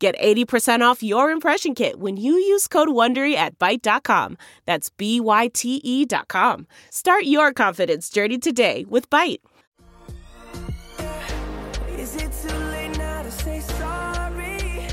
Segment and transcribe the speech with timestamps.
[0.00, 4.38] Get 80% off your impression kit when you use code WONDERY at Byte.com.
[4.64, 6.66] That's B-Y-T-E dot com.
[6.88, 9.40] Start your confidence journey today with Byte.
[11.98, 14.86] Is it too late now to say sorry?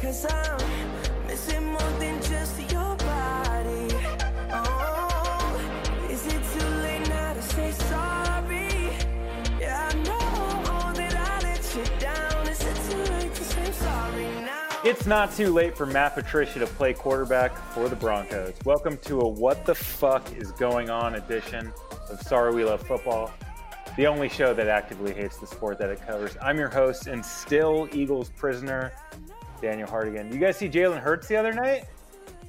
[0.00, 0.69] Cause I'm
[14.82, 18.54] It's not too late for Matt Patricia to play quarterback for the Broncos.
[18.64, 21.70] Welcome to a What the Fuck is Going On edition
[22.08, 23.30] of Sorry We Love Football,
[23.98, 26.34] the only show that actively hates the sport that it covers.
[26.40, 28.92] I'm your host and still Eagles prisoner,
[29.60, 30.32] Daniel Hardigan.
[30.32, 31.84] You guys see Jalen Hurts the other night?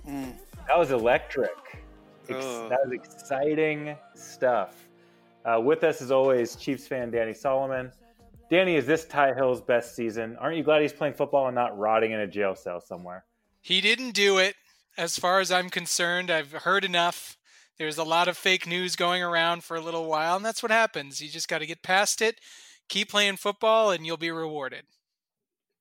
[0.05, 1.83] That was electric.
[2.29, 4.87] Ex- that was exciting stuff.
[5.43, 7.91] Uh, with us, as always, Chiefs fan Danny Solomon.
[8.51, 10.35] Danny, is this Ty Hill's best season?
[10.37, 13.23] Aren't you glad he's playing football and not rotting in a jail cell somewhere?
[13.61, 14.55] He didn't do it.
[14.97, 17.37] As far as I'm concerned, I've heard enough.
[17.77, 20.69] There's a lot of fake news going around for a little while, and that's what
[20.69, 21.21] happens.
[21.21, 22.41] You just got to get past it,
[22.89, 24.83] keep playing football, and you'll be rewarded.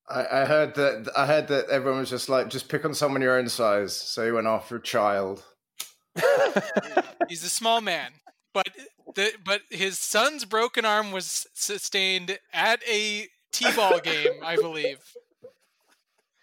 [0.09, 3.21] I, I heard that I heard that everyone was just like, just pick on someone
[3.21, 3.97] your own size.
[3.97, 5.43] So he went after a child.
[7.29, 8.13] He's a small man,
[8.55, 8.69] but
[9.15, 14.99] the but his son's broken arm was sustained at a t-ball game, I believe.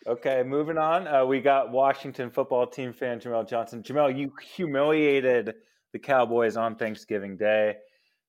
[0.07, 1.05] Okay, moving on.
[1.05, 3.83] Uh, we got Washington football team fan Jamel Johnson.
[3.83, 5.53] Jamel, you humiliated
[5.91, 7.75] the Cowboys on Thanksgiving Day.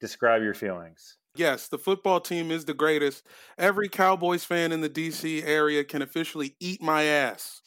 [0.01, 1.19] Describe your feelings.
[1.37, 3.25] Yes, the football team is the greatest.
[3.57, 7.61] Every Cowboys fan in the DC area can officially eat my ass.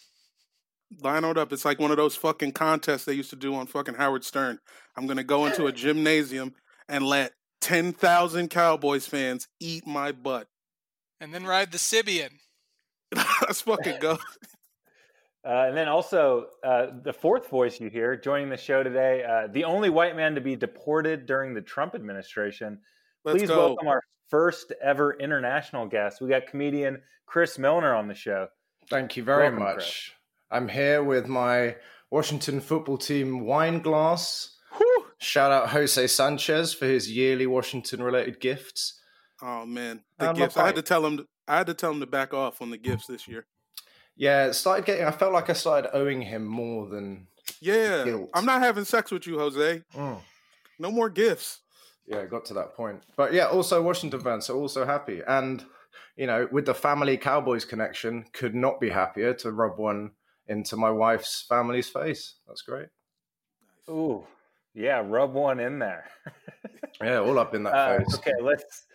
[1.01, 1.53] Line it up.
[1.53, 4.59] It's like one of those fucking contests they used to do on fucking Howard Stern.
[4.97, 6.53] I'm going to go into a gymnasium
[6.87, 10.47] and let 10,000 Cowboys fans eat my butt.
[11.19, 12.31] And then ride the Sibian.
[13.15, 14.17] Let's fucking go.
[15.43, 19.47] Uh, and then also, uh, the fourth voice you hear joining the show today, uh,
[19.51, 22.79] the only white man to be deported during the Trump administration.
[23.25, 23.57] Let's Please go.
[23.57, 26.21] welcome our first ever international guest.
[26.21, 28.49] We got comedian Chris Milner on the show.
[28.89, 29.73] Thank you very Welcome, much.
[29.75, 30.11] Chris.
[30.51, 31.75] I'm here with my
[32.11, 34.57] Washington football team wine glass.
[35.21, 35.25] Whew.
[35.27, 38.99] Shout out Jose Sanchez for his yearly Washington related gifts.
[39.41, 40.57] Oh man, the Um, my gifts.
[40.57, 41.27] I had to tell him.
[41.47, 43.45] I had to tell him to back off on the gifts this year.
[44.15, 45.05] Yeah, it started getting.
[45.05, 47.27] I felt like I started owing him more than.
[47.59, 48.29] Yeah, Guilt.
[48.33, 49.83] I'm not having sex with you, Jose.
[49.95, 50.21] Mm.
[50.79, 51.59] No more gifts.
[52.07, 53.01] Yeah, it got to that point.
[53.15, 55.21] But yeah, also Washington fans are also happy.
[55.27, 55.63] And,
[56.15, 60.11] you know, with the family Cowboys connection, could not be happier to rub one
[60.47, 62.35] into my wife's family's face.
[62.47, 62.87] That's great.
[63.89, 64.25] Ooh,
[64.73, 66.05] yeah, rub one in there.
[67.01, 68.15] Yeah, all up in that Uh, face.
[68.15, 68.85] okay, let's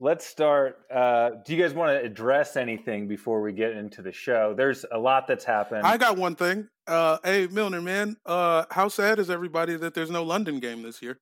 [0.00, 0.78] let's start.
[0.92, 4.52] Uh, do you guys want to address anything before we get into the show?
[4.56, 5.86] There's a lot that's happened.
[5.86, 6.68] I got one thing.
[6.88, 11.00] Uh, hey, Milner, man, uh, how sad is everybody that there's no London game this
[11.02, 11.20] year?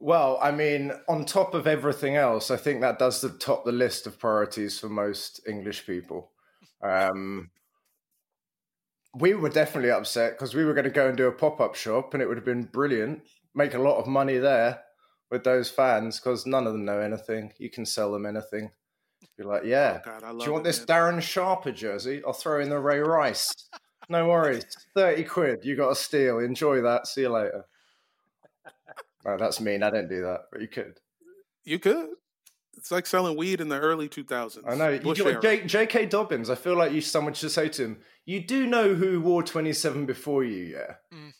[0.00, 3.72] Well, I mean, on top of everything else, I think that does the top the
[3.72, 6.30] list of priorities for most English people.
[6.82, 7.50] Um,
[9.16, 11.74] we were definitely upset because we were going to go and do a pop up
[11.74, 13.22] shop, and it would have been brilliant.
[13.54, 14.80] Make a lot of money there
[15.30, 17.52] with those fans because none of them know anything.
[17.58, 18.70] You can sell them anything.
[19.38, 20.00] You're like, yeah.
[20.06, 20.86] Oh, God, Do you want it, this man.
[20.86, 22.22] Darren Sharper jersey?
[22.26, 23.52] I'll throw in the Ray Rice.
[24.08, 24.64] no worries.
[24.94, 25.64] 30 quid.
[25.64, 26.38] You got a steal.
[26.38, 27.06] Enjoy that.
[27.06, 27.64] See you later.
[29.24, 29.82] No, that's mean.
[29.82, 30.98] I don't do that, but you could.
[31.64, 32.10] You could.
[32.76, 34.58] It's like selling weed in the early 2000s.
[34.68, 34.88] I know.
[34.90, 35.42] You Bush got.
[35.42, 36.06] J- J.K.
[36.06, 36.50] Dobbins.
[36.50, 40.06] I feel like you someone should say to him, "You do know who wore 27
[40.06, 41.32] before you, yeah?" Mm.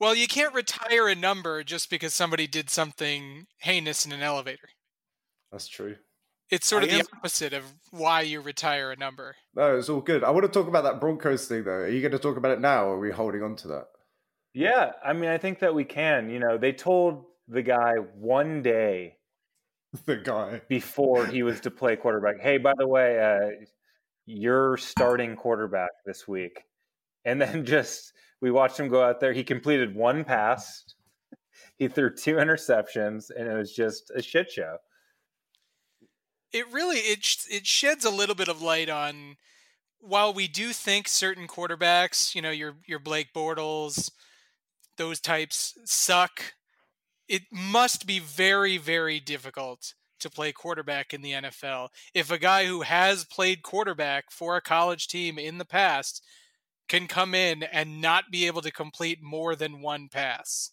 [0.00, 4.68] Well, you can't retire a number just because somebody did something heinous in an elevator.
[5.50, 5.96] That's true.
[6.50, 9.36] It's sort I of the am- opposite of why you retire a number.
[9.54, 10.24] No, it's all good.
[10.24, 11.72] I want to talk about that Broncos thing, though.
[11.72, 13.86] Are you going to talk about it now, or are we holding on to that?
[14.54, 16.30] yeah, I mean, I think that we can.
[16.30, 19.17] You know, they told the guy one day
[20.04, 20.60] The guy.
[20.68, 23.64] before he was to play quarterback, "Hey, by the way, uh,
[24.26, 26.62] you're starting quarterback this week,"
[27.24, 29.32] and then just we watched him go out there.
[29.32, 30.84] He completed one pass.
[31.78, 34.76] He threw two interceptions, and it was just a shit show.
[36.52, 39.36] It really it it sheds a little bit of light on
[40.00, 44.10] while we do think certain quarterbacks, you know, your your Blake Bortles,
[44.96, 46.54] those types suck,
[47.28, 51.88] it must be very very difficult to play quarterback in the NFL.
[52.12, 56.24] If a guy who has played quarterback for a college team in the past
[56.88, 60.72] can come in and not be able to complete more than one pass.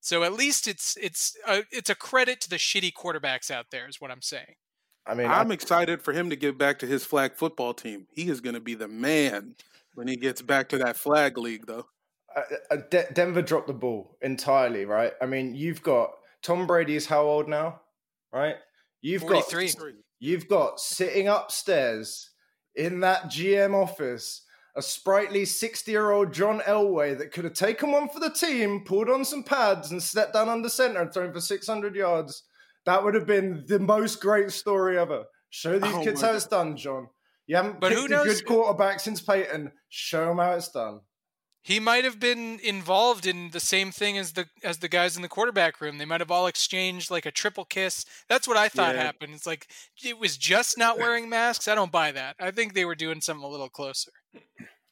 [0.00, 3.88] So at least it's it's a, it's a credit to the shitty quarterbacks out there
[3.88, 4.54] is what I'm saying.
[5.04, 8.06] I mean, I'm I, excited for him to get back to his flag football team.
[8.12, 9.56] He is going to be the man
[9.94, 11.86] when he gets back to that flag league, though.
[12.36, 15.12] Uh, uh, De- Denver dropped the ball entirely, right?
[15.20, 16.10] I mean, you've got
[16.42, 17.80] Tom Brady is how old now,
[18.32, 18.56] right?
[19.00, 19.66] You've 43.
[19.72, 19.82] got
[20.18, 22.30] you've got sitting upstairs
[22.74, 24.42] in that GM office
[24.76, 28.84] a sprightly 60 year old John Elway that could have taken one for the team,
[28.84, 32.42] pulled on some pads, and stepped down under center and thrown for 600 yards.
[32.84, 35.24] That would have been the most great story ever.
[35.48, 37.08] Show these Oh kids how it's done, John.
[37.46, 39.72] You haven't But picked a good quarterback since Peyton.
[39.88, 41.00] Show them how it's done.
[41.66, 45.22] He might have been involved in the same thing as the as the guys in
[45.22, 45.98] the quarterback room.
[45.98, 48.04] They might have all exchanged like a triple kiss.
[48.28, 49.02] That's what I thought Yeah.
[49.02, 49.34] happened.
[49.34, 49.66] It's like
[50.04, 51.66] it was just not wearing masks.
[51.66, 52.36] I don't buy that.
[52.38, 54.12] I think they were doing something a little closer.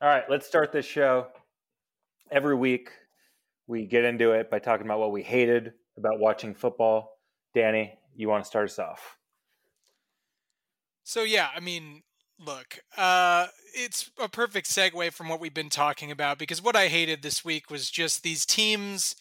[0.02, 1.28] All right, let's start this show.
[2.32, 2.90] Every week,
[3.68, 7.20] we get into it by talking about what we hated about watching football.
[7.54, 9.16] Danny, you want to start us off?
[11.04, 12.02] So yeah, I mean,
[12.38, 16.88] look, uh, it's a perfect segue from what we've been talking about because what I
[16.88, 19.14] hated this week was just these teams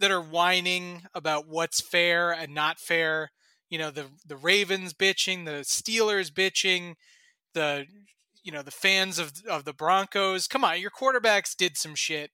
[0.00, 3.30] that are whining about what's fair and not fair.
[3.68, 6.94] You know, the the Ravens bitching, the Steelers bitching,
[7.54, 7.86] the
[8.42, 10.46] you know the fans of of the Broncos.
[10.46, 12.30] Come on, your quarterbacks did some shit.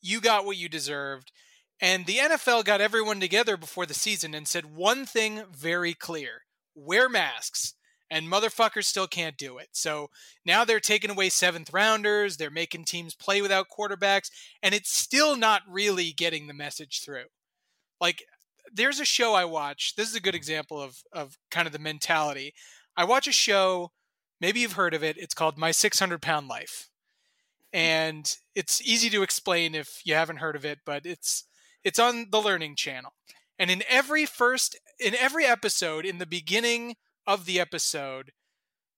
[0.00, 1.32] You got what you deserved.
[1.78, 6.42] And the NFL got everyone together before the season and said one thing very clear
[6.74, 7.74] wear masks
[8.10, 9.68] and motherfuckers still can't do it.
[9.72, 10.10] So
[10.44, 14.30] now they're taking away seventh rounders, they're making teams play without quarterbacks,
[14.62, 17.26] and it's still not really getting the message through.
[18.00, 18.24] Like
[18.72, 19.94] there's a show I watch.
[19.96, 22.54] This is a good example of of kind of the mentality.
[22.96, 23.92] I watch a show,
[24.40, 25.16] maybe you've heard of it.
[25.18, 26.88] It's called My 600 Pound Life.
[27.72, 31.44] And it's easy to explain if you haven't heard of it, but it's
[31.84, 33.12] it's on the Learning Channel.
[33.58, 38.32] And in every first in every episode in the beginning of the episode,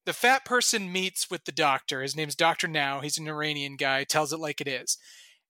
[0.06, 2.02] the fat person meets with the doctor.
[2.02, 2.69] His name's Dr.
[2.69, 3.00] Now.
[3.00, 4.96] He's an Iranian guy, tells it like it is.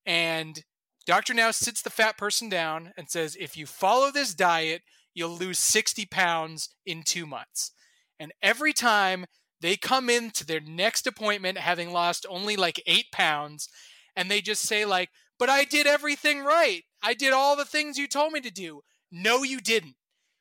[0.04, 0.64] And
[1.06, 1.32] Dr.
[1.34, 4.82] Now sits the fat person down and says, if you follow this diet,
[5.14, 7.72] you'll lose 60 pounds in two months.
[8.19, 9.26] And every time
[9.60, 13.69] they come into their next appointment having lost only like eight pounds,
[14.16, 16.82] and they just say, like, but I did everything right.
[17.02, 18.80] I did all the things you told me to do.
[19.10, 19.94] No, you didn't.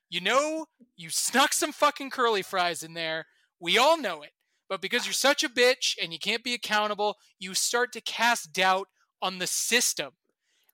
[0.10, 0.66] You know,
[0.96, 3.26] you snuck some fucking curly fries in there.
[3.60, 4.32] We all know it.
[4.70, 8.54] But because you're such a bitch and you can't be accountable, you start to cast
[8.54, 8.88] doubt
[9.22, 10.12] on the system.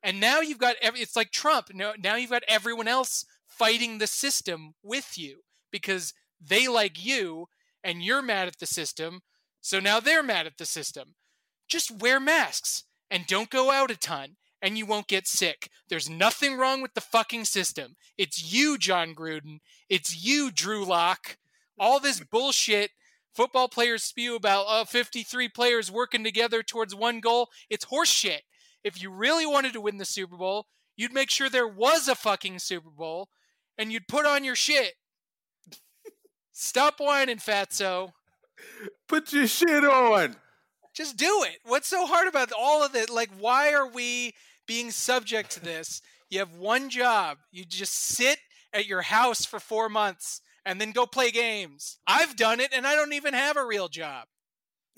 [0.02, 1.68] And now you've got every it's like Trump.
[1.74, 5.42] Now, now you've got everyone else fighting the system with you
[5.72, 7.48] because they like you
[7.84, 9.22] and you're mad at the system.
[9.62, 11.16] So now they're mad at the system.
[11.70, 15.70] Just wear masks and don't go out a ton and you won't get sick.
[15.90, 17.98] There's nothing wrong with the fucking system.
[18.18, 19.60] It's you, Jon Gruden.
[19.90, 21.38] It's you, Drew Lock.
[21.78, 22.92] All this bullshit
[23.36, 27.50] football players spew about uh, 53 players working together towards one goal.
[27.70, 28.40] It's horseshit.
[28.86, 32.16] If you really wanted to win the Super Bowl, you'd make sure there was a
[32.16, 33.28] fucking Super Bowl
[33.78, 34.94] and you'd put on your shit.
[36.54, 38.12] Stop whining, fatso.
[39.10, 40.38] Put your shit on.
[40.94, 41.58] Just do it.
[41.66, 43.10] What's so hard about all of it?
[43.10, 44.34] Like, why are we
[44.74, 46.02] being subject to this?
[46.32, 47.38] You have one job.
[47.52, 48.40] You just sit
[48.74, 52.00] at your house for four months and then go play games.
[52.08, 54.26] I've done it and I don't even have a real job.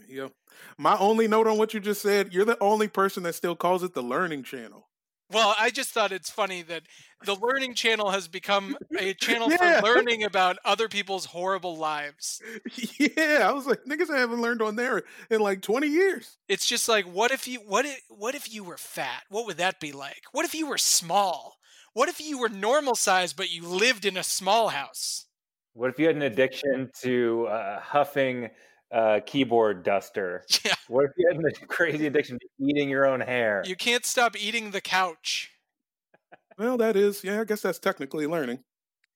[0.07, 0.29] Yeah.
[0.77, 3.83] My only note on what you just said, you're the only person that still calls
[3.83, 4.84] it the learning channel.
[5.31, 6.83] Well, I just thought it's funny that
[7.25, 9.79] the Learning Channel has become a channel Yeah.
[9.81, 12.41] for learning about other people's horrible lives.
[12.99, 16.37] yeah, I was like, niggas I haven't learned on there in like 20 years.
[16.47, 19.23] It's just like, what if you what if what if you were fat?
[19.29, 20.21] What would that be like?
[20.31, 21.57] What if you were small?
[21.93, 25.25] What if you were normal size but you lived in a small house?
[25.73, 28.49] What if you had an addiction to uh, huffing
[28.91, 30.43] uh, keyboard duster?
[30.65, 30.73] Yeah.
[30.87, 33.63] What if you had a crazy addiction to eating your own hair?
[33.65, 35.51] You can't stop eating the couch.
[36.57, 38.59] Well, that is, yeah, I guess that's technically learning.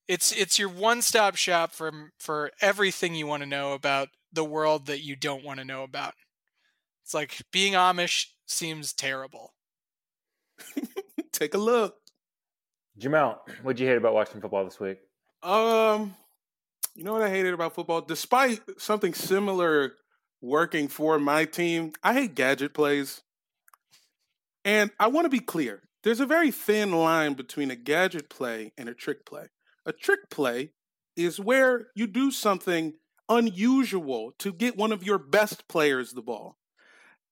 [0.08, 4.86] It's it's your one-stop shop for for everything you want to know about the world
[4.86, 6.14] that you don't want to know about.
[7.04, 9.54] It's like being Amish seems terrible.
[11.32, 11.94] Take a look.
[12.98, 14.98] Jamel, what'd you hate about watching football this week?
[15.42, 16.14] Um,
[17.00, 18.02] you know what I hated about football?
[18.02, 19.94] Despite something similar
[20.42, 23.22] working for my team, I hate gadget plays.
[24.66, 28.72] And I want to be clear there's a very thin line between a gadget play
[28.76, 29.46] and a trick play.
[29.86, 30.72] A trick play
[31.16, 32.92] is where you do something
[33.30, 36.58] unusual to get one of your best players the ball.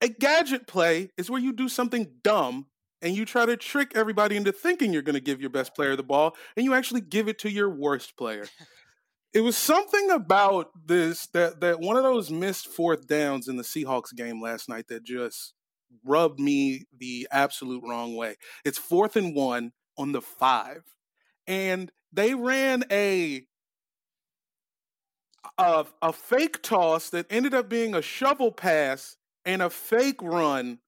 [0.00, 2.68] A gadget play is where you do something dumb
[3.02, 5.94] and you try to trick everybody into thinking you're going to give your best player
[5.94, 8.46] the ball and you actually give it to your worst player.
[9.32, 13.62] it was something about this that that one of those missed fourth downs in the
[13.62, 15.54] Seahawks game last night that just
[16.04, 18.36] rubbed me the absolute wrong way.
[18.64, 20.82] It's fourth and one on the five,
[21.46, 23.46] and they ran a
[25.56, 30.78] a, a fake toss that ended up being a shovel pass and a fake run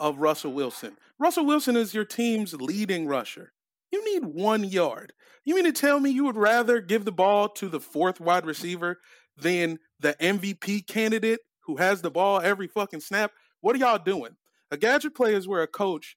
[0.00, 0.96] of Russell Wilson.
[1.18, 3.52] Russell Wilson is your team's leading rusher.
[3.90, 5.12] You need one yard.
[5.44, 8.44] You mean to tell me you would rather give the ball to the fourth wide
[8.44, 8.98] receiver
[9.36, 13.32] than the MVP candidate who has the ball every fucking snap?
[13.60, 14.36] What are y'all doing?
[14.70, 16.16] A gadget play is where a coach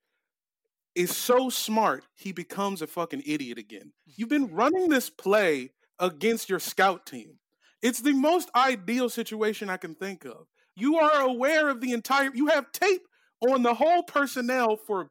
[0.95, 3.93] is so smart he becomes a fucking idiot again.
[4.05, 7.37] You've been running this play against your scout team.
[7.81, 10.47] It's the most ideal situation I can think of.
[10.75, 13.01] You are aware of the entire, you have tape
[13.41, 15.09] on the whole personnel for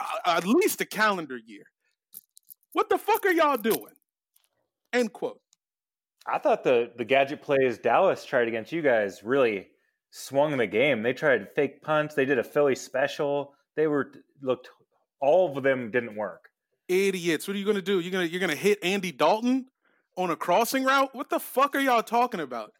[0.00, 1.64] uh, at least a calendar year.
[2.72, 3.94] What the fuck are y'all doing?
[4.92, 5.40] End quote.
[6.26, 9.68] I thought the the gadget plays Dallas tried against you guys really
[10.10, 11.02] swung the game.
[11.02, 12.14] They tried fake punts.
[12.14, 13.54] They did a Philly special.
[13.76, 14.12] They were
[14.42, 14.68] looked.
[15.20, 16.50] All of them didn't work.
[16.88, 17.46] Idiots.
[17.46, 18.00] What are you gonna do?
[18.00, 19.66] You're gonna you're gonna hit Andy Dalton
[20.16, 21.14] on a crossing route?
[21.14, 22.72] What the fuck are y'all talking about?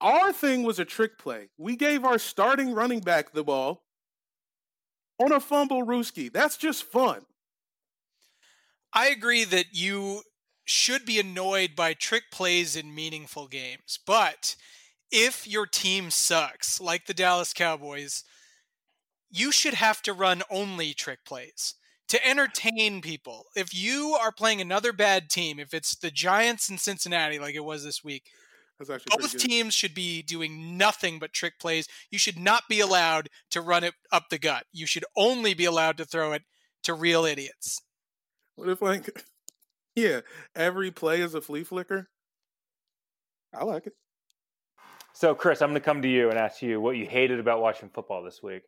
[0.00, 1.48] Our thing was a trick play.
[1.56, 3.82] We gave our starting running back the ball
[5.18, 6.32] on a fumble rooski.
[6.32, 7.22] That's just fun.
[8.94, 10.22] I agree that you
[10.64, 13.98] should be annoyed by trick plays in meaningful games.
[14.06, 14.56] But
[15.10, 18.24] if your team sucks, like the Dallas Cowboys,
[19.30, 21.74] you should have to run only trick plays
[22.08, 23.46] to entertain people.
[23.56, 27.64] If you are playing another bad team, if it's the Giants in Cincinnati like it
[27.64, 28.24] was this week,
[29.10, 31.88] both teams should be doing nothing but trick plays.
[32.10, 34.66] You should not be allowed to run it up the gut.
[34.72, 36.42] You should only be allowed to throw it
[36.84, 37.80] to real idiots.
[38.56, 39.24] What if like
[39.94, 40.20] yeah,
[40.54, 42.08] every play is a flea flicker?
[43.52, 43.94] I like it.
[45.12, 47.60] So Chris, I'm going to come to you and ask you what you hated about
[47.60, 48.62] watching football this week.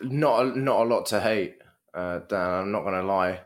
[0.00, 1.58] Not a, not a lot to hate,
[1.94, 2.50] uh, Dan.
[2.50, 3.40] I'm not going to lie.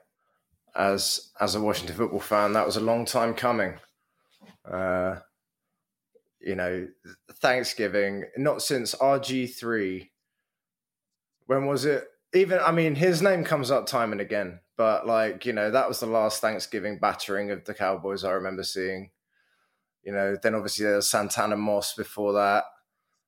[0.74, 3.74] As as a Washington football fan, that was a long time coming.
[4.64, 5.16] Uh,
[6.40, 6.86] you know,
[7.34, 10.08] Thanksgiving, not since RG3.
[11.46, 12.06] When was it?
[12.34, 15.88] Even, I mean, his name comes up time and again, but like, you know, that
[15.88, 19.10] was the last Thanksgiving battering of the Cowboys I remember seeing.
[20.02, 22.64] You know, then obviously there's Santana Moss before that.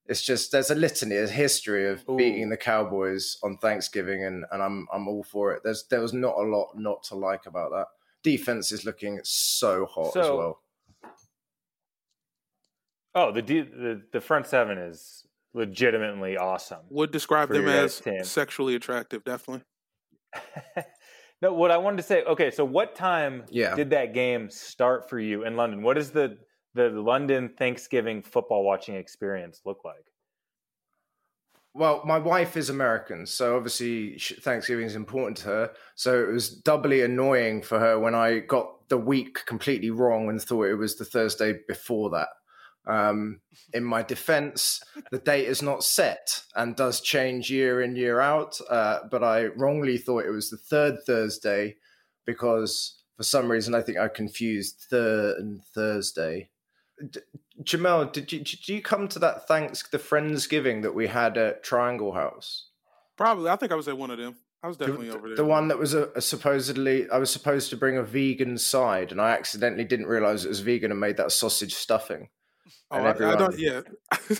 [0.07, 2.16] It's just there's a litany, a history of Ooh.
[2.16, 5.62] beating the Cowboys on Thanksgiving, and, and I'm I'm all for it.
[5.62, 7.87] There's there was not a lot not to like about that.
[8.23, 10.62] Defense is looking so hot so, as well.
[13.14, 16.80] Oh, the, the the front seven is legitimately awesome.
[16.90, 18.25] Would describe them as team.
[18.25, 19.64] sexually attractive, definitely.
[21.42, 22.23] no, what I wanted to say.
[22.23, 23.75] Okay, so what time yeah.
[23.75, 25.83] did that game start for you in London?
[25.83, 26.38] What is the
[26.75, 30.07] the London Thanksgiving football watching experience look like?
[31.73, 35.71] Well, my wife is American, so obviously Thanksgiving is important to her.
[35.95, 40.42] So it was doubly annoying for her when I got the week completely wrong and
[40.42, 42.28] thought it was the Thursday before that.
[42.90, 43.40] Um,
[43.73, 48.59] in my defense, the date is not set and does change year in, year out.
[48.68, 51.76] Uh, but I wrongly thought it was the third Thursday
[52.26, 56.50] because for some reason I think I confused third and Thursday.
[57.11, 57.20] D-
[57.62, 61.62] Jamel, did you, did you come to that thanks the Friendsgiving that we had at
[61.62, 62.70] Triangle House?
[63.16, 63.50] Probably.
[63.50, 64.37] I think I was at one of them.
[64.62, 65.37] I was definitely the, over there.
[65.37, 69.12] The one that was a, a, supposedly I was supposed to bring a vegan side,
[69.12, 72.28] and I accidentally didn't realize it was vegan and made that sausage stuffing.
[72.90, 73.59] Oh, and everyone, I, don't.
[73.59, 73.81] Yeah.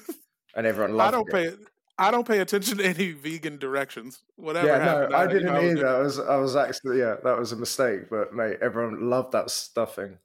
[0.57, 1.33] and everyone loved I don't it.
[1.59, 1.65] pay.
[1.99, 4.23] I don't pay attention to any vegan directions.
[4.37, 4.69] Whatever.
[4.69, 5.87] Yeah, happened, no, I, I didn't I either.
[5.87, 8.09] I was, I was actually, yeah, that was a mistake.
[8.09, 10.17] But mate, everyone loved that stuffing.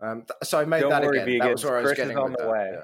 [0.00, 1.28] Um, th- so I made don't that worry, again.
[1.28, 1.42] Vegans.
[1.42, 2.70] That was where I was getting on the way.
[2.74, 2.82] Yeah.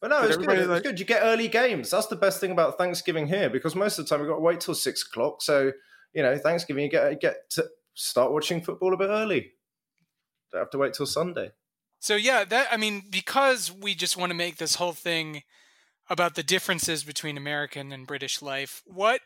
[0.00, 0.70] But no, it's good.
[0.70, 1.00] It's good.
[1.00, 1.90] You get early games.
[1.90, 4.42] That's the best thing about Thanksgiving here because most of the time we've got to
[4.42, 5.42] wait till six o'clock.
[5.42, 5.72] So
[6.12, 9.52] you know, Thanksgiving you get get to start watching football a bit early.
[10.52, 11.50] Don't have to wait till Sunday.
[12.00, 15.42] So yeah, that I mean, because we just want to make this whole thing
[16.08, 18.82] about the differences between American and British life.
[18.86, 19.20] What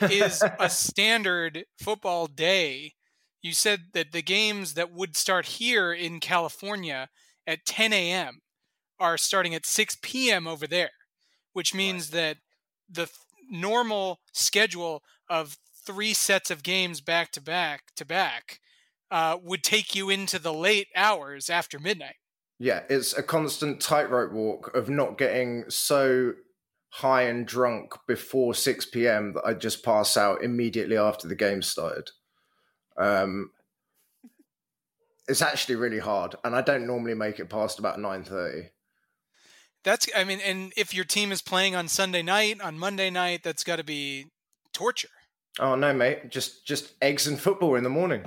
[0.00, 2.94] is a standard football day?
[3.42, 7.08] You said that the games that would start here in California
[7.46, 8.40] at 10 a.m.
[8.98, 10.46] are starting at 6 p.m.
[10.46, 10.90] over there,
[11.52, 12.38] which means that
[12.88, 13.16] the th-
[13.50, 18.60] normal schedule of three sets of games back to back to back
[19.14, 22.16] uh, would take you into the late hours after midnight.
[22.58, 26.32] Yeah, it's a constant tightrope walk of not getting so
[26.88, 29.34] high and drunk before 6 p.m.
[29.34, 32.10] that I just pass out immediately after the game started.
[32.96, 33.52] Um,
[35.28, 38.70] it's actually really hard, and I don't normally make it past about 9:30.
[39.84, 43.44] That's, I mean, and if your team is playing on Sunday night, on Monday night,
[43.44, 44.26] that's got to be
[44.72, 45.08] torture.
[45.60, 46.30] Oh no, mate!
[46.30, 48.24] Just just eggs and football in the morning.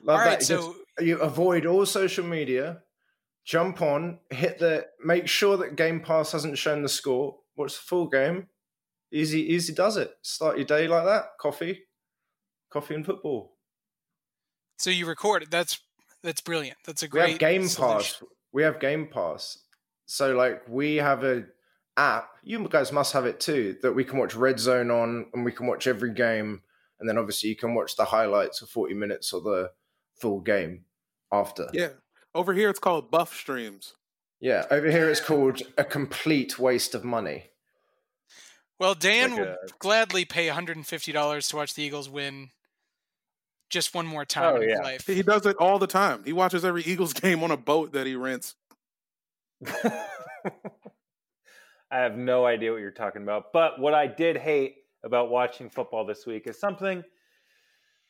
[0.00, 0.42] All Love right, that.
[0.44, 0.56] so
[0.96, 2.82] Just- you avoid all social media.
[3.44, 4.86] Jump on, hit the.
[5.04, 7.38] Make sure that Game Pass hasn't shown the score.
[7.56, 8.48] Watch the full game.
[9.12, 10.12] Easy, easy does it.
[10.22, 11.26] Start your day like that.
[11.40, 11.82] Coffee,
[12.70, 13.54] coffee and football.
[14.78, 15.50] so you record it.
[15.50, 15.78] That's
[16.22, 16.76] that's brilliant.
[16.84, 17.96] That's a We great have Game solution.
[17.98, 18.22] Pass.
[18.52, 19.58] We have Game Pass.
[20.06, 21.44] So like we have a
[21.96, 22.28] app.
[22.42, 23.76] You guys must have it too.
[23.82, 26.62] That we can watch Red Zone on, and we can watch every game,
[26.98, 29.70] and then obviously you can watch the highlights of forty minutes or the
[30.16, 30.84] full game
[31.32, 31.68] after.
[31.72, 31.90] Yeah.
[32.34, 33.94] Over here, it's called buff streams.
[34.40, 37.44] Yeah, over here it's called a complete waste of money.
[38.78, 42.50] Well, Dan Like would a- gladly pay $150 to watch the Eagles win
[43.70, 44.84] just one more time Oh, in his yeah.
[44.84, 45.06] life.
[45.06, 46.22] He does it all the time.
[46.24, 48.54] He watches every Eagles game on a boat that he rents.
[51.90, 53.52] I have no idea what you're talking about.
[53.52, 57.02] But what I did hate about watching football this week is something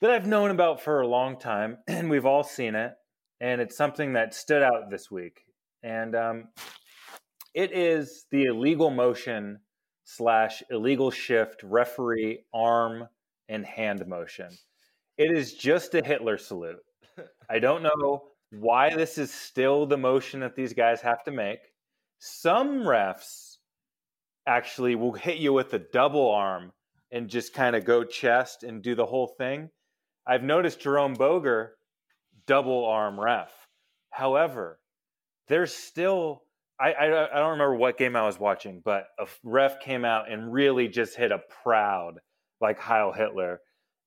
[0.01, 2.93] that I've known about for a long time, and we've all seen it.
[3.41, 5.43] And it's something that stood out this week.
[5.83, 6.45] And um,
[7.55, 9.61] it is the illegal motion
[10.05, 13.09] slash illegal shift referee arm
[13.49, 14.49] and hand motion.
[15.19, 16.81] It is just a Hitler salute.
[17.51, 21.61] I don't know why this is still the motion that these guys have to make.
[22.19, 23.57] Some refs
[24.47, 26.73] actually will hit you with a double arm
[27.11, 29.71] and just kind of go chest and do the whole thing.
[30.27, 31.77] I've noticed Jerome Boger
[32.47, 33.51] double arm ref.
[34.11, 34.79] However,
[35.49, 36.43] there's still
[36.79, 40.31] I, I I don't remember what game I was watching, but a ref came out
[40.31, 42.21] and really just hit a proud
[42.61, 43.61] like Heil Hitler,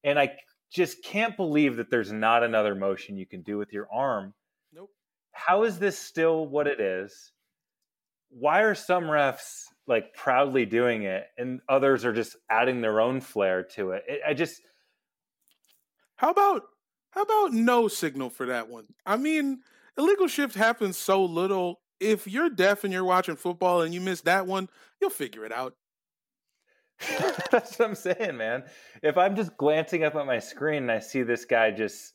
[0.03, 0.31] and I
[0.71, 4.33] just can't believe that there's not another motion you can do with your arm.
[4.73, 4.91] Nope.
[5.31, 7.31] How is this still what it is?
[8.29, 13.21] Why are some refs like proudly doing it and others are just adding their own
[13.21, 14.03] flair to it?
[14.07, 14.61] it I just
[16.19, 16.63] How about
[17.11, 18.87] how about no signal for that one?
[19.05, 19.61] I mean,
[19.97, 21.79] illegal shift happens so little.
[22.01, 24.67] If you're deaf and you're watching football and you miss that one,
[24.99, 25.75] you'll figure it out.
[27.51, 28.65] That's what I'm saying, man.
[29.01, 32.13] If I'm just glancing up at my screen and I see this guy just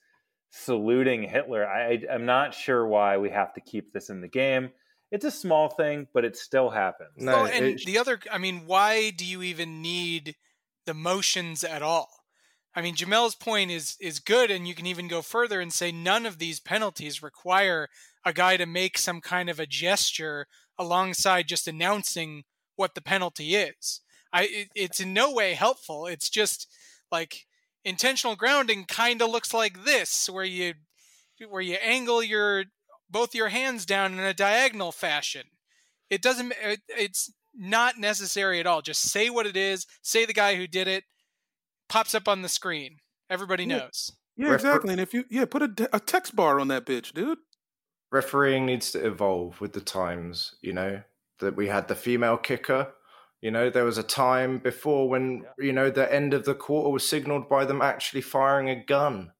[0.50, 4.70] saluting Hitler, I, I'm not sure why we have to keep this in the game.
[5.10, 7.12] It's a small thing, but it still happens.
[7.16, 10.36] No, well, and it- the other, I mean, why do you even need
[10.84, 12.10] the motions at all?
[12.76, 15.92] I mean, Jamel's point is is good, and you can even go further and say
[15.92, 17.88] none of these penalties require
[18.24, 20.46] a guy to make some kind of a gesture
[20.78, 22.44] alongside just announcing
[22.76, 24.00] what the penalty is.
[24.32, 26.06] I, it, it's in no way helpful.
[26.06, 26.66] It's just
[27.12, 27.46] like
[27.84, 30.74] intentional grounding kind of looks like this, where you
[31.48, 32.64] where you angle your
[33.08, 35.44] both your hands down in a diagonal fashion.
[36.10, 36.52] It doesn't.
[36.60, 38.82] It, it's not necessary at all.
[38.82, 39.86] Just say what it is.
[40.02, 41.04] Say the guy who did it.
[41.88, 42.98] Pops up on the screen.
[43.30, 43.78] Everybody Yeah.
[43.78, 44.10] knows.
[44.36, 44.92] Yeah, Refer- exactly.
[44.92, 47.38] And if you yeah, put a, a text bar on that bitch, dude.
[48.10, 51.02] refereeing needs to evolve with the times you know
[51.40, 52.92] that we had the female kicker
[53.40, 56.90] you know there was a time before when you know the end of the quarter
[56.90, 59.32] was signaled by them actually firing a gun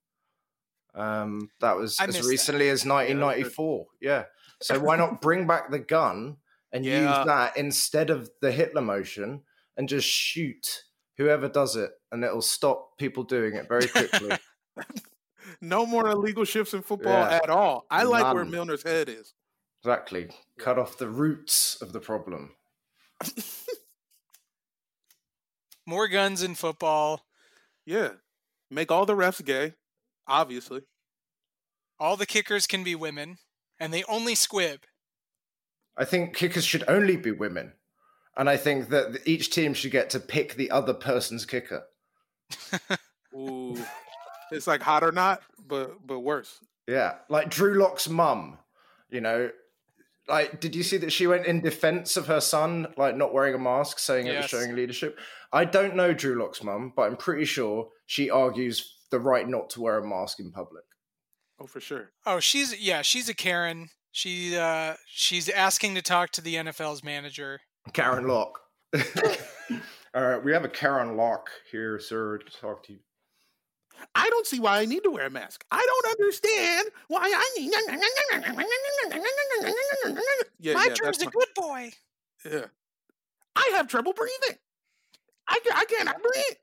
[0.95, 2.29] um that was I as missed that.
[2.31, 4.25] recently as 1994 yeah
[4.61, 6.37] so why not bring back the gun
[6.73, 7.19] and Yeah.
[7.19, 9.43] use that instead of the hitler motion
[9.77, 10.83] and just shoot
[11.17, 14.37] whoever does it and it'll stop people doing it very quickly
[15.61, 17.41] No more illegal shifts in football Yeah.
[17.43, 17.85] at all.
[17.91, 19.35] I like where Milner's head is.
[19.83, 22.53] exactly cut off the roots of the problem
[25.87, 27.27] More guns in football.
[27.85, 28.13] Yeah.
[28.71, 29.75] Make all the refs gay,
[30.27, 30.81] obviously.
[32.01, 33.37] All the kickers can be women,
[33.79, 34.81] and they only squib.
[35.97, 37.75] I think kickers should only be women.
[38.37, 41.85] And I think that each team should get to pick the other person's kicker.
[43.35, 43.77] Ooh.
[44.53, 46.61] it's like hot or not, but but worse.
[46.87, 47.15] Yeah.
[47.29, 48.59] Like Drew Lock's mum,
[49.11, 49.51] you know.
[50.27, 53.55] Like, did you see that she went in defense of her son, like not wearing
[53.55, 55.19] a mask, saying it was showing leadership?
[55.53, 59.69] I don't know Drew Lock's mum, but I'm pretty sure she argues the right not
[59.71, 60.85] to wear a mask in public.
[61.61, 62.11] Oh, for sure.
[62.25, 63.91] Oh, she's yeah, she's a Karen.
[64.13, 67.61] She uh, she's asking to talk to the NFL's manager.
[67.93, 68.59] Karen Locke.
[70.15, 73.01] All right, we have a Karen Locke here, sir, to talk to you.
[74.15, 75.65] I don't see why I need to wear a mask.
[75.71, 77.73] I don't understand why I need.
[80.61, 81.93] Yeah, My yeah, turn's a my- good boy.
[82.45, 82.65] Yeah.
[83.57, 84.59] I have trouble breathing.
[85.49, 86.57] I, ca- I cannot breathe.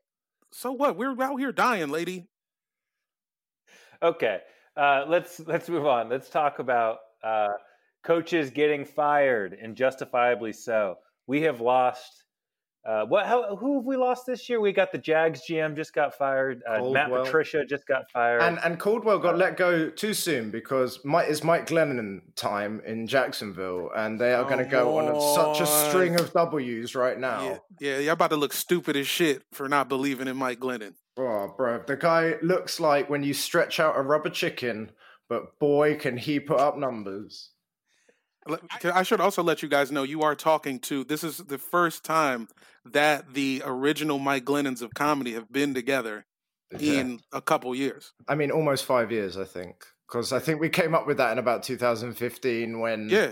[0.52, 0.96] So what?
[0.96, 2.26] We're out here dying, lady.
[4.02, 4.40] Okay,
[4.76, 6.08] uh, let's let's move on.
[6.08, 7.48] Let's talk about uh,
[8.02, 10.96] coaches getting fired and justifiably so.
[11.26, 12.21] We have lost.
[12.84, 13.26] Uh, what?
[13.26, 14.60] How, who have we lost this year?
[14.60, 16.62] We got the Jags GM just got fired.
[16.68, 18.42] Uh, Matt Patricia just got fired.
[18.42, 23.06] And and Caldwell got let go too soon because Mike, it's Mike Glennon time in
[23.06, 27.18] Jacksonville, and they are going to go on a- such a string of W's right
[27.18, 27.44] now.
[27.44, 30.94] Yeah, yeah, y'all about to look stupid as shit for not believing in Mike Glennon.
[31.16, 34.90] Oh, bro, the guy looks like when you stretch out a rubber chicken,
[35.28, 37.50] but boy, can he put up numbers.
[38.46, 41.04] Let- can- I should also let you guys know you are talking to.
[41.04, 42.48] This is the first time
[42.84, 46.26] that the original Mike Glennons of comedy have been together
[46.78, 47.00] Yeah.
[47.00, 48.12] in a couple years.
[48.28, 51.30] I mean, almost five years, I think, because I think we came up with that
[51.32, 53.30] in about 2015 when Yeah,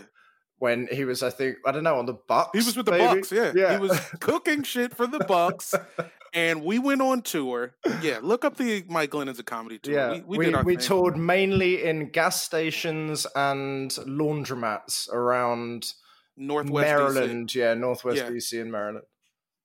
[0.59, 2.51] when he was, I think, I don't know, on the Bucks.
[2.53, 3.07] he was with the maybe?
[3.21, 3.33] Bucks.
[3.33, 3.53] Yeah.
[3.55, 5.75] yeah, he was cooking shit for the Bucks,
[6.33, 7.75] and we went on tour.
[8.03, 9.95] Yeah, look up the Mike Glennons a comedy tour.
[9.95, 10.85] Yeah, we, we, we, did our we thing.
[10.87, 15.93] toured mainly in gas stations and laundromats around
[16.37, 17.15] Northwest DC.
[17.15, 17.55] Maryland.
[17.55, 18.31] Yeah, Northwest Yeah.
[18.31, 19.05] DC and Maryland.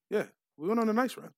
[0.10, 0.26] Yeah,
[0.58, 1.32] we went on a nice run.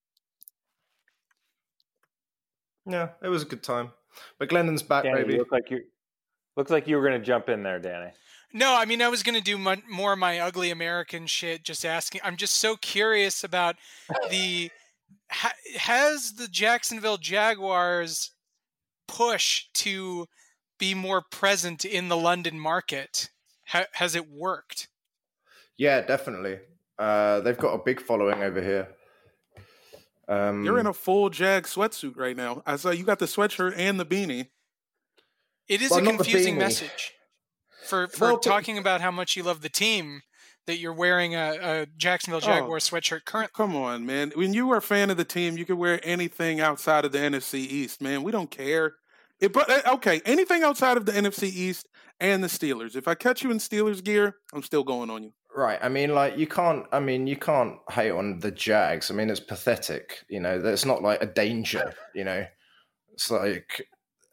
[2.86, 3.92] Yeah, it was a good time.
[4.40, 5.34] But Glennon's back, Danny, baby.
[5.34, 5.82] you look like you
[6.56, 8.12] looks like you were going to jump in there, Danny.
[8.54, 11.63] No, I mean I was gonna do mon- more of my ugly American shit.
[11.63, 12.22] Just asking.
[12.24, 13.76] I'm just so curious about
[14.30, 14.72] the
[15.32, 18.32] ha- has the Jacksonville Jaguars
[19.08, 20.28] push to
[20.80, 23.30] be more present in the London market.
[23.70, 24.88] Ha- has it worked?
[25.78, 26.60] Yeah, definitely.
[27.00, 28.88] Uh, they've got a big following over here.
[30.28, 32.62] Um, You're in a full Jag sweatsuit right now.
[32.65, 34.48] I saw you got the sweatshirt and the beanie.
[35.67, 37.13] It is Well, a confusing message
[37.86, 40.22] for for Well, but- talking about how much you love the team
[40.67, 42.45] that you're wearing a, a Jacksonville Oh.
[42.45, 43.53] Jaguar sweatshirt currently.
[43.56, 44.32] Come on, man.
[44.36, 47.17] When you are a fan of the team, you can wear anything outside of the
[47.17, 48.23] NFC East, man.
[48.23, 48.93] We don't care.
[49.39, 51.88] It, but uh, okay, anything outside of the NFC East
[52.19, 52.95] and the Steelers.
[52.95, 55.32] If I catch you in Steelers gear, I'm still going on you.
[55.56, 55.80] Right.
[55.82, 56.86] I mean, like you can't.
[56.91, 59.10] I mean, you can't hate on the Jags.
[59.10, 60.23] I mean, it's pathetic.
[60.30, 61.93] You know, that's not like a danger.
[62.13, 62.45] You know,
[63.13, 63.88] it's like,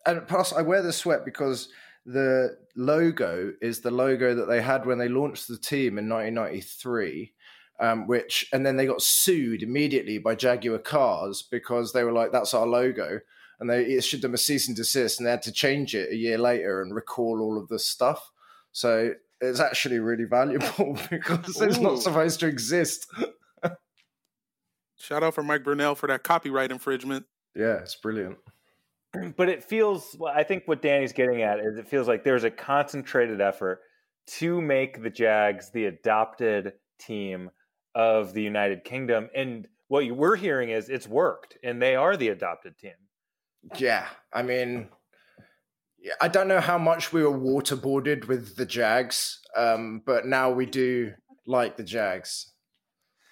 [0.06, 1.68] and plus, I wear the sweat because
[2.06, 7.32] the logo is the logo that they had when they launched the team in 1993.
[7.80, 12.30] Um, which and then they got sued immediately by Jaguar Cars because they were like,
[12.30, 13.18] "That's our logo,"
[13.58, 16.16] and they issued them a cease and desist, and they had to change it a
[16.16, 18.30] year later and recall all of the stuff.
[18.70, 23.06] So it's actually really valuable because it's not supposed to exist.
[24.96, 27.26] Shout out for Mike Brunell for that copyright infringement.
[27.54, 28.38] Yeah, it's brilliant.
[29.36, 32.44] But it feels well, i think what danny's getting at is it feels like there's
[32.44, 33.80] a concentrated effort
[34.26, 37.50] to make the jags the adopted team
[37.94, 42.16] of the united kingdom and what you- we're hearing is it's worked and they are
[42.16, 42.94] the adopted team
[43.78, 44.88] Yeah, I mean,
[45.98, 50.50] yeah, I don't know how much we were waterboarded with the Jags, um, but now
[50.50, 51.14] we do
[51.46, 52.52] like the Jags.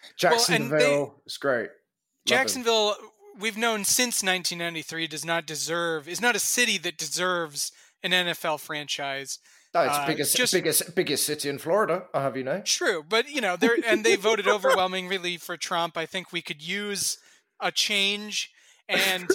[0.01, 1.69] Well, they- Jacksonville, it's great.
[1.69, 2.29] Love it.
[2.29, 2.97] Jacksonville,
[3.39, 8.61] we've known since 1993, does not deserve is not a city that deserves an NFL
[8.61, 9.39] franchise.
[9.75, 12.05] No, it's uh, biggest, just- biggest, biggest city in Florida.
[12.13, 12.61] I'll have you know.
[12.65, 15.97] True, but you know, they're and they voted overwhelmingly for Trump.
[15.97, 17.19] I think we could use
[17.61, 18.51] a change.
[18.89, 19.29] And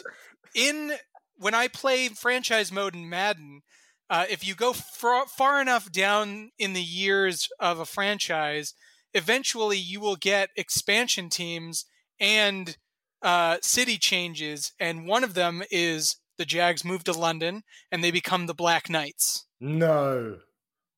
[0.53, 0.93] in
[1.37, 3.61] when I play franchise mode in Madden,
[4.09, 8.73] uh, if you go far, far enough down in the years of a franchise,
[9.13, 11.85] eventually you will get expansion teams
[12.19, 12.77] and
[13.21, 14.71] uh, city changes.
[14.79, 18.89] And one of them is the Jags move to London and they become the Black
[18.89, 19.45] Knights.
[19.59, 20.37] No,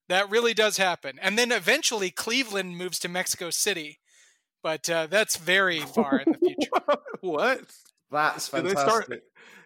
[0.10, 1.18] That really does happen.
[1.22, 4.00] And then eventually Cleveland moves to Mexico City.
[4.62, 7.02] But uh, that's very far in the future.
[7.22, 7.62] what?
[8.12, 8.80] that's Do fantastic.
[8.80, 9.22] start?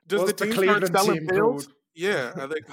[0.05, 1.65] Does What's the the team start Cleveland selling team pills?
[1.65, 1.75] called?
[1.95, 2.65] Yeah, I think.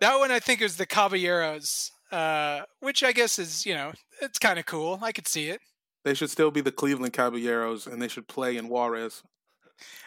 [0.00, 4.38] That one I think is the Caballeros, uh, which I guess is, you know, it's
[4.38, 4.98] kind of cool.
[5.00, 5.60] I could see it.
[6.04, 9.22] They should still be the Cleveland Caballeros, and they should play in Juarez.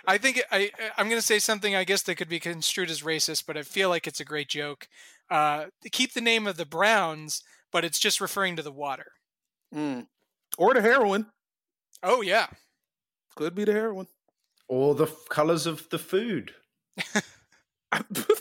[0.06, 3.02] I think I I'm going to say something I guess that could be construed as
[3.02, 4.88] racist, but I feel like it's a great joke.
[5.30, 9.14] Uh, keep the name of the Browns, but it's just referring to the water.
[9.74, 10.08] Mm.
[10.58, 11.28] Or the heroin.
[12.04, 12.48] Oh yeah.
[13.36, 14.08] Could be the heroin.
[14.68, 16.54] Or the f- colors of the food.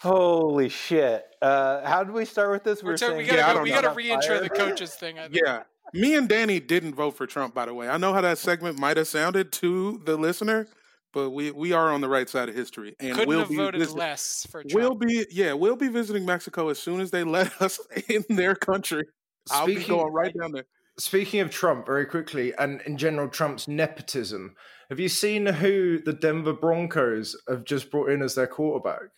[0.00, 1.24] Holy shit!
[1.42, 2.82] Uh, how did we start with this?
[2.82, 4.94] We're talking- we saying- Yeah, I gotta, go, don't we gotta Not reintro the coaches
[4.94, 5.18] thing.
[5.18, 5.42] I think.
[5.44, 5.62] Yeah.
[5.92, 7.88] Me and Danny didn't vote for Trump, by the way.
[7.88, 10.68] I know how that segment might have sounded to the listener,
[11.12, 12.94] but we, we are on the right side of history.
[13.00, 14.72] And Couldn't we'll have be voted visit- less for Trump.
[14.74, 18.54] We'll be yeah, we'll be visiting Mexico as soon as they let us in their
[18.54, 19.04] country.
[19.50, 20.64] I'll be going right down there.
[20.98, 24.54] Speaking of Trump, very quickly, and in general, Trump's nepotism.
[24.90, 29.08] Have you seen who the Denver Broncos have just brought in as their quarterback?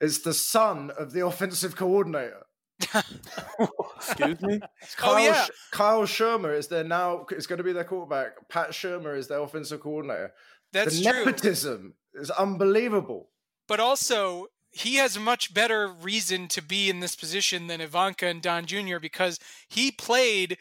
[0.00, 2.44] It's the son of the offensive coordinator.
[2.80, 4.60] Excuse me.
[4.98, 5.46] Oh, Kyle, Oh, yeah.
[5.72, 7.24] Kyle Shurmur is their now.
[7.30, 8.48] Is going to be their quarterback.
[8.48, 10.32] Pat Shurmur is their offensive coordinator.
[10.72, 11.24] That's the true.
[11.24, 13.30] nepotism is unbelievable.
[13.66, 18.42] But also, he has much better reason to be in this position than Ivanka and
[18.42, 18.98] Don Jr.
[19.00, 20.58] because he played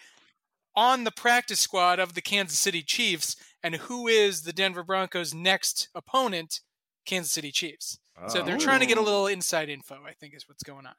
[0.75, 3.35] on the practice squad of the Kansas City Chiefs.
[3.61, 6.61] And who is the Denver Broncos' next opponent?
[7.05, 7.99] Kansas City Chiefs.
[8.27, 9.03] So they're trying to get a oh.
[9.03, 10.93] little inside info, I think, is what's going on.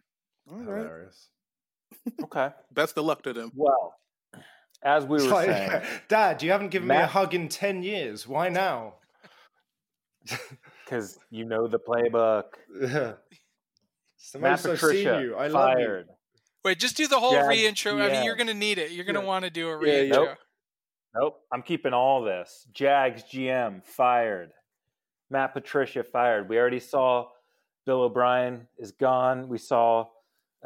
[0.50, 0.82] All right.
[0.82, 1.28] hilarious.
[2.22, 2.50] Okay.
[2.72, 3.50] Best of luck to them.
[3.54, 3.94] Well,
[4.82, 7.82] as we It's were like, saying, Dad, you haven't given me a hug in ten
[7.82, 8.26] years.
[8.28, 8.94] Why now?
[10.84, 12.44] because you know the playbook.
[12.80, 15.34] it's the Matt most I've Patricia you.
[15.36, 15.84] I love you.
[15.84, 16.06] fired.
[16.64, 18.00] Wait, just do the whole Jags reintro.
[18.02, 18.90] I mean, you're going to need it.
[18.90, 19.26] You're going to Yeah.
[19.26, 20.08] want to do a Yeah, reintro.
[20.08, 20.14] yeah.
[20.14, 20.38] Nope.
[21.14, 22.66] Nope, I'm keeping all this.
[22.72, 24.50] Jags GM fired.
[25.30, 26.48] Matt Patricia fired.
[26.48, 27.28] We already saw
[27.84, 29.48] Bill O'Brien is gone.
[29.48, 30.06] We saw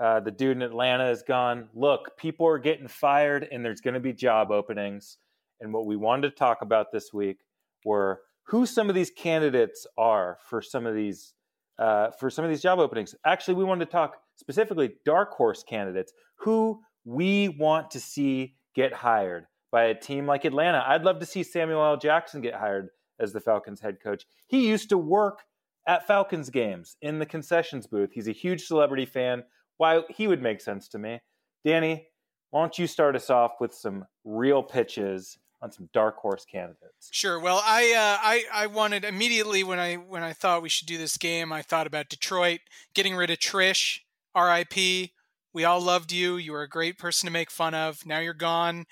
[0.00, 1.68] uh, the dude in Atlanta is gone.
[1.74, 5.18] Look, people are getting fired, and there's going to be job openings.
[5.60, 7.38] And what we wanted to talk about this week
[7.84, 11.34] were who some of these candidates are for some of these
[11.78, 13.14] uh, for some of these job openings.
[13.24, 18.92] Actually, we wanted to talk specifically dark horse candidates who we want to see get
[18.92, 20.84] hired by a team like Atlanta.
[20.86, 21.96] I'd love to see Samuel L.
[21.96, 22.88] Jackson get hired
[23.20, 24.26] as the Falcons head coach.
[24.46, 25.42] He used to work
[25.86, 28.10] at Falcons games in the concessions booth.
[28.12, 29.44] He's a huge celebrity fan.
[29.76, 31.20] Why he would make sense to me.
[31.64, 32.06] Danny,
[32.50, 37.08] why don't you start us off with some real pitches on some dark horse candidates?
[37.10, 37.38] Sure.
[37.38, 40.98] Well, I, uh, I I wanted immediately when I when I thought we should do
[40.98, 42.60] this game, I thought about Detroit
[42.94, 44.00] getting rid of Trish,
[44.34, 45.12] R.I.P.
[45.52, 46.36] We all loved you.
[46.36, 48.06] You were a great person to make fun of.
[48.06, 48.86] Now you're gone.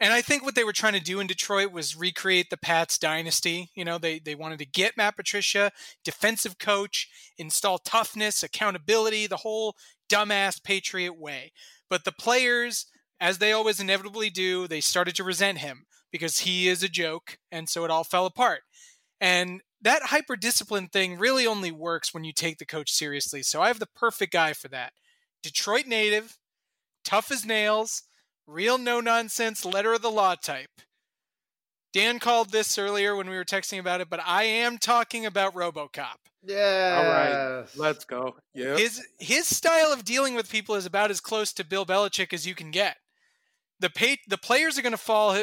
[0.00, 2.98] And I think what they were trying to do in Detroit was recreate the Pats
[2.98, 3.70] dynasty.
[3.74, 5.72] You know, they they wanted to get Matt Patricia,
[6.04, 9.74] defensive coach, install toughness, accountability, the whole
[10.08, 11.52] dumbass Patriot way.
[11.90, 12.86] But the players,
[13.20, 17.38] as they always inevitably do, they started to resent him because he is a joke,
[17.50, 18.60] and so it all fell apart.
[19.20, 23.42] And that hyper discipline thing really only works when you take the coach seriously.
[23.42, 24.92] So I have the perfect guy for that.
[25.42, 26.38] Detroit native,
[27.04, 28.02] tough as nails,
[28.48, 30.70] real no nonsense, letter of the law type.
[31.92, 35.54] Dan called this earlier when we were texting about it, but I am talking about
[35.54, 36.16] RoboCop.
[36.44, 36.94] Yeah.
[36.98, 37.04] All
[37.62, 37.66] right.
[37.76, 38.36] Let's go.
[38.54, 38.76] Yeah.
[38.76, 42.46] His his style of dealing with people is about as close to Bill Belichick as
[42.46, 42.96] you can get.
[43.80, 45.40] The pay, the players are going to follow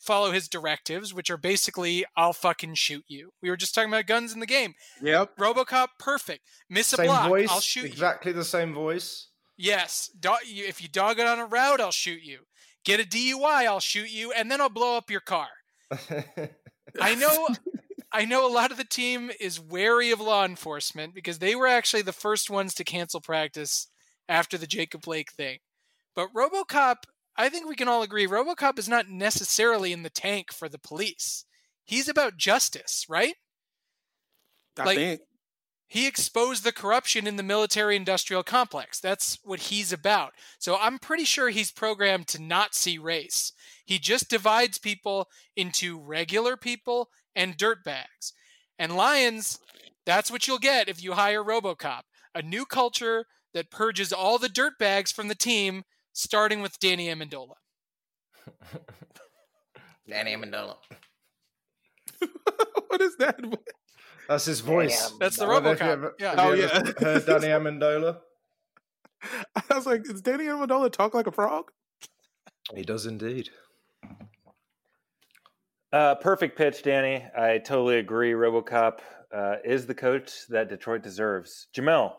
[0.00, 4.06] follow his directives, which are basically "I'll fucking shoot you." We were just talking about
[4.06, 4.74] guns in the game.
[5.02, 5.36] Yep.
[5.38, 6.42] RoboCop, perfect.
[6.68, 7.48] Miss a Same block, voice.
[7.50, 7.86] I'll shoot you.
[7.88, 9.28] exactly the same voice.
[9.62, 12.40] Yes, do, if you dog it on a route, I'll shoot you.
[12.84, 15.48] Get a DUI, I'll shoot you, and then I'll blow up your car.
[17.00, 17.48] I know
[18.10, 21.66] I know a lot of the team is wary of law enforcement because they were
[21.66, 23.88] actually the first ones to cancel practice
[24.28, 25.58] after the Jacob Blake thing.
[26.16, 26.96] But RoboCop,
[27.36, 30.78] I think we can all agree RoboCop is not necessarily in the tank for the
[30.78, 31.44] police.
[31.84, 33.34] He's about justice, right?
[34.78, 35.20] I Like- think.
[35.90, 39.00] He exposed the corruption in the military industrial complex.
[39.00, 40.34] That's what he's about.
[40.60, 43.52] So I'm pretty sure he's programmed to not see race.
[43.84, 45.26] He just divides people
[45.56, 48.32] into regular people and dirtbags.
[48.78, 49.58] And Lions,
[50.06, 52.02] that's what you'll get if you hire Robocop
[52.36, 53.24] a new culture
[53.54, 57.54] that purges all the dirtbags from the team, starting with Danny Amendola.
[60.08, 60.76] Danny Amendola.
[62.86, 63.40] what is that?
[64.28, 65.12] That's his voice.
[65.18, 66.40] That's the I wonder you RoboCop, ever- yeah.
[66.40, 67.04] have you Oh, ever yeah.
[67.04, 68.18] Heard Danny Amendola?
[69.70, 71.70] I was like, is Danny Amendola talk like a frog?
[72.74, 73.50] He does indeed.
[75.92, 77.24] Uh, perfect pitch, Danny.
[77.36, 78.32] I totally agree.
[78.32, 78.98] RoboCop
[79.34, 81.66] uh, is the coach that Detroit deserves.
[81.74, 82.12] Jamel,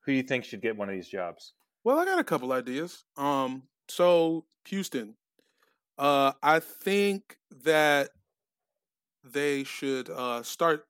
[0.00, 1.52] who do you think should get one of these jobs?
[1.84, 3.04] Well, I got a couple ideas.
[3.16, 5.14] Um, so Houston,
[5.98, 8.08] uh, I think that
[9.32, 10.84] they should uh, start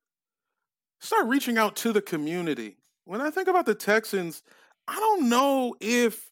[1.01, 2.77] start reaching out to the community.
[3.05, 4.43] When I think about the Texans,
[4.89, 6.31] I don't know if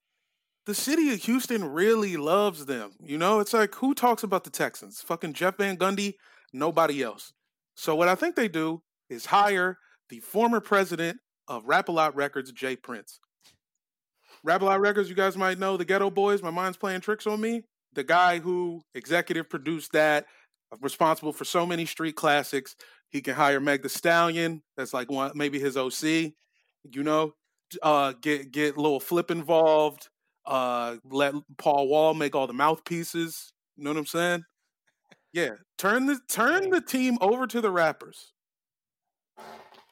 [0.66, 2.92] the city of Houston really loves them.
[3.00, 5.00] You know, it's like who talks about the Texans?
[5.02, 6.14] Fucking Jeff Van Gundy,
[6.52, 7.32] nobody else.
[7.76, 12.16] So what I think they do is hire the former president of Rap A Lot
[12.16, 12.76] Records, J.
[12.76, 13.20] Prince.
[14.42, 16.42] Rap A Lot Records, you guys might know the Geto Boys.
[16.42, 17.62] My mind's playing tricks on me.
[17.92, 20.26] The guy who executive produced that,
[20.80, 22.76] responsible for so many street classics.
[23.10, 24.62] He can hire Meg The Stallion.
[24.76, 26.32] That's like one, maybe his OC.
[26.92, 27.34] You know,
[27.82, 30.08] uh, get get little Flip involved.
[30.44, 33.52] Uh, let Paul Wall make all the mouthpieces.
[33.76, 34.44] You know what I'm saying?
[35.32, 38.33] Yeah, turn the turn the team over to the rappers.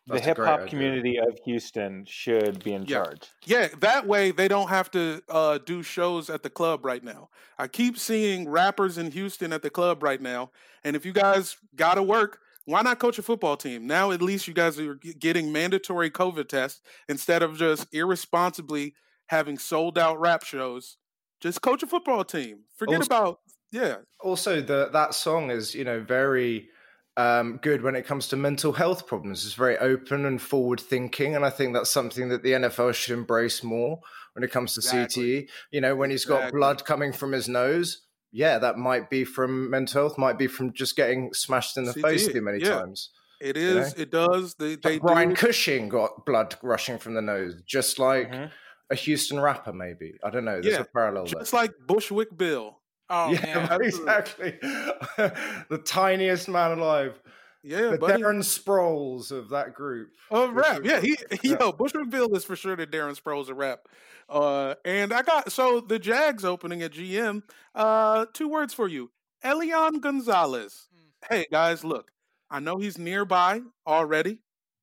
[0.06, 3.04] The hip hop community of Houston should be in Yeah.
[3.04, 3.28] charge.
[3.44, 7.28] Yeah, that way they don't have to uh, do shows at the club right now.
[7.58, 10.50] I keep seeing rappers in Houston at the club right now,
[10.82, 13.86] and if you guys got to work, why not coach a football team?
[13.86, 18.94] Now at least you guys are getting mandatory COVID tests instead of just irresponsibly
[19.26, 20.96] having sold out rap shows.
[21.40, 22.60] Just coach a football team.
[22.76, 26.68] Forget Also- about yeah, also the that song is you know very
[27.16, 29.44] um, good when it comes to mental health problems.
[29.44, 33.12] It's very open and forward thinking, and I think that's something that the NFL should
[33.12, 34.00] embrace more
[34.34, 35.42] when it comes to Exactly.
[35.42, 35.48] CTE.
[35.70, 36.58] You know, when he's got Exactly.
[36.58, 40.72] blood coming from his nose, yeah, that might be from mental health, might be from
[40.72, 42.78] just getting smashed in the face too many yeah.
[42.80, 43.10] times.
[43.40, 43.74] It is.
[43.74, 43.94] You is.
[43.94, 44.54] It does.
[44.54, 45.34] They they Like Brian do.
[45.34, 48.50] Cushing got blood rushing from the nose, just like Mhm.
[48.90, 50.14] a Houston rapper, maybe.
[50.24, 50.60] I don't know.
[50.62, 51.40] There's Yeah, a parallel there.
[51.40, 52.78] Just like Bushwick Bill.
[53.14, 54.58] Oh yeah, man, exactly.
[54.62, 57.20] the tiniest man alive.
[57.62, 58.22] Yeah, the buddy.
[58.22, 60.08] Darren Sproles of that group.
[60.30, 61.00] Of rap, yeah.
[61.00, 61.58] He, Yeah.
[61.60, 63.80] yo, Bushwick Bill is for sure the Darren Sproles of rap.
[64.28, 67.42] Uh, and I got so the Jags opening at GM.
[67.74, 69.10] Uh, two words for you,
[69.44, 70.88] Elian Gonzalez.
[70.92, 71.34] Hmm.
[71.34, 72.10] Hey guys, look,
[72.50, 74.38] I know he's nearby already.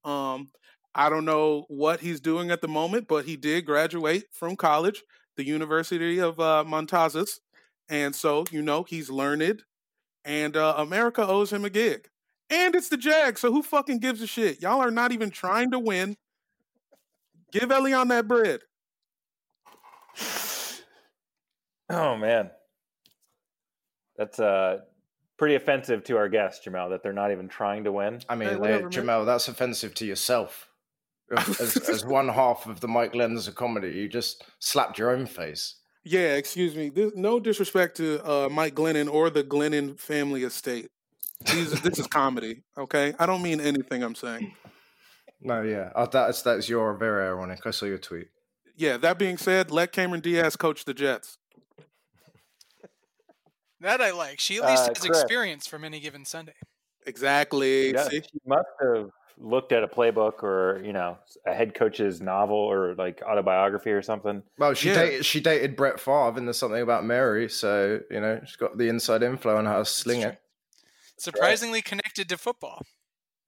[0.05, 0.49] Um,
[0.95, 5.03] I don't know what he's doing at the moment, but he did graduate from college,
[5.35, 7.39] the University of uh, Matanzas,
[7.89, 9.63] and so you know he's learned,
[10.23, 12.09] and uh, America owes him a gig.
[12.51, 14.61] And it's the Jags, so who fucking gives a shit?
[14.61, 16.17] Y'all are not even trying to win.
[17.51, 18.61] Give Elian that bread.
[21.89, 22.51] Oh man,
[24.15, 24.79] that's uh
[25.37, 28.19] pretty offensive to our guests, Jamel, that they're not even trying to win.
[28.27, 28.91] I mean, Hey, whatever, man.
[28.91, 30.67] Jamel, that's offensive to yourself.
[31.35, 35.25] As, as one half of the Mike Glennons of comedy, you just slapped your own
[35.25, 35.78] face.
[36.11, 36.89] Yeah, excuse me.
[36.89, 40.89] This, no disrespect to uh, Mike Glennon or the Glennon family estate.
[41.45, 43.13] These, this is comedy, okay?
[43.19, 44.55] I don't mean anything I'm saying.
[45.39, 47.59] No, yeah, uh, that's that's your very ironic.
[47.65, 48.27] I saw your tweet.
[48.75, 51.37] Yeah, that being said, let Cameron Diaz coach the Jets.
[53.81, 54.39] that I like.
[54.39, 55.21] She at least Uh, has Chris.
[55.21, 56.55] experience from any given Sunday.
[57.05, 57.93] Exactly.
[57.93, 58.21] Yeah, See?
[58.21, 62.93] she must have looked at a playbook or you know a head coach's novel or
[62.95, 64.43] like autobiography or something.
[64.57, 64.95] Well, she Yeah.
[64.95, 68.77] dated she dated Brett Favre, and there's something about Mary, so you know she's got
[68.77, 70.39] the inside info on how to sling it.
[71.17, 72.81] Surprisingly connected to football.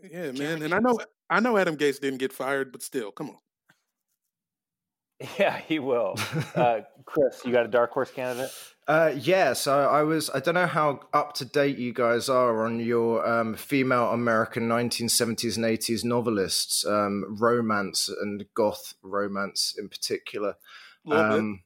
[0.03, 0.61] Yeah, man.
[0.63, 0.99] And I know
[1.29, 3.37] I know Adam Gase didn't get fired, but still, come on.
[5.37, 6.15] Yeah, he will.
[6.55, 8.49] Uh, Chris, you got a dark horse candidate?
[8.91, 10.29] Uh, yeah, so I was.
[10.31, 14.67] I don't know how up to date you guys are on your um, female American
[14.67, 20.55] 1970s and 80s novelists, um, romance and goth romance in particular.
[21.05, 21.39] A little bit.
[21.39, 21.63] Um,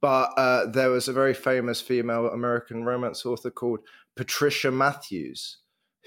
[0.00, 3.80] but uh, there was a very famous female American romance author called
[4.14, 5.58] Patricia Matthews,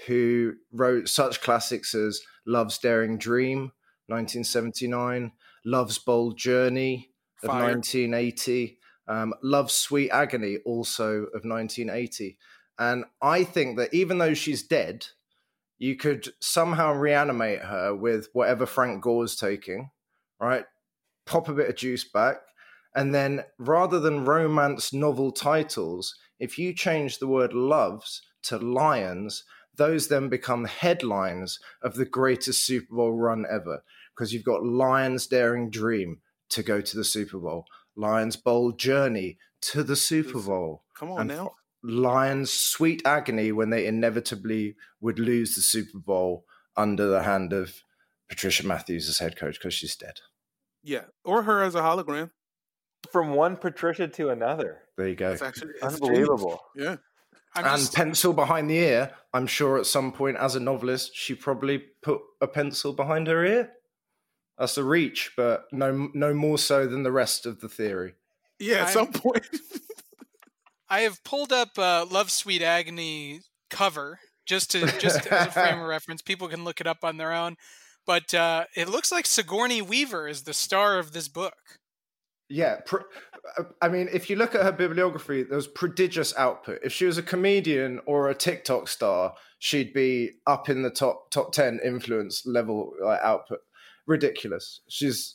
[0.06, 3.72] who wrote such classics as Love's Daring Dream,
[4.06, 5.32] 1979,
[5.66, 7.10] Love's Bold Journey
[7.42, 7.74] of Fire.
[7.74, 12.38] 1980, um, Love's Sweet Agony, also of 1980.
[12.78, 15.06] And I think that even though she's dead,
[15.78, 19.90] you could somehow reanimate her with whatever Frank Gore's taking,
[20.40, 20.64] right?
[21.26, 22.36] Pop a bit of juice back.
[22.94, 29.44] And then rather than romance novel titles, if you change the word loves to lions,
[29.76, 33.82] those then become headlines of the greatest Super Bowl run ever.
[34.14, 37.66] Because you've got Lions Daring Dream to go to the Super Bowl,
[37.96, 41.52] Lions Bold Journey to the Super Bowl, Come on and now.
[41.82, 46.44] Lions Sweet Agony when they inevitably would lose the Super Bowl
[46.76, 47.82] under the hand of
[48.28, 50.20] Patricia Matthews as head coach because she's dead.
[50.82, 51.04] Yeah.
[51.24, 52.30] Or her as a hologram.
[53.12, 54.82] From one Patricia to another.
[54.96, 55.30] There you go.
[55.32, 56.60] It's actually it's Unbelievable.
[56.76, 56.98] genius.
[57.54, 59.12] I'm and just, pencil behind the ear.
[59.32, 63.44] I'm sure at some point, as a novelist, she probably put a pencil behind her
[63.44, 63.72] ear.
[64.58, 68.14] That's a reach, but no, no more so than the rest of the theory.
[68.58, 68.76] Yeah.
[68.76, 69.46] Yeah, at I'm- some point.
[70.88, 73.40] I have pulled up uh, Love Sweet Agony
[73.70, 76.22] cover just to just as a frame of reference.
[76.22, 77.56] People can look it up on their own.
[78.06, 81.56] But uh, it looks like Sigourney Weaver is the star of this book.
[82.48, 82.98] Yeah, pr-
[83.58, 86.78] uh, I mean, if you look at her bibliography, there was prodigious output.
[86.84, 91.32] If she was a comedian or a TikTok star, she'd be up in the top
[91.32, 93.58] top ten influence level like, output.
[94.06, 94.80] Ridiculous.
[94.88, 95.34] She's.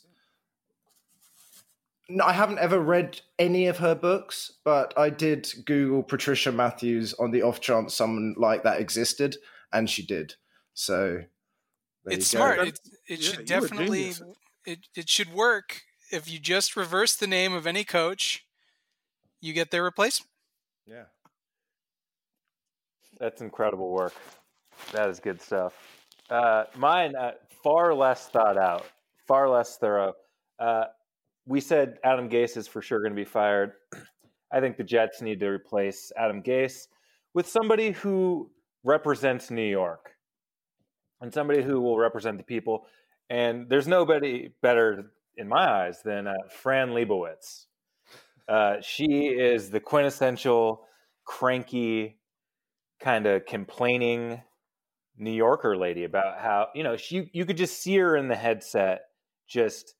[2.08, 7.14] No, I haven't ever read any of her books, but I did Google Patricia Matthews
[7.14, 9.36] on the off chance someone like that existed,
[9.72, 10.34] and she did.
[10.74, 11.22] So
[12.06, 12.58] it's smart.
[12.60, 14.22] It, it yeah, should definitely genius.
[14.66, 18.46] it, it should work if you just reverse the name of any coach,
[19.40, 20.30] you get their replacement.
[20.86, 21.04] Yeah.
[23.18, 24.14] That's incredible work.
[24.92, 25.74] That is good stuff.
[26.28, 27.32] Uh, mine, uh,
[27.62, 28.84] far less thought out,
[29.26, 30.14] far less thorough.
[30.58, 30.84] Uh,
[31.46, 33.72] we said Adam Gase is for sure going to be fired.
[34.52, 36.88] I think the Jets need to replace Adam Gase
[37.34, 38.50] with somebody who
[38.84, 40.10] represents New York
[41.20, 42.86] and somebody who will represent the people.
[43.30, 47.66] And there's nobody better, in my eyes, than uh, Fran Lebowitz.
[48.48, 50.82] Uh, she is the quintessential
[51.24, 52.18] cranky,
[53.00, 54.42] kind of complaining
[55.18, 58.36] New Yorker lady about how you know she you could just see her in the
[58.36, 59.02] headset,
[59.48, 59.94] just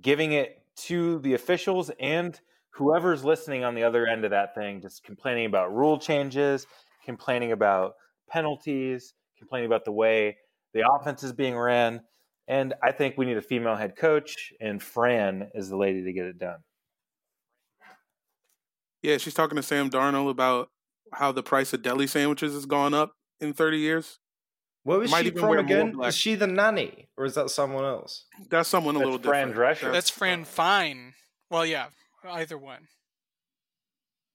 [0.00, 2.40] giving it to the officials and
[2.70, 6.66] whoever's listening on the other end of that thing, just complaining about rule changes,
[7.04, 7.94] complaining about
[8.28, 10.36] penalties, complaining about the way
[10.74, 12.00] the offense is being ran.
[12.46, 16.12] And I think we need a female head coach, and Fran is the lady to
[16.12, 16.58] get it done.
[19.02, 20.70] Yeah, she's talking to Sam Darnold about
[21.12, 24.18] how the price of deli sandwiches has gone up in 30 years.
[24.84, 25.92] Where was Might she from again?
[25.92, 26.08] black.
[26.08, 28.24] Is she the nanny, or is that someone else?
[28.48, 29.78] That's someone a That's little Fran different.
[29.78, 29.92] Drescher.
[29.92, 31.14] That's Fran Fine.
[31.50, 31.88] Well, yeah,
[32.24, 32.88] either one.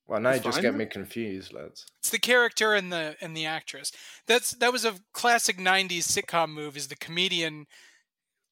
[0.06, 1.86] Well, now you just get me confused, lads.
[2.00, 3.90] It's the character and the and the actress.
[4.26, 6.76] That's that was a classic '90s sitcom move.
[6.76, 7.64] Is the comedian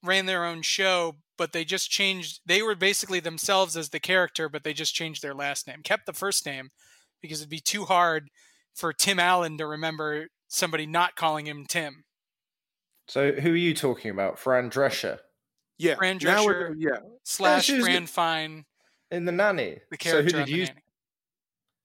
[0.03, 2.41] ran their own show, but they just changed.
[2.47, 6.07] They were basically themselves as the character, but they just changed their last name, kept
[6.07, 6.71] the first name,
[7.21, 8.29] because it'd be too hard
[8.75, 12.05] for Tim Allen to remember somebody not calling him Tim.
[13.09, 14.39] So, who are you talking about?
[14.39, 15.19] Fran Drescher
[15.79, 16.75] Yeah, Fran Drescher.
[16.79, 18.65] yeah, Slash she Fran Fine,
[19.11, 19.79] in the nanny.
[19.91, 20.65] the so, who did you?
[20.67, 20.79] nanny.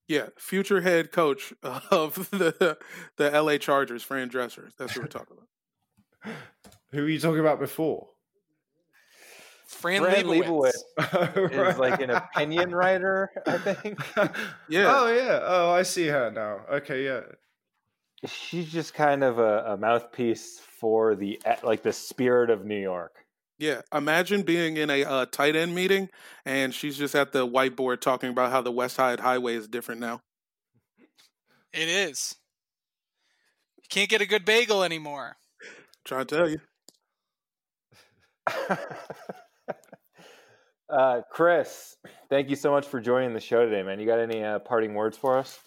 [0.07, 0.27] yeah.
[0.37, 2.77] Future head coach of the
[3.17, 4.69] the LA Chargers, Fran Drescher.
[4.77, 6.35] That's what we're talking about.
[6.91, 8.07] Who were you talking about before?
[9.67, 10.71] Fran, Fran Lebowitz.
[10.97, 13.99] Leibowitz is like an opinion writer, I think.
[14.69, 14.85] Yeah.
[14.95, 15.39] Oh yeah.
[15.43, 16.61] Oh, I see her now.
[16.77, 17.21] Okay, yeah.
[18.25, 23.13] She's just kind of a, a mouthpiece for the like the spirit of New York.
[23.59, 26.09] Yeah, imagine being in a uh, tight end meeting
[26.45, 29.99] and she's just at the whiteboard talking about how the West Side Highway is different
[29.99, 30.21] now.
[31.73, 32.35] It is.
[33.77, 35.37] You can't get a good bagel anymore.
[36.05, 36.59] Trying to tell you.
[40.89, 41.95] uh, Chris,
[42.29, 43.99] thank you so much for joining the show today, man.
[43.99, 45.59] You got any uh, parting words for us?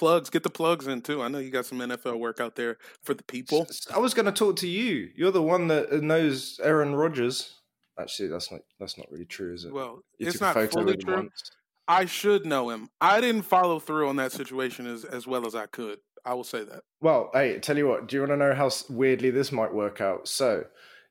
[0.00, 1.20] Plugs, get the plugs in too.
[1.20, 3.66] I know you got some NFL work out there for the people.
[3.94, 5.10] I was going to talk to you.
[5.14, 7.56] You're the one that uh, knows Aaron Rodgers.
[8.00, 9.74] Actually, that's not that's not really true, is it?
[9.74, 11.16] Well, You it's not photo fully true.
[11.16, 11.50] once.
[11.86, 12.88] I should know him.
[12.98, 15.98] I didn't follow through on that situation as, as well as I could.
[16.24, 16.80] I will say that.
[17.02, 18.08] Well, hey, tell you what.
[18.08, 20.28] Do you want to know how weirdly this might work out?
[20.28, 20.64] So,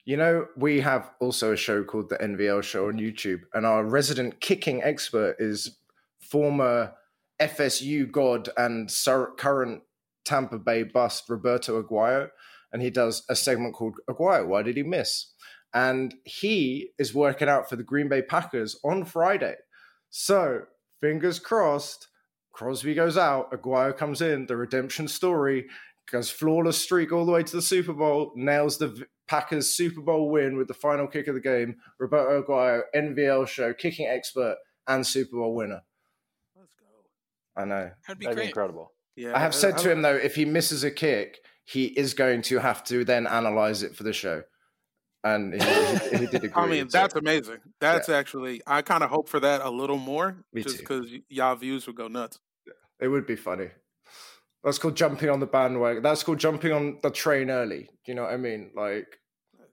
[0.04, 3.84] you know, we have also a show called the NVL Show on YouTube, and our
[3.84, 5.78] resident kicking expert is
[6.20, 6.94] former
[7.40, 8.92] FSU god and
[9.38, 9.84] current
[10.26, 12.30] Tampa Bay bust Roberto Aguayo,
[12.72, 14.48] and he does a segment called Aguayo.
[14.48, 15.34] Why did he miss?
[15.74, 19.56] And he is working out for the Green Bay Packers on Friday.
[20.10, 20.64] So,
[21.02, 22.08] fingers crossed.
[22.52, 25.68] Crosby goes out, Aguayo comes in, the redemption story
[26.12, 30.30] goes flawless streak all the way to the Super Bowl, nails the Packers Super Bowl
[30.30, 31.76] win with the final kick of the game.
[32.00, 35.84] Roberto Aguayo, NVL show, kicking expert, and Super Bowl winner.
[37.56, 37.62] Let's go.
[37.62, 37.92] I know.
[38.08, 38.94] That'd be That'd be incredible.
[39.16, 42.14] Yeah, I have said to don't- him though, if he misses a kick, he is
[42.14, 44.44] going to have to then analyze it for the show,
[45.24, 45.60] and he,
[46.10, 46.52] he, he did agree.
[46.56, 47.58] I mean, so- that's amazing.
[47.82, 51.56] That's actually, I kind of hope for that a little more, Me just because y'all
[51.56, 52.40] views would go nuts.
[53.02, 53.70] It would be funny.
[54.64, 56.04] That's called jumping on the bandwagon.
[56.04, 57.84] That's called jumping on the train early.
[57.84, 58.72] Do you know what I mean?
[58.76, 59.08] Like,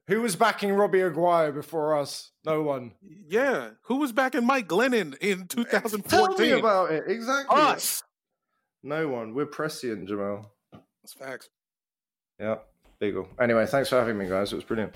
[0.08, 2.30] who was backing Robbie Aguayo before us?
[2.44, 2.92] No one.
[3.28, 6.02] Yeah, who was backing Mike Glennon in 2014?
[6.02, 6.58] Tell me 2014?
[6.58, 7.04] about it.
[7.08, 7.56] Exactly.
[7.60, 8.02] Us.
[8.82, 9.34] No one.
[9.34, 10.52] We're prescient, Jamal.
[10.72, 11.48] That's facts.
[12.38, 12.56] Yeah,
[13.00, 13.28] Beagle.
[13.40, 14.52] Anyway, thanks for having me, guys.
[14.52, 14.94] It was brilliant.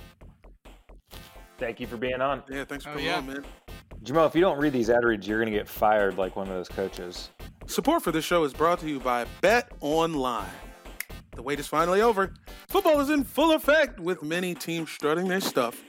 [1.58, 2.42] Thank you for being on.
[2.50, 3.16] Yeah, thanks for Oh, coming yeah.
[3.18, 3.44] on, man.
[4.02, 6.48] Jamal, if you don't read these ad reads, you're going to get fired like one
[6.48, 7.30] of those coaches.
[7.66, 10.48] Support for this show is brought to you by Bet Online.
[11.40, 12.34] The wait is finally over.
[12.68, 15.82] Football is in full effect with many teams strutting their stuff.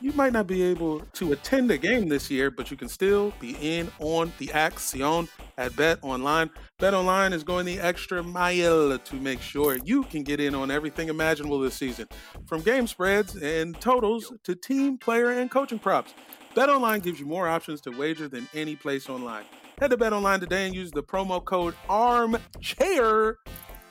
[0.00, 3.32] You might not be able to attend a game this year, but you can still
[3.38, 6.50] be in on the action at Bet Online.
[6.80, 10.68] Bet Online is going the extra mile to make sure you can get in on
[10.68, 12.08] everything imaginable this season,
[12.46, 16.12] from game spreads and totals to team, player, and coaching props.
[16.56, 19.44] Bet Online gives you more options to wager than any place online.
[19.78, 23.36] Head to Bet Online today and use the promo code ARMCHAIR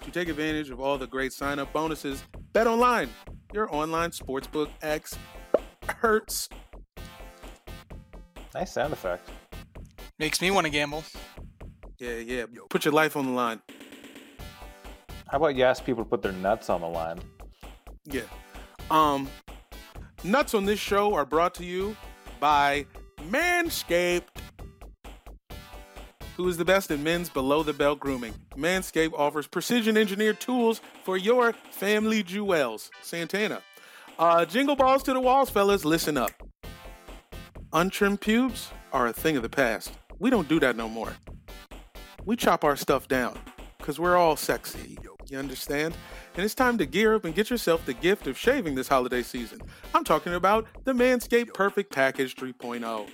[0.01, 2.23] to take advantage of all the great sign up bonuses.
[2.53, 3.09] Bet Online,
[3.53, 5.17] your online sportsbook X
[5.87, 6.49] hurts.
[8.53, 9.29] Nice sound effect.
[10.19, 11.03] Makes me want to gamble.
[11.97, 12.45] Yeah, yeah.
[12.69, 13.61] Put your life on the line.
[15.27, 17.21] How about you ask people to put their nuts on the line?
[18.05, 18.23] Yeah.
[18.89, 19.29] Um,
[20.23, 21.95] nuts on this show are brought to you
[22.39, 22.85] by
[23.29, 24.23] Manscaped.
[26.37, 28.33] Who is the best in men's below the belt grooming?
[28.55, 32.89] Manscaped offers precision engineered tools for your family jewels.
[33.01, 33.61] Santana.
[34.17, 35.83] Uh, jingle balls to the walls, fellas.
[35.83, 36.31] Listen up.
[37.73, 39.91] Untrimmed pubes are a thing of the past.
[40.19, 41.13] We don't do that no more.
[42.25, 43.37] We chop our stuff down
[43.77, 44.97] because we're all sexy.
[45.29, 45.95] You understand?
[46.35, 49.23] And it's time to gear up and get yourself the gift of shaving this holiday
[49.23, 49.61] season.
[49.93, 53.09] I'm talking about the Manscaped Perfect Package 3.0.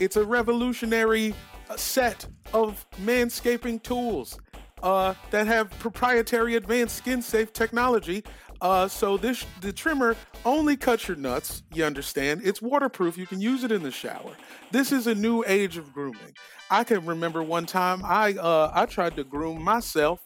[0.00, 1.34] It's a revolutionary
[1.68, 4.38] uh, set of manscaping tools
[4.82, 8.24] uh, that have proprietary advanced skin safe technology.
[8.62, 11.62] Uh, so this the trimmer only cuts your nuts.
[11.74, 12.40] You understand?
[12.44, 13.18] It's waterproof.
[13.18, 14.32] You can use it in the shower.
[14.70, 16.34] This is a new age of grooming.
[16.70, 20.20] I can remember one time I uh, I tried to groom myself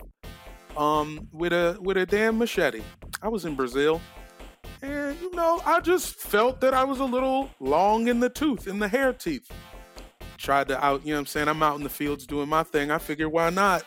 [0.76, 2.82] um, with a with a damn machete.
[3.22, 4.00] I was in Brazil,
[4.82, 8.66] and you know I just felt that I was a little long in the tooth,
[8.66, 9.50] in the hair teeth.
[10.36, 11.48] Tried to out, you know what I'm saying?
[11.48, 12.90] I'm out in the fields doing my thing.
[12.90, 13.84] I figured why not?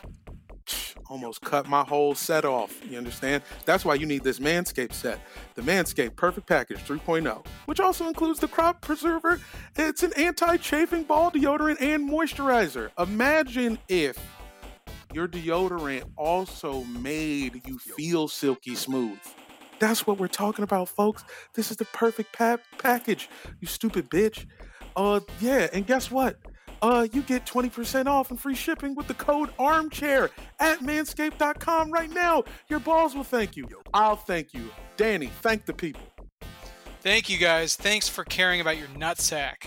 [1.10, 2.82] Almost cut my whole set off.
[2.90, 3.44] You understand?
[3.66, 5.20] That's why you need this Manscaped set.
[5.56, 9.40] The Manscaped Perfect Package 3.0, which also includes the crop preserver.
[9.76, 12.90] It's an anti chafing ball deodorant and moisturizer.
[12.98, 14.18] Imagine if
[15.14, 19.20] your deodorant also made you feel silky smooth.
[19.80, 21.24] That's what we're talking about, folks.
[21.54, 24.46] This is the perfect pa- package, you stupid bitch.
[24.96, 26.38] Uh, yeah, and guess what?
[26.82, 32.10] Uh, you get 20% off and free shipping with the code armchair at manscaped.com right
[32.12, 32.44] now.
[32.70, 33.68] Your balls will thank you.
[33.94, 34.70] I'll thank you.
[34.96, 36.04] Danny, thank the people.
[37.02, 37.76] Thank you guys.
[37.76, 39.66] Thanks for caring about your nutsack.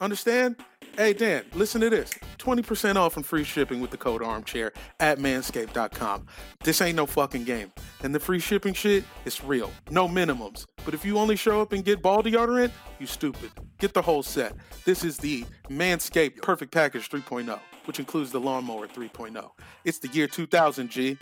[0.00, 0.56] Understand?
[0.96, 5.18] Hey, Dan, listen to this 20% off and free shipping with the code armchair at
[5.18, 6.26] manscaped.com.
[6.62, 7.72] This ain't no fucking game.
[8.02, 9.70] And the free shipping shit is real.
[9.90, 10.66] No minimums.
[10.84, 13.50] But if you only show up and get ball deodorant, you stupid.
[13.78, 14.54] Get the whole set.
[14.84, 19.48] This is the Manscaped Perfect Package 3.0, which includes the Lawnmower 3.0.
[19.84, 21.16] It's the year 2000, G.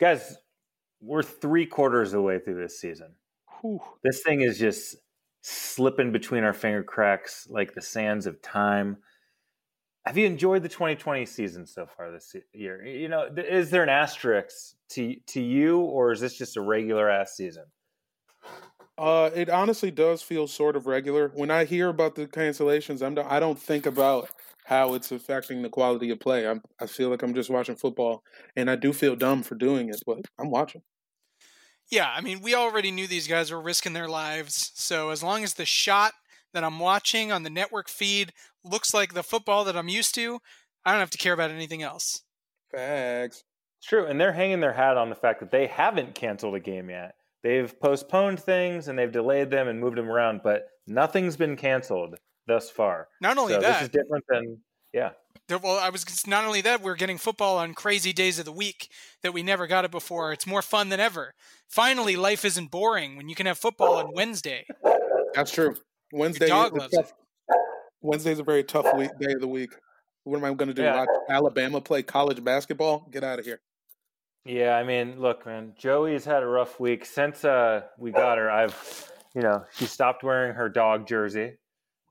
[0.00, 0.36] Guys,
[1.00, 3.14] we're three quarters of the way through this season.
[3.60, 3.80] Whew.
[4.02, 4.96] This thing is just
[5.48, 8.98] slipping between our finger cracks like the sands of time.
[10.04, 12.84] Have you enjoyed the 2020 season so far this year?
[12.84, 17.10] You know, is there an asterisk to to you, or is this just a regular
[17.10, 17.64] ass season?
[18.96, 21.30] Uh, it honestly does feel sort of regular.
[21.34, 24.30] When I hear about the cancellations, I'm I don't think about
[24.64, 26.46] how it's affecting the quality of play.
[26.46, 28.22] I'm, I feel like I'm just watching football,
[28.56, 30.82] and I do feel dumb for doing it, but I'm watching.
[31.90, 34.72] Yeah, I mean, we already knew these guys were risking their lives.
[34.74, 36.12] So as long as the shot
[36.52, 38.32] that I'm watching on the network feed
[38.64, 40.40] looks like the football that I'm used to,
[40.84, 42.22] I don't have to care about anything else.
[42.70, 43.44] Facts.
[43.78, 46.60] It's true, and they're hanging their hat on the fact that they haven't canceled a
[46.60, 47.14] game yet.
[47.42, 52.16] They've postponed things and they've delayed them and moved them around, but nothing's been canceled
[52.46, 53.08] thus far.
[53.20, 54.58] Not only so that, this is different than
[54.92, 55.10] yeah.
[55.50, 58.90] Well, I was not only that we're getting football on crazy days of the week
[59.22, 60.32] that we never got it before.
[60.32, 61.34] It's more fun than ever.
[61.66, 64.66] Finally, life isn't boring when you can have football on Wednesday.
[65.34, 65.74] That's true.
[66.12, 66.48] Wednesday.
[66.48, 66.92] dog is a it.
[66.92, 67.12] tough,
[68.02, 69.74] Wednesday's a very tough week, day of the week.
[70.24, 70.82] What am I going to do?
[70.82, 70.98] Yeah.
[70.98, 73.08] Watch Alabama play college basketball?
[73.10, 73.60] Get out of here.
[74.44, 78.50] Yeah, I mean, look, man, Joey's had a rough week since uh, we got her.
[78.50, 81.54] I've, you know, she stopped wearing her dog jersey.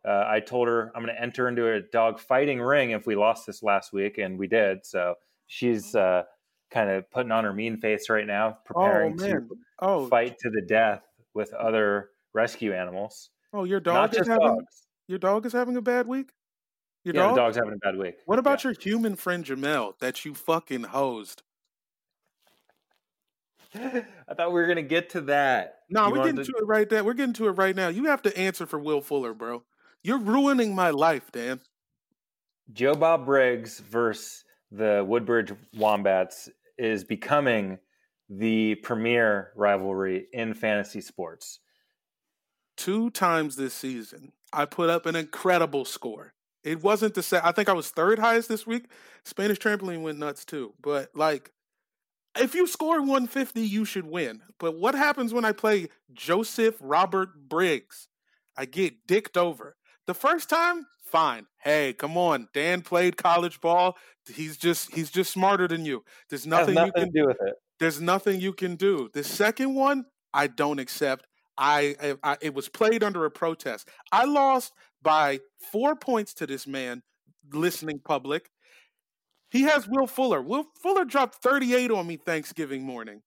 [0.07, 3.15] Uh, I told her I'm going to enter into a dog fighting ring if we
[3.15, 4.85] lost this last week, and we did.
[4.85, 5.15] So
[5.47, 6.23] she's uh,
[6.71, 9.41] kind of putting on her mean face right now, preparing to
[9.79, 11.03] Oh, fight to the death
[11.33, 14.87] with other rescue animals, oh, your dog is just having dogs.
[15.07, 16.31] your dog is having a bad week.
[17.03, 17.35] Your Yeah, dog.
[17.35, 18.15] the dog's having a bad week.
[18.25, 18.69] What about Yeah.
[18.71, 21.43] your human friend Jamel that you fucking hosed?
[23.75, 25.79] I thought we were going to get to that.
[25.89, 27.03] No, You we're getting to- to it right there.
[27.03, 27.89] We're getting to it right now.
[27.89, 29.63] You have to answer for Will Fuller, bro.
[30.03, 31.59] You're ruining my life, Dan.
[32.73, 37.79] Joe Bob Briggs versus the Woodbridge Wombats is becoming
[38.29, 41.59] the premier rivalry in fantasy sports.
[42.75, 46.33] Two times this season, I put up an incredible score.
[46.63, 47.41] It wasn't the same.
[47.43, 48.87] I think I was third highest this week.
[49.23, 50.73] Spanish trampoline went nuts too.
[50.81, 51.51] But like,
[52.37, 54.41] if you score 150, you should win.
[54.59, 58.09] But what happens when I play Joseph Robert Briggs?
[58.57, 59.76] I get dicked over.
[60.07, 61.47] The first time, fine.
[61.59, 62.47] Hey, come on.
[62.53, 63.97] Dan played college ball.
[64.25, 66.03] He's just he's just smarter than you.
[66.29, 67.55] There's nothing, nothing you can do with it.
[67.79, 69.09] there's nothing you can do.
[69.13, 71.27] The second one, I don't accept.
[71.57, 73.89] I, I, I it was played under a protest.
[74.11, 75.39] I lost by
[75.71, 77.03] four points to this man,
[77.51, 78.49] listening public.
[79.49, 80.41] He has Will Fuller.
[80.41, 83.21] Will Fuller dropped 38 on me Thanksgiving morning.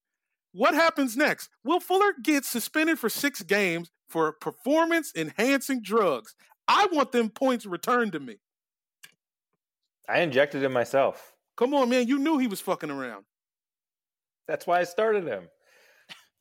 [0.53, 1.49] What happens next?
[1.63, 6.35] Will Fuller gets suspended for six games for performance enhancing drugs.
[6.71, 8.37] I want them points returned to me.
[10.09, 11.33] I injected him myself.
[11.57, 12.07] Come on, man.
[12.07, 13.25] You knew he was fucking around.
[14.47, 15.49] That's why I started him.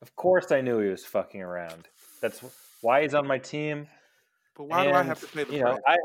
[0.03, 1.87] Of course, I knew he was fucking around.
[2.21, 2.41] That's
[2.81, 3.87] why he's on my team.
[4.55, 5.79] But why do I have to pay the you know.
[5.87, 5.97] I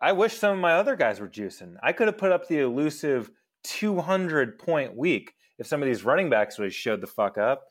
[0.00, 1.76] I wish some of my other guys were juicing.
[1.82, 3.30] I could have put up the elusive
[3.64, 7.62] 200 point week if some of these running backs would have showed the fuck up.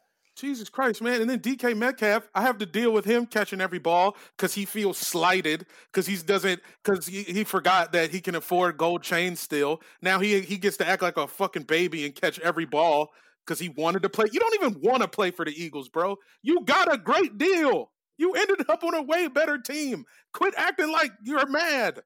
[0.42, 1.22] Jesus Christ, man.
[1.22, 4.66] And then DK Metcalf, I have to deal with him catching every ball because he
[4.66, 9.39] feels slighted because he doesn't because he, he forgot that he can afford gold chains
[9.39, 9.82] still.
[10.02, 13.12] Now he he gets to act like a fucking baby and catch every ball
[13.46, 14.26] because he wanted to play.
[14.32, 16.18] You don't even want to play for the Eagles, bro.
[16.42, 17.92] You got a great deal.
[18.18, 20.06] You ended up on a way better team.
[20.34, 22.02] Quit acting like you're mad.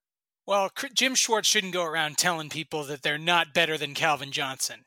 [0.46, 4.86] Well, Jim Schwartz shouldn't go around telling people that they're not better than Calvin Johnson.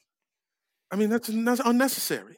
[0.90, 2.36] I mean, that's, that's unnecessary.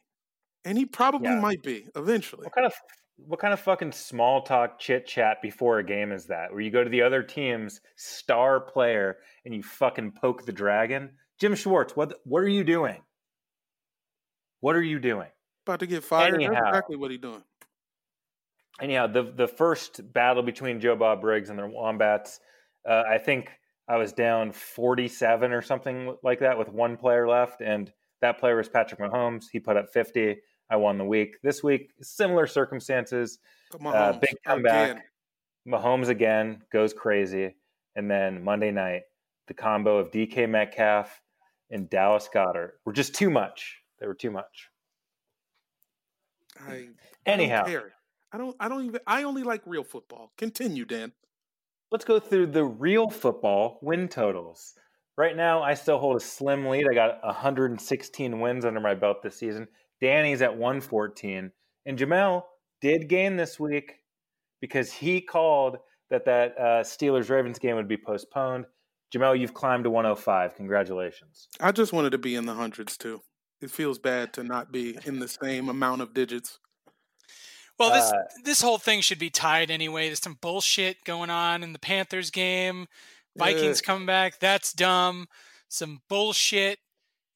[0.64, 1.40] And he probably Yeah.
[1.40, 2.44] might be eventually.
[2.44, 2.74] What kind of
[3.16, 6.52] what kind of fucking small talk chit chat before a game is that?
[6.52, 11.18] Where you go to the other team's star player and you fucking poke the dragon?
[11.38, 13.02] Jim Schwartz, what what are you doing?
[14.60, 15.28] What are you doing?
[15.66, 16.34] About to get fired.
[16.34, 16.52] Anyhow.
[16.52, 17.42] That's exactly what he's doing.
[18.80, 22.40] anyhow, the the first battle between Joe Bob Briggs and the Wombats,
[22.88, 23.50] uh, I think
[23.88, 27.92] I was down forty seven or something like that with one player left, and
[28.22, 29.44] that player was Patrick Mahomes.
[29.52, 30.40] He put up fifty.
[30.70, 31.36] I won the week.
[31.42, 33.38] This week, similar circumstances.
[33.72, 34.90] Come on, Uh, big comeback.
[34.92, 35.02] again.
[35.68, 37.56] Mahomes again goes crazy,
[37.96, 39.02] and then Monday night,
[39.48, 41.20] the combo of DK Metcalf
[41.70, 43.82] and Dallas Goedert were just too much.
[43.98, 44.68] They were too much.
[46.66, 46.88] I, I
[47.26, 47.84] Anyhow, don't.
[48.32, 48.56] I don't.
[48.60, 49.00] I don't even.
[49.06, 50.32] I only like real football.
[50.38, 51.12] Continue, Dan.
[51.90, 54.74] let's go through the real football win totals.
[55.16, 56.86] Right now, I still hold a slim lead.
[56.90, 59.68] I got 116 wins under my belt this season.
[60.00, 61.50] Danny's at 114,
[61.86, 62.44] and Jamel
[62.80, 63.96] did gain this week
[64.60, 65.78] because he called
[66.10, 68.66] that that uh, Steelers Ravens game would be postponed.
[69.14, 70.54] Jamel, you've climbed to 105.
[70.56, 71.48] Congratulations.
[71.60, 73.20] I just wanted to be in the hundreds too.
[73.60, 76.58] It feels bad to not be in the same amount of digits.
[77.78, 80.06] Well, this Uh, this whole thing should be tied anyway.
[80.06, 82.86] There's some bullshit going on in the Panthers game.
[83.36, 83.84] Vikings Ugh.
[83.84, 84.38] coming back.
[84.38, 85.28] That's dumb.
[85.68, 86.78] Some bullshit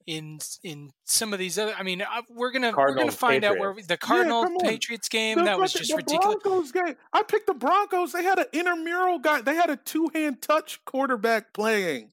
[0.07, 1.75] in in some of these other.
[1.79, 4.57] I mean, uh, we're gonna we're gonna Cardinals, find out where we, the Cardinals come
[4.57, 4.61] on.
[4.61, 6.43] Patriots game The that was fucking- just the ridiculous.
[6.43, 6.97] Broncos game.
[7.13, 8.13] I picked the Broncos.
[8.13, 9.41] They had an intramural guy.
[9.41, 12.11] They had a two hand touch quarterback playing.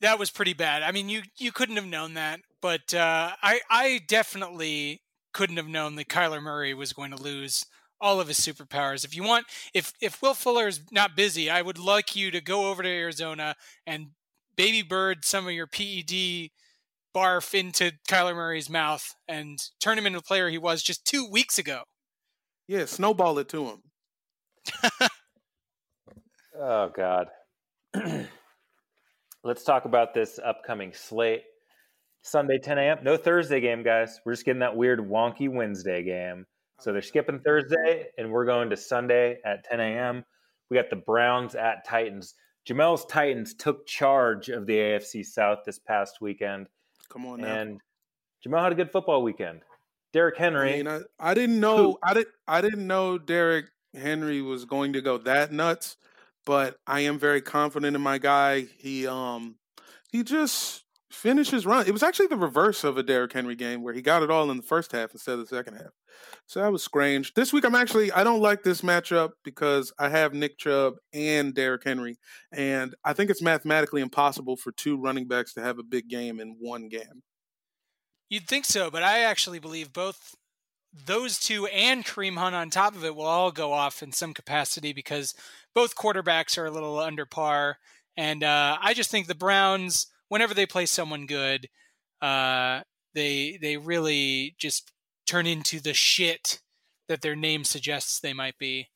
[0.00, 0.82] that was pretty bad.
[0.82, 5.02] I mean, you you couldn't have known that, but uh, I I definitely
[5.32, 7.64] couldn't have known that Kyler Murray was going to lose
[8.00, 9.04] all of his superpowers.
[9.04, 12.40] If you want, if if Will Fuller is not busy, I would like you to
[12.40, 13.56] go over to Arizona
[13.86, 14.08] and
[14.56, 16.50] baby bird some of your PED
[17.14, 21.28] barf into Kyler Murray's mouth and turn him into the player he was just two
[21.30, 21.82] weeks ago.
[22.68, 23.82] Yeah, snowball it to him.
[26.62, 27.28] Oh God.
[29.44, 31.42] Let's talk about this upcoming slate.
[32.22, 32.98] Sunday 10 a.m.
[33.02, 34.20] No Thursday game, guys.
[34.26, 36.44] We're just getting that weird wonky Wednesday game.
[36.80, 40.22] So they're skipping Thursday, and we're going to Sunday at 10 a.m.
[40.70, 42.34] We got the Browns at Titans.
[42.68, 46.68] Jamel's Titans took charge of the AFC South this past weekend,
[47.10, 47.60] Come on now.
[47.60, 47.80] and
[48.46, 49.60] Jamel had a good football weekend.
[50.12, 50.72] Derrick Henry.
[50.72, 52.34] I mean, I, I didn't know I didn't.
[52.48, 55.96] I didn't know Derrick Henry was going to go that nuts,
[56.46, 58.66] but I am very confident in my guy.
[58.78, 59.56] He um
[60.10, 61.86] he just finished his run.
[61.86, 64.50] It was actually the reverse of a Derrick Henry game where he got it all
[64.50, 65.92] in the first half instead of the second half.
[66.46, 67.34] So that was strange.
[67.34, 71.54] This week I'm actually I don't like this matchup because I have Nick Chubb and
[71.54, 72.16] Derrick Henry,
[72.52, 76.40] and I think it's mathematically impossible for two running backs to have a big game
[76.40, 77.22] in one game.
[78.28, 80.36] You'd think so, but I actually believe both
[80.92, 84.34] those two and Kareem Hunt on top of it will all go off in some
[84.34, 85.34] capacity because
[85.74, 87.78] both quarterbacks are a little under par.
[88.16, 91.68] And uh, I just think the Browns, whenever they play someone good,
[92.22, 92.80] uh,
[93.14, 94.90] they they really just
[95.26, 96.62] turn into the shit
[97.08, 98.88] that their name suggests they might be.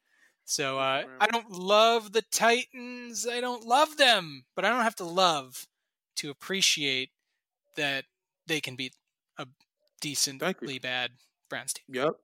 [0.46, 3.26] So uh, I don't love the Titans.
[3.30, 5.66] I don't love them, but I don't have to love
[6.16, 7.10] to appreciate
[7.76, 8.04] that
[8.46, 8.92] they can be
[9.38, 9.46] a
[10.00, 11.12] decently bad
[11.50, 11.84] Browns team.
[11.94, 12.14] Yep.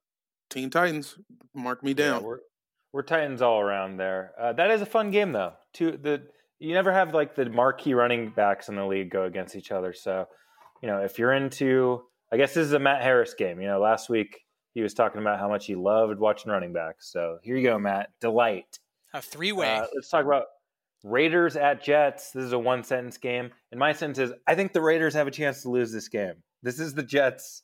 [0.49, 1.17] Teen Titans.
[1.53, 2.23] Mark me Yeah, down.
[2.23, 2.39] we're
[2.93, 4.33] we're Titans all around there.
[4.39, 5.53] Uh, that is a fun game though.
[5.73, 6.23] Two the
[6.61, 9.93] you never have like the marquee running backs in the league go against each other.
[9.93, 10.27] So,
[10.81, 13.59] you know, if you're into, I guess this is a Matt Harris game.
[13.59, 14.39] You know, last week
[14.75, 17.11] he was talking about how much he loved watching running backs.
[17.11, 18.11] So here you go, Matt.
[18.21, 18.77] Delight.
[19.13, 19.75] A three way.
[19.75, 20.45] Uh, let's talk about
[21.03, 22.29] Raiders at Jets.
[22.31, 23.49] This is a one sentence game.
[23.71, 26.35] And my sentence is I think the Raiders have a chance to lose this game.
[26.61, 27.63] This is the Jets.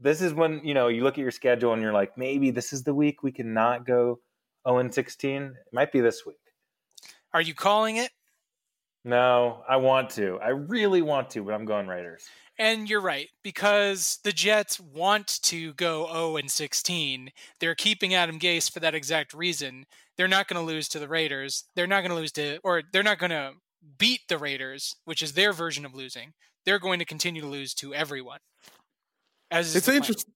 [0.00, 2.72] This is when, you know, you look at your schedule and you're like, maybe this
[2.72, 4.20] is the week we can not go
[4.66, 5.42] 0 16.
[5.42, 6.36] It might be this week.
[7.32, 8.10] Are you calling it?
[9.04, 10.38] No, I want to.
[10.42, 12.24] I really want to, but I'm going Raiders.
[12.58, 17.30] And you're right because the Jets want to go 0 and 16.
[17.60, 19.84] They're keeping Adam Gase for that exact reason.
[20.16, 21.64] They're not going to lose to the Raiders.
[21.76, 23.52] They're not going to lose to, or they're not going to
[23.98, 26.32] beat the Raiders, which is their version of losing.
[26.64, 28.38] They're going to continue to lose to everyone.
[29.50, 30.32] As It's interesting.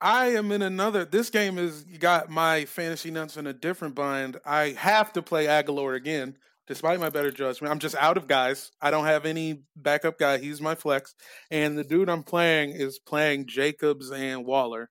[0.00, 1.04] I am in another.
[1.04, 4.38] This game has got my fantasy nuts in a different bind.
[4.44, 6.36] I have to play Aguilar again,
[6.68, 7.72] despite my better judgment.
[7.72, 8.70] I'm just out of guys.
[8.80, 10.38] I don't have any backup guy.
[10.38, 11.14] He's my flex,
[11.50, 14.90] and the dude I'm playing is playing Jacobs and Waller.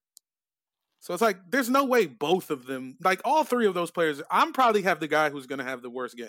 [0.99, 4.22] So it's like there's no way both of them, like all three of those players.
[4.30, 6.28] I'm probably have the guy who's going to have the worst game.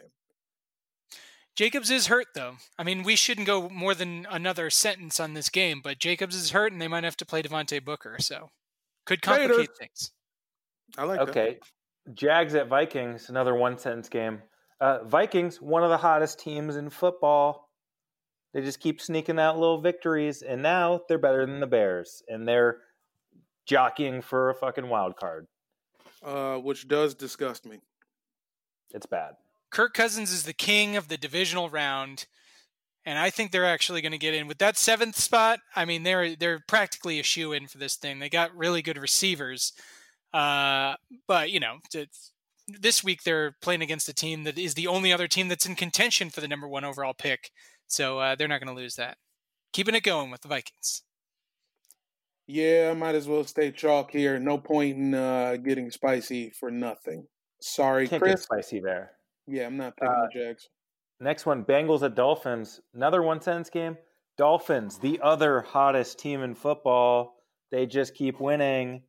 [1.56, 2.58] Jacobs is hurt though.
[2.78, 6.50] I mean, we shouldn't go more than another sentence on this game, but Jacobs is
[6.52, 8.50] hurt, and they might have to play Devontae Booker, so
[9.08, 9.76] could complicate Raiders.
[9.78, 10.12] things.
[10.98, 11.28] I like that.
[11.30, 11.58] Okay.
[12.12, 14.42] Jags at Vikings, another one sentence game.
[14.80, 17.70] Uh, Vikings, one of the hottest teams in football.
[18.52, 22.46] They just keep sneaking out little victories, and now they're better than the Bears, and
[22.46, 22.78] they're
[23.66, 25.46] jockeying for a fucking wild card.
[26.22, 27.78] Uh, which does disgust me.
[28.90, 29.34] It's bad.
[29.70, 32.26] Kirk Cousins is the king of the divisional round,
[33.08, 35.60] and I think they're actually going to get in with that seventh spot.
[35.74, 38.18] I mean, they're they're practically a shoe in for this thing.
[38.18, 39.72] They got really good receivers,
[40.34, 40.94] uh,
[41.26, 42.32] but you know, it's-
[42.80, 45.74] this week they're playing against a team that is the only other team that's in
[45.74, 47.50] contention for the number one overall pick.
[47.86, 49.16] So uh, they're not going to lose that.
[49.72, 51.02] Keeping it going with the Vikings.
[52.46, 54.38] Yeah, I might as well stay chalk here.
[54.38, 57.26] No point in uh, getting spicy for nothing.
[57.62, 59.12] Sorry, Can't get spicy there.
[59.46, 60.68] Yeah, I'm not picking Uh, the Jags.
[61.20, 62.80] Next one, Bengals at Dolphins.
[62.94, 63.96] Another one sentence game.
[64.36, 67.34] Dolphins, the other hottest team in football.
[67.72, 69.02] They just keep winning.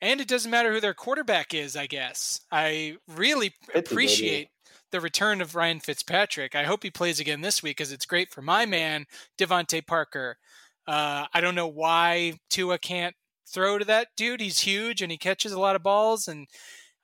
[0.00, 2.40] And it doesn't matter who their quarterback is, I guess.
[2.50, 3.80] I really baby.
[3.80, 4.48] appreciate
[4.90, 6.54] the return of Ryan Fitzpatrick.
[6.54, 9.06] I hope he plays again this week because it's great for my man,
[9.38, 10.38] DeVante Parker.
[10.86, 13.14] Uh, I don't know why Tua can't
[13.46, 14.40] throw to that dude.
[14.40, 16.26] He's huge and he catches a lot of balls.
[16.26, 16.46] And,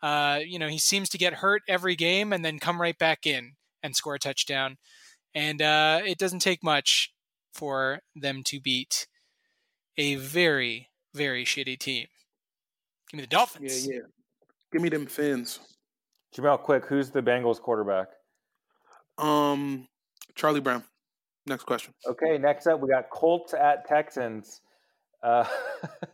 [0.03, 3.27] uh, you know, he seems to get hurt every game and then come right back
[3.27, 4.77] in and score a touchdown.
[5.35, 7.13] And uh, it doesn't take much
[7.53, 9.07] for them to beat
[9.97, 12.07] a very, very shitty team.
[13.11, 13.87] Give me the Dolphins.
[13.87, 14.01] Yeah, yeah.
[14.73, 15.61] Give me them fins.
[16.37, 18.09] Jamel, quick, who's the Bengals quarterback?
[19.19, 19.89] Um,
[20.35, 20.85] Charlie Brown.
[21.47, 21.93] Next question.
[22.07, 24.61] Okay, next up we got Colts at Texans.
[25.23, 25.45] Uh,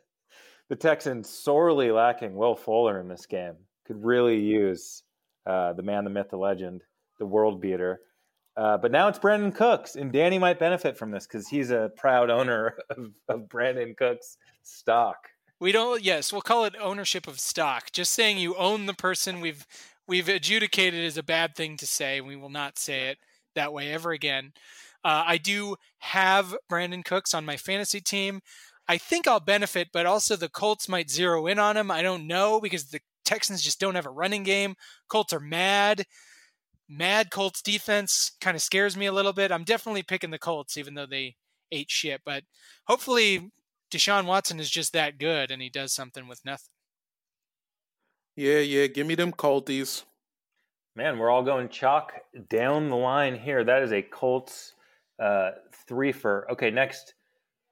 [0.68, 3.56] the Texans sorely lacking Will Fuller in this game.
[3.86, 5.02] Could really use
[5.46, 6.82] uh, the man, the myth, the legend,
[7.18, 8.00] the world beater.
[8.56, 11.90] Uh, but now it's Brandin Cooks, and Danny might benefit from this because he's a
[11.96, 15.28] proud owner of, of Brandin Cooks stock.
[15.60, 16.02] We don't.
[16.02, 17.92] Yes, we'll call it ownership of stock.
[17.92, 19.66] Just saying you own the person we've
[20.06, 22.20] we've adjudicated is a bad thing to say.
[22.20, 23.18] We will not say it
[23.54, 24.52] that way ever again.
[25.04, 28.40] Uh, I do have Brandin Cooks on my fantasy team.
[28.88, 31.90] I think I'll benefit, but also the Colts might zero in on him.
[31.90, 34.76] I don't know because the Texans just don't have a running game.
[35.08, 36.04] Colts are mad.
[36.88, 39.52] Mad Colts defense kind of scares me a little bit.
[39.52, 41.36] I'm definitely picking the Colts, even though they
[41.72, 42.22] ate shit.
[42.24, 42.44] But
[42.86, 43.50] hopefully,
[43.90, 46.70] Deshaun Watson is just that good and he does something with nothing.
[48.36, 48.86] Yeah, yeah.
[48.86, 50.04] Give me them Colties.
[50.94, 52.12] Man, we're all going chalk
[52.48, 53.64] down the line here.
[53.64, 54.74] That is a Colts
[55.18, 55.50] uh,
[55.86, 56.50] three for.
[56.52, 57.14] Okay, next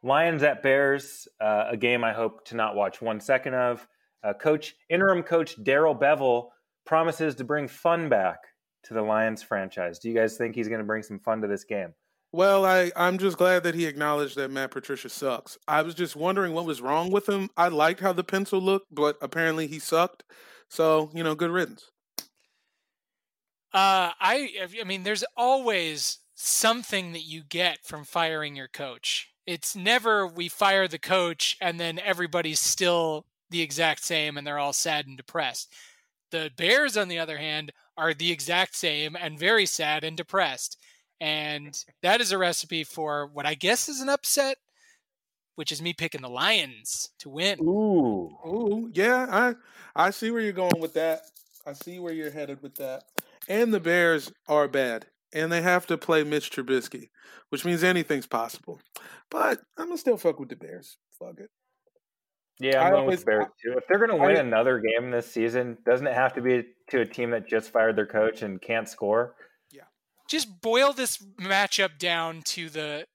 [0.03, 3.87] Lions at Bears, uh, a game I hope to not watch one second of.
[4.25, 6.49] Uh, coach, interim coach Darrell Bevell
[6.87, 8.39] promises to bring fun back
[8.85, 9.99] to the Lions franchise.
[9.99, 11.93] Do you guys think he's going to bring some fun to this game?
[12.33, 15.57] Well, I, I'm just glad that he acknowledged that Matt Patricia sucks.
[15.69, 17.49] I was just wondering what was wrong with him.
[17.57, 20.25] I liked how the pencil looked, but apparently he sucked.
[20.69, 21.91] So, you know, good riddance.
[23.73, 24.51] Uh, I,
[24.81, 29.31] I mean, there's always something that you get from firing your coach.
[29.47, 34.59] It's never we fire the coach and then everybody's still the exact same and they're
[34.59, 35.73] all sad and depressed.
[36.33, 40.77] The Bears, on the other hand, are the exact same and very sad and depressed.
[41.21, 44.57] And that is a recipe for what I guess is an upset,
[45.55, 47.61] which is me picking the Lions to win.
[47.61, 48.37] Ooh.
[48.45, 49.55] Ooh, yeah, I
[49.95, 51.23] I see where you're going with that.
[51.65, 53.05] I see where you're headed with that.
[53.49, 57.11] And the Bears are bad, and they have to play Mitch Trubisky,
[57.51, 58.81] which means anything's possible.
[59.31, 60.97] But I'm gonna still fuck with the Bears.
[61.17, 61.51] Fuck it.
[62.61, 63.73] Yeah, I I'm going always- with the Bears too.
[63.79, 66.65] If they're going to I- win another game this season, doesn't it have to be
[66.91, 69.35] to a team that just fired their coach and can't score?
[69.73, 69.83] Yeah.
[70.29, 73.07] Just boil this matchup down to the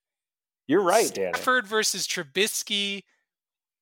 [0.67, 1.31] You're right, Danny.
[1.33, 3.03] Stafford versus Trubisky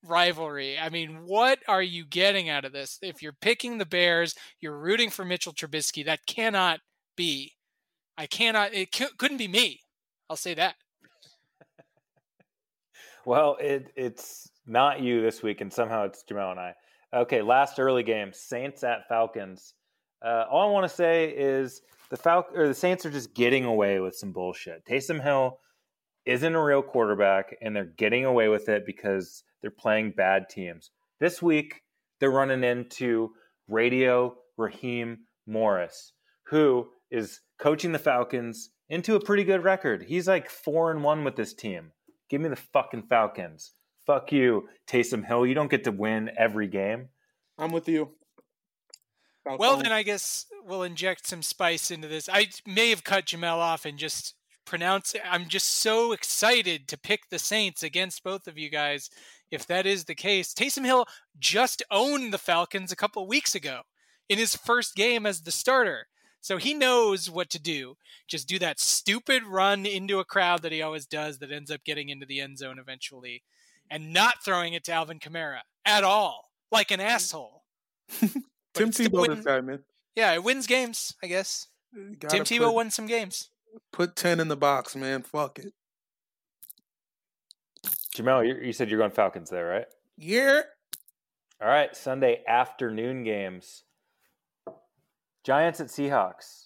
[0.04, 0.78] rivalry.
[0.78, 3.00] I mean, what are you getting out of this?
[3.02, 6.06] If you're picking the Bears, you're rooting for Mitchell Trubisky.
[6.06, 6.80] That cannot
[7.16, 7.54] be.
[8.16, 8.74] I cannot.
[8.74, 9.82] It c- couldn't be me.
[10.30, 10.76] I'll say that.
[13.26, 16.74] Well, it, it's not you this week, and somehow it's Jamal and I.
[17.14, 19.74] Okay, last early game: Saints at Falcons.
[20.24, 23.66] Uh, all I want to say is the Fal- or the Saints are just getting
[23.66, 24.86] away with some bullshit.
[24.86, 25.60] Taysom Hill
[26.26, 30.92] isn't a real quarterback, and they're getting away with it because they're playing bad teams.
[31.20, 31.82] This week,
[32.20, 33.32] they're running into
[33.68, 36.14] Radio Raheem Morris,
[36.48, 40.04] who is coaching the Falcons into a pretty good record.
[40.04, 41.92] He's like four and one with this team.
[42.30, 43.74] Give me the fucking Falcons.
[44.08, 45.46] Fuck you, Taysom Hill.
[45.46, 47.10] You don't get to win every game.
[47.58, 48.12] I'm with you.
[49.46, 52.30] Well, then I guess we'll inject some spice into this.
[52.32, 54.36] I may have cut Jamel off and just
[54.66, 55.22] pronounce it.
[55.30, 59.10] I'm just so excited to pick the Saints against both of you guys.
[59.52, 61.06] If that is the case, Taysom Hill
[61.40, 63.82] just owned the Falcons a couple weeks ago
[64.30, 66.08] in his first game as the starter.
[66.42, 67.96] So he knows what to do.
[68.28, 71.84] Just do that stupid run into a crowd that he always does that ends up
[71.86, 73.44] getting into the end zone eventually
[73.90, 77.10] and not throwing it to Alvin Kamara at all, like an mm-hmm.
[77.10, 77.64] asshole.
[78.74, 79.80] Tim Tebow wouldn't- this guy, man.
[80.16, 81.68] yeah, it wins games, I guess.
[82.20, 83.50] Gotta Tim Tebow put, won some games.
[83.92, 85.24] Put ten in the box, man.
[85.24, 85.74] Fuck it.
[88.16, 89.86] Jamel, you, you said you're going Falcons there, right?
[90.18, 90.62] Yeah.
[91.62, 93.84] All right, Sunday afternoon games.
[95.44, 96.66] Giants at Seahawks.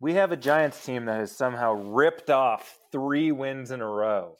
[0.00, 4.36] We have a Giants team that has somehow ripped off three wins in a row.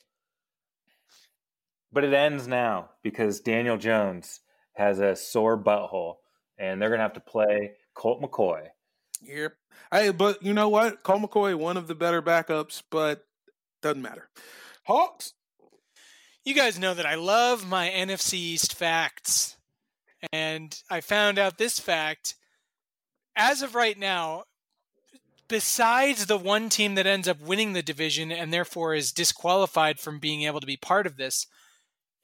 [1.92, 4.40] But it ends now because Daniel Jones
[4.74, 6.16] has a sore butthole,
[6.58, 8.68] and they're going to have to play Colt McCoy.
[9.22, 9.54] Yep.
[9.90, 11.02] Hey, but you know what?
[11.02, 13.24] Colt McCoy, one of the better backups, but
[13.82, 14.28] doesn't matter.
[14.84, 15.34] Hawks.
[16.44, 19.56] You guys know that I love my NFC East facts.
[20.32, 22.34] And I found out this fact.
[23.36, 24.44] As of right now,
[25.46, 30.18] besides the one team that ends up winning the division and therefore is disqualified from
[30.18, 31.46] being able to be part of this,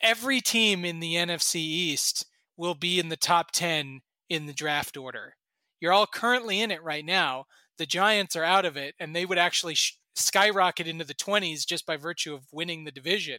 [0.01, 2.27] every team in the NFC East
[2.57, 5.35] will be in the top 10 in the draft order.
[5.81, 7.47] You're all currently in it right now.
[7.79, 11.67] The Giants are out of it, and they would actually sh- skyrocket into the 20s
[11.67, 13.39] just by virtue of winning the division.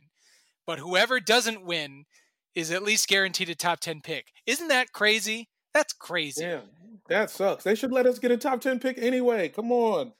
[0.67, 2.05] But whoever doesn't win
[2.53, 4.27] is at least guaranteed a top 10 pick.
[4.45, 5.49] Isn't that crazy?
[5.75, 6.45] That's crazy.
[6.45, 6.61] Yeah,
[7.09, 7.65] that sucks.
[7.65, 9.49] They should let us get a top ten pick anyway.
[9.49, 10.13] Come on.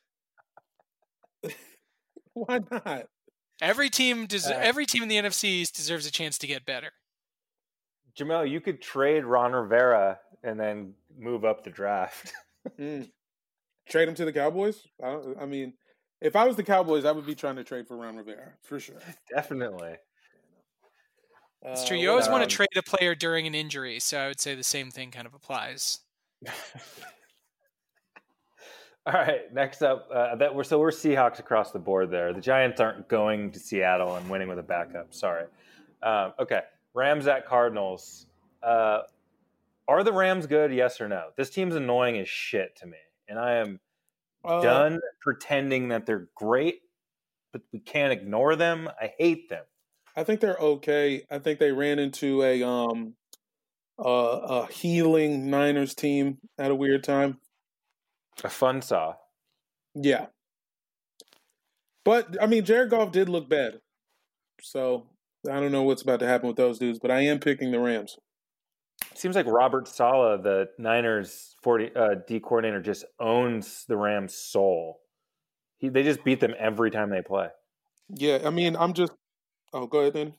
[2.33, 3.07] Why not?
[3.62, 6.66] Every team des- Uh, every team in the NFC East deserves a chance to get
[6.66, 6.91] better.
[8.18, 12.34] Jamel, you could trade Ron Rivera and then move up the draft.
[12.80, 13.08] Mm.
[13.88, 14.88] Trade him to the Cowboys?
[15.03, 15.74] I, I mean,
[16.20, 18.80] if I was the Cowboys, I would be trying to trade for Ron Rivera for
[18.80, 18.97] sure.
[19.36, 19.97] Definitely.
[21.62, 21.97] It's Uh, true.
[21.97, 24.56] You always want um, to trade a player during an injury, so I would say
[24.56, 25.99] the same thing kind of applies.
[29.08, 32.34] All right, next up, uh, that we're so we're Seahawks across the board there.
[32.34, 35.14] The Giants aren't going to Seattle and winning with a backup.
[35.14, 35.45] Sorry.
[36.01, 36.62] Um, okay,
[36.95, 38.26] Rams at Cardinals.
[38.64, 39.01] Uh,
[39.88, 40.74] are the Rams good?
[40.74, 41.26] Yes or no?
[41.38, 42.97] This team's annoying as shit to me,
[43.30, 43.80] and I am
[44.43, 46.80] uh, done pretending that they're great,
[47.53, 48.89] but we can't ignore them.
[48.99, 49.66] I hate them.
[50.16, 51.26] I think they're okay.
[51.30, 53.14] I think they ran into a um
[54.03, 57.38] uh, a healing Niners team at a weird time.
[58.43, 59.15] A fun saw.
[59.93, 60.27] Yeah.
[62.03, 63.79] But I mean Jared Goff did look bad.
[64.61, 65.07] So
[65.49, 67.79] I don't know what's about to happen with those dudes, but I am picking the
[67.79, 68.17] Rams.
[69.13, 74.99] Seems like Robert Saleh, the Niners 40 uh, D coordinator, just owns the Rams' soul.
[75.77, 77.47] He, they just beat them every time they play.
[78.09, 79.11] Yeah, I mean I'm just
[79.73, 80.33] Oh, go ahead then.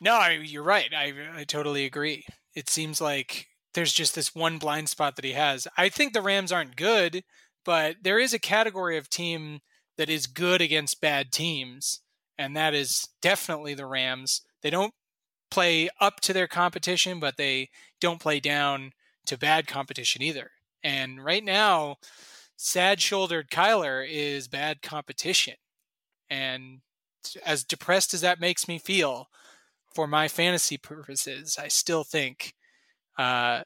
[0.00, 0.88] No, I, you're right.
[0.96, 2.24] I I totally agree.
[2.54, 3.46] It seems like
[3.78, 5.68] there's just this one blind spot that he has.
[5.76, 7.22] I think the Rams aren't good,
[7.64, 9.60] but there is a category of team
[9.96, 12.00] that is good against bad teams,
[12.36, 14.42] and that is definitely the Rams.
[14.64, 14.92] They don't
[15.48, 17.68] play up to their competition, but they
[18.00, 18.90] don't play down
[19.26, 20.50] to bad competition either.
[20.82, 21.98] And right now,
[22.56, 25.54] sad shouldered Kyler is bad competition.
[26.28, 26.80] And
[27.46, 29.28] as depressed as that makes me feel
[29.94, 32.54] for my fantasy purposes, I still think
[33.18, 33.62] uh,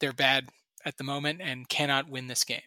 [0.00, 0.48] they're bad
[0.84, 2.60] at the moment and cannot win this game.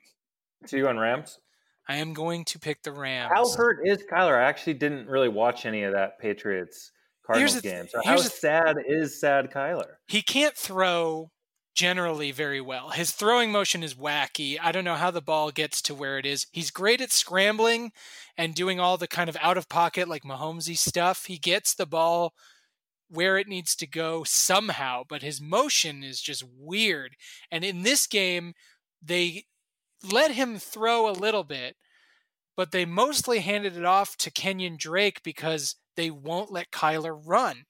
[0.66, 1.40] So you on Rams?
[1.88, 3.32] I am going to pick the Rams.
[3.34, 4.38] How hurt is Kyler?
[4.40, 6.92] I actually didn't really watch any of that Patriots
[7.26, 7.88] Cardinals th- game.
[7.90, 9.96] So how th- sad is sad Kyler?
[10.08, 11.32] he can't throw
[11.76, 12.92] generally very well.
[12.92, 14.58] His throwing motion is wacky.
[14.62, 16.46] I don't know how the ball gets to where it is.
[16.52, 17.92] He's great at scrambling
[18.38, 21.26] and doing all the kind of out of pocket like Mahomesy stuff.
[21.26, 22.34] He gets the ball
[23.10, 27.16] where it needs to go somehow, but his motion is just weird.
[27.52, 28.54] And in this game,
[29.02, 29.46] they
[30.12, 31.76] let him throw a little bit,
[32.56, 37.66] but they mostly handed it off to Kenyon Drake because they won't let Kyler run.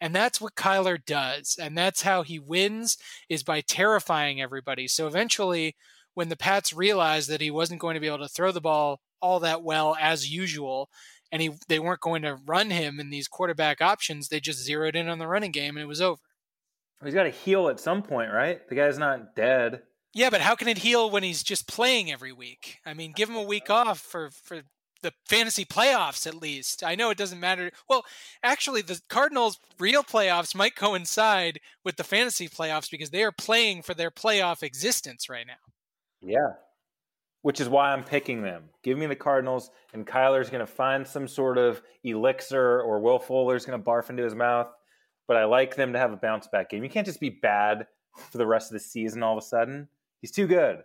[0.00, 1.56] And that's what Kyler does.
[1.60, 4.86] And that's how he wins is by terrifying everybody.
[4.86, 5.76] So eventually,
[6.14, 9.00] when the Pats realized that he wasn't going to be able to throw the ball
[9.20, 10.90] all that well as usual,
[11.32, 14.96] and he they weren't going to run him in these quarterback options, they just zeroed
[14.96, 16.20] in on the running game and it was over.
[17.04, 18.66] He's got to heal at some point, right?
[18.68, 19.82] The guy's not dead.
[20.14, 22.78] Yeah, but how can it heal when he's just playing every week?
[22.86, 24.62] I mean, give him a week off for for
[25.02, 26.82] the fantasy playoffs at least.
[26.82, 27.70] I know it doesn't matter.
[27.88, 28.04] Well,
[28.42, 33.82] actually, the Cardinals' real playoffs might coincide with the fantasy playoffs because they are playing
[33.82, 35.54] for their playoff existence right now.
[36.22, 36.54] Yeah.
[37.44, 38.70] Which is why I'm picking them.
[38.82, 43.18] Give me the Cardinals, and Kyler's going to find some sort of elixir, or Will
[43.18, 44.68] Fuller's going to barf into his mouth.
[45.28, 46.82] But I like them to have a bounce back game.
[46.82, 47.86] You can't just be bad
[48.30, 49.88] for the rest of the season all of a sudden.
[50.22, 50.78] He's too good.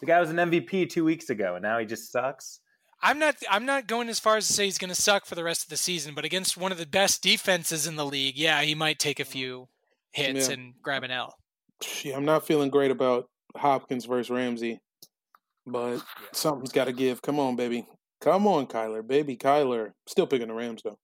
[0.00, 2.60] The guy was an MVP two weeks ago, and now he just sucks.
[3.02, 5.34] I'm not I'm not going as far as to say he's going to suck for
[5.36, 8.36] the rest of the season, but against one of the best defenses in the league,
[8.36, 9.32] yeah, he might take a mm-hmm.
[9.32, 9.68] few
[10.12, 10.54] hits Yeah.
[10.54, 11.36] and grab an L.
[12.02, 14.80] Yeah, I'm not feeling great about Hopkins versus Ramsey,
[15.66, 16.02] but
[16.32, 17.22] something's got to give.
[17.22, 17.86] Come on, baby.
[18.20, 19.06] Come on, Kyler.
[19.06, 19.92] Baby Kyler.
[20.06, 20.98] Still picking the Rams, though.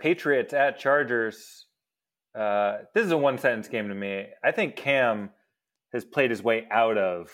[0.00, 1.66] Patriots at Chargers.
[2.38, 4.26] Uh, this is a one sentence game to me.
[4.42, 5.30] I think Cam
[5.92, 7.30] has played his way out of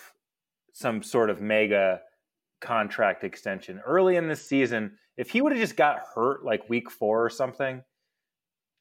[0.73, 2.01] some sort of mega
[2.61, 4.97] contract extension early in this season.
[5.17, 7.81] If he would have just got hurt like week four or something,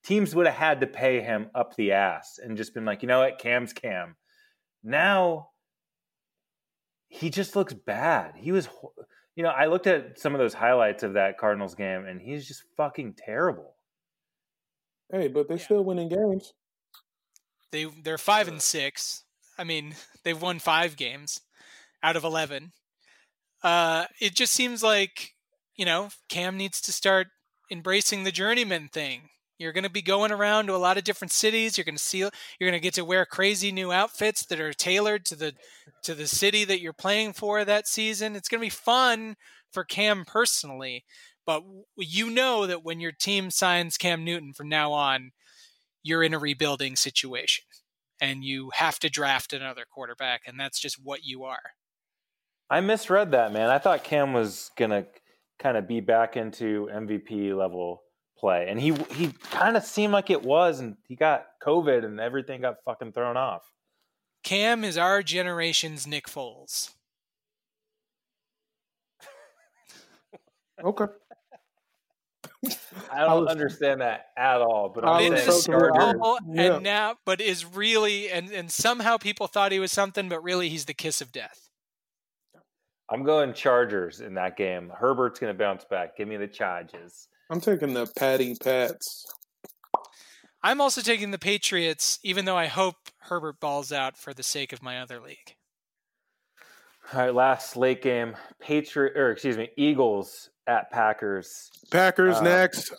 [0.05, 3.09] teams would have had to pay him up the ass and just been like, you
[3.09, 4.17] know what, Cam's Cam.
[4.83, 5.50] Now
[7.11, 8.37] he just looks bad.
[8.37, 8.69] He was,
[9.37, 12.49] you know, I looked at some of those highlights of that Cardinals game and he's
[12.49, 13.77] just fucking terrible.
[15.13, 15.67] Hey, but they're Yeah.
[15.67, 16.53] still winning games.
[17.73, 19.25] They they're 5 and 6.
[19.59, 21.41] I mean, they've won 5 games
[22.03, 22.73] out of 11.
[23.63, 25.35] Uh it just seems like,
[25.77, 27.29] you know, Cam needs to start
[27.71, 29.31] embracing the journeyman thing.
[29.61, 31.77] You're going to be going around to a lot of different cities.
[31.77, 32.31] You're going to see you're
[32.61, 35.53] going to get to wear crazy new outfits that are tailored to the
[36.03, 38.35] to the city that you're playing for that season.
[38.35, 39.37] It's going to be fun
[39.71, 41.05] for Cam personally,
[41.45, 41.63] but
[41.99, 45.33] you know that when your team signs Cam Newton from now on,
[46.03, 47.65] you're in a rebuilding situation
[48.19, 51.75] and you have to draft another quarterback and that's just what you are.
[52.71, 53.69] I misread that, man.
[53.69, 55.05] I thought Cam was gonna
[55.59, 58.05] kind of be back into MVP level
[58.41, 62.19] play, and he he kind of seemed like it was, and he got COVID, and
[62.19, 63.71] everything got fucking thrown off.
[64.43, 66.91] Cam is our generation's Nick Foles.
[70.83, 71.05] Okay.
[73.13, 74.89] I don't I was- understand that at all.
[74.95, 76.01] But I I'm in was the saying so Super confused.
[76.01, 76.21] Chargers.
[76.21, 76.75] Bowl, Yeah.
[76.75, 80.69] and now, but is really, and, and somehow people thought he was something, but really
[80.71, 81.69] he's the kiss of death.
[83.11, 84.91] I'm going Chargers in that game.
[84.95, 86.17] Herbert's gonna bounce back.
[86.17, 87.29] Give me the Chargers.
[87.51, 89.27] I'm taking the Patty Pats.
[90.63, 94.73] I'm also taking the Patriots, even though I hope Herbert balls out for the sake
[94.73, 95.57] of my other league.
[97.13, 98.37] All right, last late game.
[98.61, 101.71] Patriot, or excuse me, Eagles at Packers.
[101.91, 102.95] Packers Uh, next.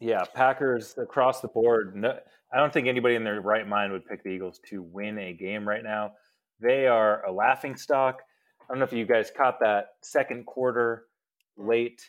[0.00, 1.96] Yeah, Packers across the board.
[1.96, 2.18] No,
[2.52, 5.32] I don't think anybody in their right mind would pick the Eagles to win a
[5.32, 6.12] game right now.
[6.60, 8.20] They are a laughing stock.
[8.60, 11.06] I don't know if you guys caught that second quarter
[11.56, 12.02] late.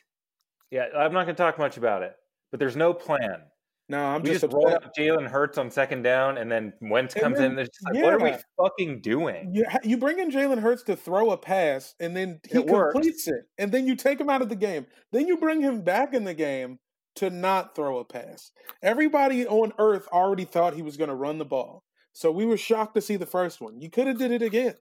[0.71, 2.13] Yeah, I'm not going to talk much about it,
[2.51, 3.41] but there's no plan.
[3.87, 4.83] No, I'm we just, just, upset.
[4.83, 7.51] out Jalen Hurts on second down, and then Wentz comes then- in.
[7.51, 9.51] And it's just like, what are we fucking doing?
[9.53, 12.93] You, you bring in Jalen Hurts to throw a pass, and then he It works.
[12.93, 14.87] completes it, and then you take him out of the game.
[15.11, 16.79] Then you bring him back in the game
[17.17, 18.51] to not throw a pass.
[18.81, 22.57] Everybody on earth already thought he was going to run the ball, so we were
[22.57, 23.79] shocked to see the first one.
[23.79, 24.73] You could have did it again,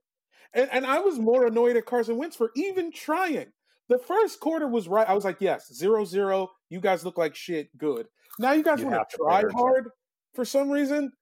[0.55, 3.53] and and I was more annoyed at Carson Wentz for even trying.
[3.89, 5.09] The first quarter was right.
[5.09, 6.51] I was like, yes, zero zero.
[6.71, 7.77] You guys look like shit.
[7.77, 8.07] Good.
[8.39, 9.91] Now you guys want to to try hard
[10.35, 11.13] for some reason.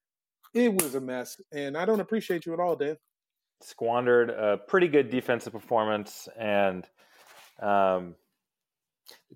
[0.55, 2.97] It was a mess, and I don't appreciate you at all, Dan.
[3.63, 6.87] Squandered a pretty good defensive performance and
[7.61, 8.15] um,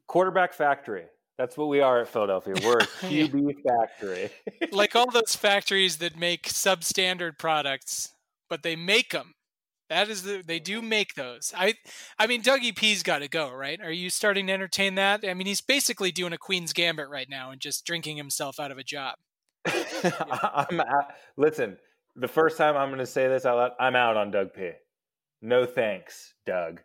[0.07, 1.05] quarterback factory.
[1.39, 2.55] That's what we are at Philadelphia.
[2.65, 4.31] We're a QB factory.
[4.73, 8.15] like all those factories that make substandard products,
[8.49, 9.35] but they make them.
[9.89, 10.89] That is the they do mm-hmm.
[10.89, 11.53] make those.
[11.57, 11.75] I
[12.19, 13.81] I mean Dougie P's got to go, right?
[13.81, 15.25] Are you starting to entertain that?
[15.27, 18.71] I mean he's basically doing a Queen's Gambit right now and just drinking himself out
[18.71, 19.15] of a job.
[19.67, 21.13] I'm out.
[21.37, 21.77] Listen,
[22.15, 24.71] the first time I'm going to say this out loud, I'm out on Doug P.
[25.43, 26.81] No thanks, Doug.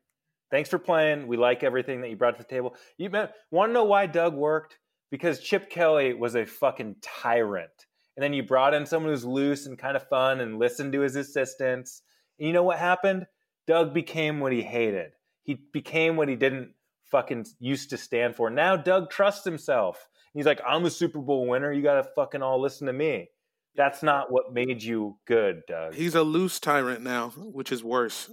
[0.52, 1.28] Thanks for playing.
[1.28, 2.76] We like everything that you brought to the table.
[2.98, 4.78] You want to know why Doug worked?
[5.10, 7.70] Because Chip Kelly was a fucking tyrant.
[8.18, 11.02] And then you brought in someone who's loose and kind of fun and listened to
[11.02, 12.02] his assistants.
[12.42, 13.28] And you know what happened?
[13.68, 15.12] Doug became what he hated.
[15.44, 16.74] He became what he didn't
[17.12, 18.50] fucking used to stand for.
[18.50, 20.10] Now Doug trusts himself.
[20.34, 21.72] He's like, I'm a Super Bowl winner.
[21.72, 23.30] You got to fucking all listen to me.
[23.76, 25.94] That's not what made you good, Doug.
[25.94, 28.32] He's a loose tyrant now, which is worse.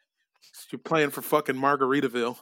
[0.70, 2.38] You're playing for fucking Margaritaville.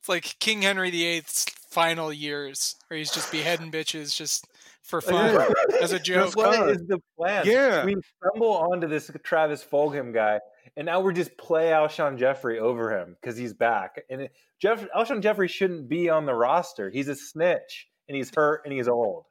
[0.00, 4.46] It's like King Henry VIII's final years, where he's just beheading bitches just
[4.82, 6.36] for oh, fun as a joke.
[6.36, 7.44] What is the plan?
[7.46, 7.84] Yeah.
[7.84, 10.40] We stumble onto this Travis Fulgham guy,
[10.76, 14.02] and now we're just play Alshon Jeffery over him because he's back.
[14.10, 16.90] And it, Jeff Alshon Jeffery shouldn't be on the roster.
[16.90, 19.24] He's a snitch, and he's hurt, and he's old.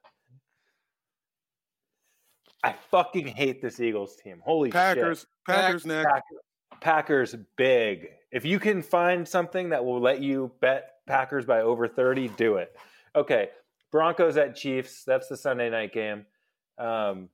[2.63, 4.41] I fucking hate this Eagles team.
[4.43, 5.27] Holy Packers, shit.
[5.47, 6.05] Packers next.
[6.05, 6.39] Packers,
[6.79, 8.09] Packers big.
[8.31, 12.55] If you can find something that will let you bet Packers by over 30, do
[12.55, 12.75] it.
[13.15, 13.49] Okay.
[13.91, 15.03] Broncos at Chiefs.
[15.05, 16.25] That's the Sunday night game.
[16.77, 17.29] Um,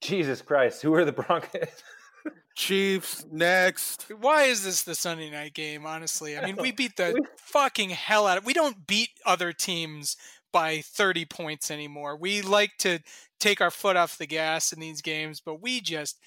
[0.00, 0.82] Jesus Christ.
[0.82, 1.68] Who are the Broncos?
[2.54, 4.06] Chiefs next.
[4.20, 5.86] Why is this the Sunday night game?
[5.86, 8.46] Honestly, I mean, we beat the fucking hell out of.
[8.46, 10.16] We don't beat other teams
[10.52, 12.16] by 30 points anymore.
[12.16, 13.00] We like to
[13.40, 16.18] take our foot off the gas in these games, but we just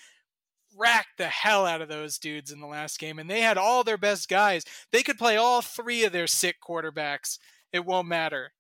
[0.78, 3.84] racked the hell out of those dudes in the last game, and they had all
[3.84, 4.66] their best guys.
[4.92, 7.38] They could play all three of their sick quarterbacks.
[7.72, 8.52] It won't matter.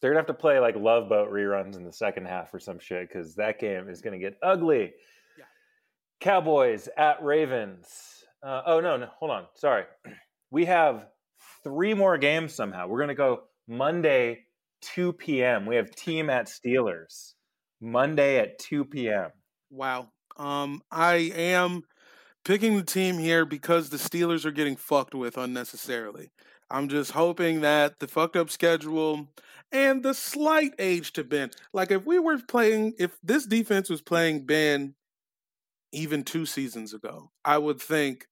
[0.00, 2.78] They're gonna have to play like Love Boat reruns in the second half or some
[2.78, 4.92] shit because that game is gonna get ugly.
[5.38, 5.44] Yeah.
[6.20, 8.24] Cowboys at Ravens.
[8.42, 9.46] Uh, oh no, no, hold on.
[9.54, 9.84] Sorry,
[10.50, 11.06] we have
[11.62, 12.86] three more games somehow.
[12.86, 14.44] We're gonna go Monday,
[14.94, 15.66] 2 p.m.
[15.66, 17.34] We have team at Steelers.
[17.80, 19.30] Monday at 2 p.m.
[19.70, 20.08] Wow.
[20.36, 21.82] Um, I am
[22.44, 26.30] picking the team here because the Steelers are getting fucked with unnecessarily.
[26.70, 29.28] I'm just hoping that the fucked up schedule
[29.72, 31.50] and the slight age to Ben.
[31.72, 34.94] Like if we were playing, if this defense was playing Ben
[35.92, 38.26] even two seasons ago, I would think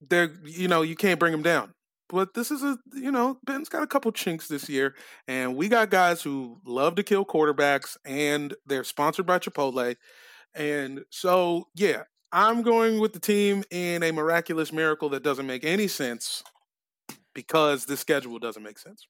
[0.00, 1.72] they're, you know, you can't bring him down.
[2.08, 4.96] But this is a, you know, Ben's got a couple chinks this year,
[5.28, 9.94] and we got guys who love to kill quarterbacks, and they're sponsored by Chipotle.
[10.52, 15.64] And so, yeah, I'm going with the team in a miraculous miracle that doesn't make
[15.64, 16.42] any sense
[17.40, 19.06] because the schedule doesn't make sense.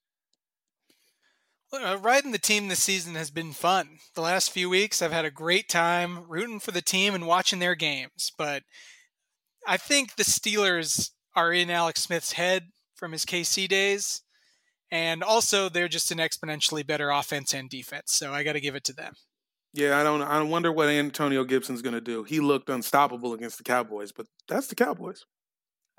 [1.73, 3.99] Uh, riding the team this season has been fun.
[4.15, 7.59] The last few weeks, I've had a great time rooting for the team and watching
[7.59, 8.33] their games.
[8.37, 8.63] But
[9.67, 14.23] I think the Steelers are in Alex Smith's head from his KC days.
[14.93, 18.13] And also, they're just an exponentially better offense and defense.
[18.13, 19.15] So I got to give it to them.
[19.73, 20.23] Yeah, I don't.
[20.23, 22.25] I wonder what Antonio Gibson's going to do.
[22.25, 25.25] He looked unstoppable against the Cowboys, but that's the Cowboys.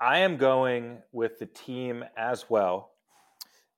[0.02, 2.90] I am going with the team as well.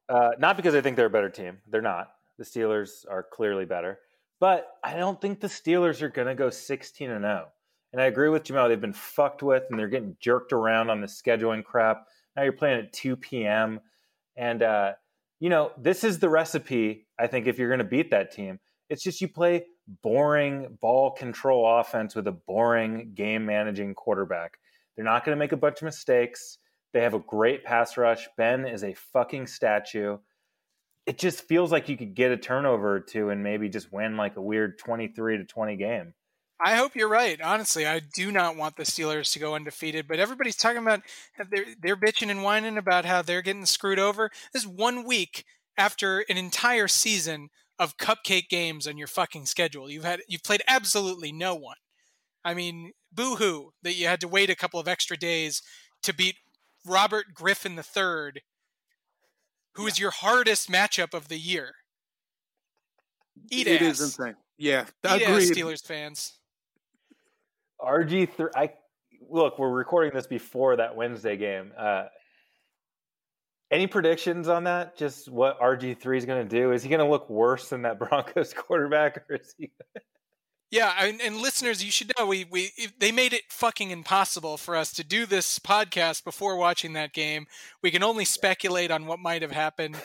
[0.09, 1.59] Uh, not because I think they're a better team.
[1.69, 2.13] They're not.
[2.39, 3.99] The Steelers are clearly better.
[4.41, 7.49] But I don't think the Steelers are going to go 16 and 0.
[7.93, 8.71] And I agree with Jamal.
[8.71, 12.07] They've been fucked with and they're getting jerked around on the scheduling crap.
[12.35, 13.81] Now you're playing at 2 p.m.
[14.35, 14.93] And, uh,
[15.41, 18.61] you know, this is the recipe, I think, if you're going to beat that team.
[18.89, 19.67] It's just you play
[20.03, 24.59] boring ball control offense with a boring game managing quarterback.
[24.97, 26.59] They're not going to make a bunch of mistakes.
[26.93, 28.29] They have a great pass rush.
[28.37, 30.19] Ben is a fucking statue.
[31.07, 34.17] It just feels like you could get a turnover or two and maybe just win
[34.17, 36.15] like a weird 23 to 20 game.
[36.65, 37.41] I hope you're right.
[37.41, 41.03] Honestly, I do not want the Steelers to go undefeated, but everybody's talking about
[41.51, 44.31] they're they're bitching and whining about how they're getting screwed over.
[44.53, 45.45] This is one week
[45.77, 49.91] after an entire season of cupcake games on your fucking schedule.
[49.91, 51.77] You've had you've played absolutely no one.
[52.45, 55.63] I mean, boo-hoo that you had to wait a couple of extra days
[56.03, 56.37] to beat
[56.87, 57.85] Robert Griffin III,
[59.75, 61.73] who who is your hardest matchup of the year.
[63.51, 64.01] Eat It ass.
[64.01, 64.37] is insane.
[64.59, 65.53] Yeah, Eat ass, agreed.
[65.57, 66.39] Steelers fans.
[67.81, 68.71] RG3, I
[69.29, 71.73] look, we're recording this before that Wednesday game.
[71.77, 72.05] Uh,
[73.71, 74.97] any predictions on that?
[74.97, 76.73] Just what RG three is going to do?
[76.73, 79.73] Is he going to look worse than that Broncos quarterback, or is he?
[80.71, 84.75] Yeah, and, and listeners, you should know we we they made it fucking impossible for
[84.75, 87.47] us to do this podcast before watching that game.
[87.83, 89.97] We can only speculate on what might have happened.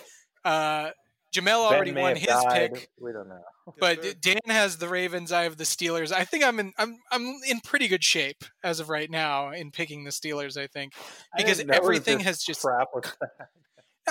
[0.45, 0.91] Uh,
[1.33, 2.73] Jamel already Ben may won his died.
[2.73, 3.41] pick, We don't know.
[3.79, 4.13] but sir.
[4.19, 5.31] Dan has the Ravens.
[5.31, 6.11] I have the Steelers.
[6.11, 9.71] I think I'm in I'm I'm in pretty good shape as of right now in
[9.71, 10.55] picking the Steelers.
[10.55, 10.93] I think
[11.37, 13.49] because didn't everything has just crap was that.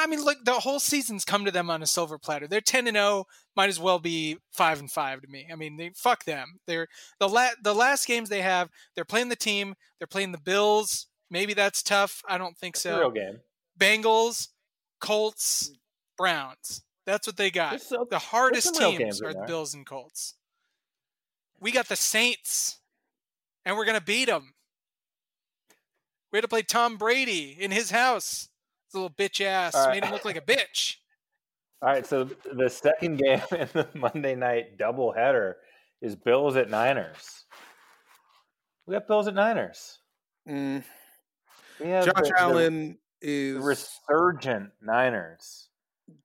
[0.00, 2.46] I mean, look, the whole season's come to them on a silver platter.
[2.46, 3.26] They're ten and zero.
[3.56, 5.48] Might as well be five and five to me.
[5.52, 6.60] I mean, they fuck them.
[6.66, 6.88] They're
[7.18, 8.68] the la- the last games they have.
[8.94, 9.74] They're playing the team.
[9.98, 11.06] They're playing the Bills.
[11.30, 12.22] Maybe that's tough.
[12.28, 13.10] I don't think It's a real so.
[13.10, 13.40] game.
[13.78, 14.48] Bengals,
[15.00, 15.70] Colts,
[16.16, 16.82] Browns.
[17.06, 17.80] That's what they got.
[17.80, 19.44] So- The hardest teams are the.
[19.46, 20.34] Bills and Colts.
[21.60, 22.78] We got the Saints,
[23.64, 24.54] and we're gonna beat them.
[26.30, 28.48] We had to play Tom Brady in his house.
[28.88, 29.92] His little bitch ass right.
[29.92, 30.96] made him look like a bitch.
[31.82, 35.54] All right, so the second game in the Monday night doubleheader
[36.02, 37.44] is Bills at Niners.
[38.86, 39.98] We got Bills at Niners.
[40.48, 40.82] Mm.
[41.80, 45.68] Josh the- Allen the is resurgent Niners.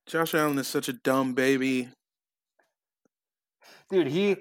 [0.05, 1.89] Josh Allen is such a dumb baby.
[3.89, 4.37] Dude, he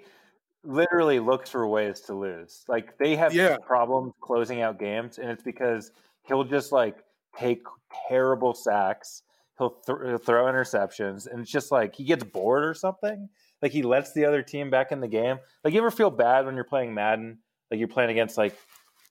[0.64, 2.62] literally looks for ways to lose.
[2.68, 3.56] Like they have Yeah.
[3.66, 5.90] problems closing out games, and it's because
[6.26, 7.02] he'll just like
[7.38, 7.62] take
[8.08, 9.22] terrible sacks.
[9.58, 13.28] He'll, th- he'll throw interceptions, and it's just like he gets bored or something.
[13.60, 15.38] Like he lets the other team back in the game.
[15.62, 17.38] Like you ever feel bad when you're playing Madden?
[17.70, 18.56] Like you're playing against like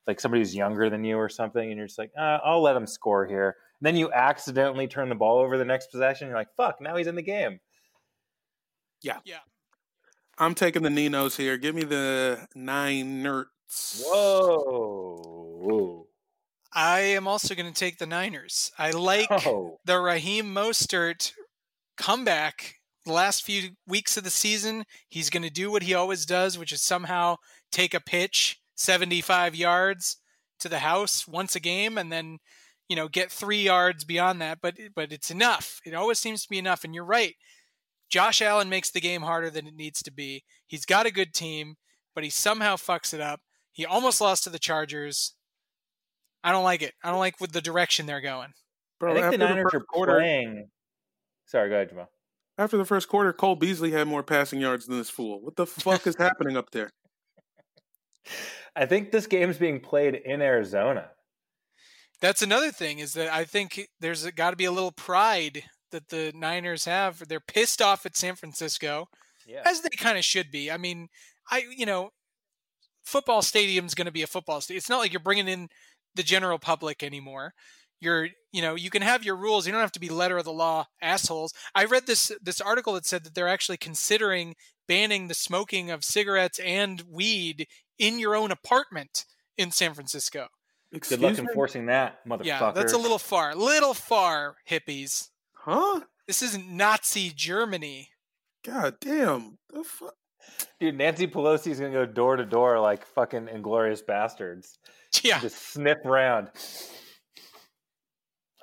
[0.08, 2.76] like somebody who's younger than you or something, and you're just like, uh, I'll let
[2.76, 3.56] him score here.
[3.80, 6.28] And then you accidentally turn the ball over the next possession.
[6.28, 7.60] You're like, fuck, now he's in the game.
[9.02, 9.20] Yeah.
[9.26, 9.38] Yeah.
[10.38, 11.58] I'm taking the Ninos here.
[11.58, 14.02] Give me the nine nerds.
[14.04, 16.08] Whoa.
[16.74, 18.72] I am also going to take the Niners.
[18.78, 19.78] I like Oh.
[19.86, 21.34] the Raheem Mostert
[21.98, 22.76] comeback
[23.06, 24.86] the last few weeks of the season.
[25.10, 27.38] He's going to do what he always does, which is somehow
[27.72, 30.18] take a pitch 75 yards
[30.60, 32.38] to the house once a game and then,
[32.88, 35.80] you know, get 3 yards beyond that, but but it's enough.
[35.86, 37.36] It always seems to be enough and you're right.
[38.10, 40.44] Josh Allen makes the game harder than it needs to be.
[40.68, 41.76] He's got a good team,
[42.14, 43.40] but he somehow fucks it up.
[43.72, 45.34] He almost lost to the Chargers.
[46.44, 46.94] I don't like it.
[47.04, 48.50] I don't like with the direction they're going.
[49.00, 50.70] Bro, I think after the Niners first are quarter, playing.
[51.46, 52.10] Sorry, go ahead, Jamal.
[52.58, 55.42] after the first quarter, Cole Beasley had more passing yards than this fool.
[55.42, 56.90] What the fuck is happening up there?
[58.76, 61.10] I think this game's being played in Arizona.
[62.22, 66.10] That's another thing is that I think there's got to be a little pride that
[66.10, 67.28] the Niners have.
[67.28, 69.08] They're pissed off at San Francisco,
[69.46, 69.64] Yeah.
[69.66, 70.72] as they kind of should be.
[70.72, 71.10] I mean,
[71.50, 72.12] I you know,
[73.04, 74.78] football stadium's going to be a football stadium.
[74.78, 75.68] It's not like you're bringing in
[76.16, 77.54] the general public anymore.
[78.00, 79.66] You're, you know, you can have your rules.
[79.66, 81.54] You don't have to be letter of the law assholes.
[81.76, 84.56] I read this this article that said that they're actually considering
[84.88, 87.68] banning the smoking of cigarettes and weed
[88.00, 89.26] in your own apartment
[89.58, 90.48] in San Francisco.
[90.92, 91.40] Good luck me?
[91.40, 92.46] enforcing that, motherfucker.
[92.46, 93.56] Yeah, that's a little far.
[93.56, 95.30] Little far, hippies.
[95.54, 96.02] Huh?
[96.28, 98.10] This isn't Nazi Germany.
[98.66, 99.58] God damn.
[99.70, 100.16] The fuck?
[100.80, 104.78] Dude, Nancy Pelosi's gonna go door to door like fucking inglorious bastards.
[105.24, 106.50] Yeah, Just sniff around.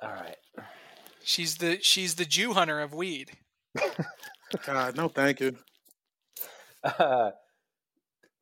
[0.01, 0.37] All right.
[1.23, 3.31] she's the she's the Jew hunter of weed.
[4.65, 5.55] God, no, thank you.
[6.83, 7.31] Uh,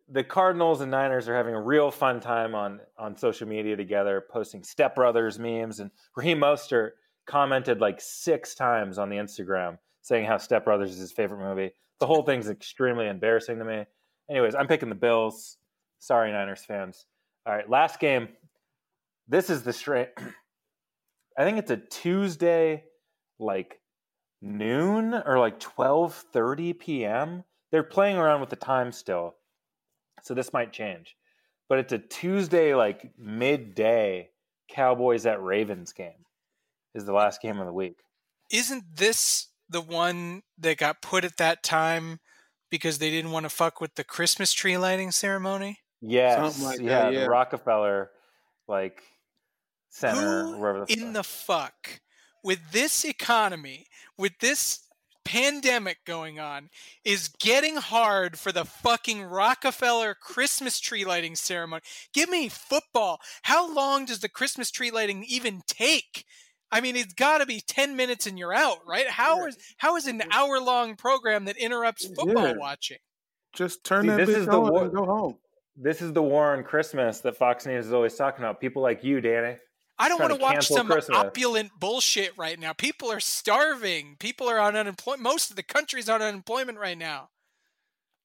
[0.09, 4.23] the Cardinals and Niners are having a real fun time on on social media together,
[4.31, 6.91] posting Step Brothers memes, and Raheem Mostert
[7.25, 11.71] commented like six times on the Instagram saying how Step Brothers is his favorite movie.
[11.99, 13.85] The whole thing's extremely embarrassing to me.
[14.29, 15.57] Anyways, I'm picking the Bills.
[15.99, 17.05] Sorry, Niners fans.
[17.45, 18.29] All right, last game.
[19.27, 20.09] This is the straight.
[21.37, 22.83] I think it's a Tuesday,
[23.39, 23.79] like
[24.41, 27.43] noon or like 12:30 p.m.
[27.71, 29.35] They're playing around with the time still,
[30.23, 31.15] so this might change.
[31.69, 34.29] But it's a Tuesday, like midday,
[34.69, 36.25] Cowboys at Ravens game.
[36.95, 37.99] Is the last game of the week.
[38.51, 42.19] Isn't this the one that got put at that time
[42.69, 45.79] because they didn't want to fuck with the Christmas tree lighting ceremony?
[46.01, 47.19] Yes, like yeah, that, yeah.
[47.21, 48.11] the Rockefeller,
[48.67, 49.01] like
[49.89, 51.13] center, Who wherever the in fuck.
[51.13, 52.01] the fuck
[52.43, 53.87] with this economy,
[54.17, 54.81] with this
[55.25, 56.69] pandemic going on,
[57.03, 61.81] is getting hard for the fucking Rockefeller Christmas tree lighting ceremony.
[62.13, 63.19] Give me football.
[63.43, 66.23] How long does the Christmas tree lighting even take?
[66.71, 69.07] I mean, it's got to be ten minutes and you're out, right?
[69.07, 72.53] How is how is an hour long program that interrupts football Yeah.
[72.57, 72.97] watching?
[73.53, 75.37] Just turn See, that this is the war- and go home.
[75.75, 78.59] This is the war on Christmas that Fox News is always talking about.
[78.59, 79.57] People like you, Danny.
[79.99, 81.17] I don't want to to watch some Christmas.
[81.17, 82.73] opulent bullshit right now.
[82.73, 84.15] People are starving.
[84.19, 85.23] People are on unemployment.
[85.23, 87.29] Most of the country's on unemployment right now.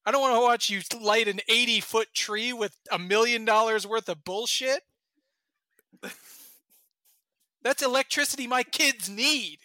[0.05, 3.87] I don't want to watch you light an 80 foot tree with a million dollars
[3.87, 4.83] worth of bullshit.
[7.63, 9.59] That's electricity my kids need.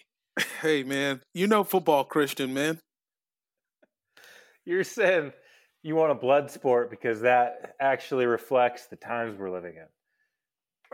[0.61, 2.79] Hey man, you know football, Christian man.
[4.65, 5.33] You're saying
[5.81, 9.87] you want a blood sport because that actually reflects the times we're living in.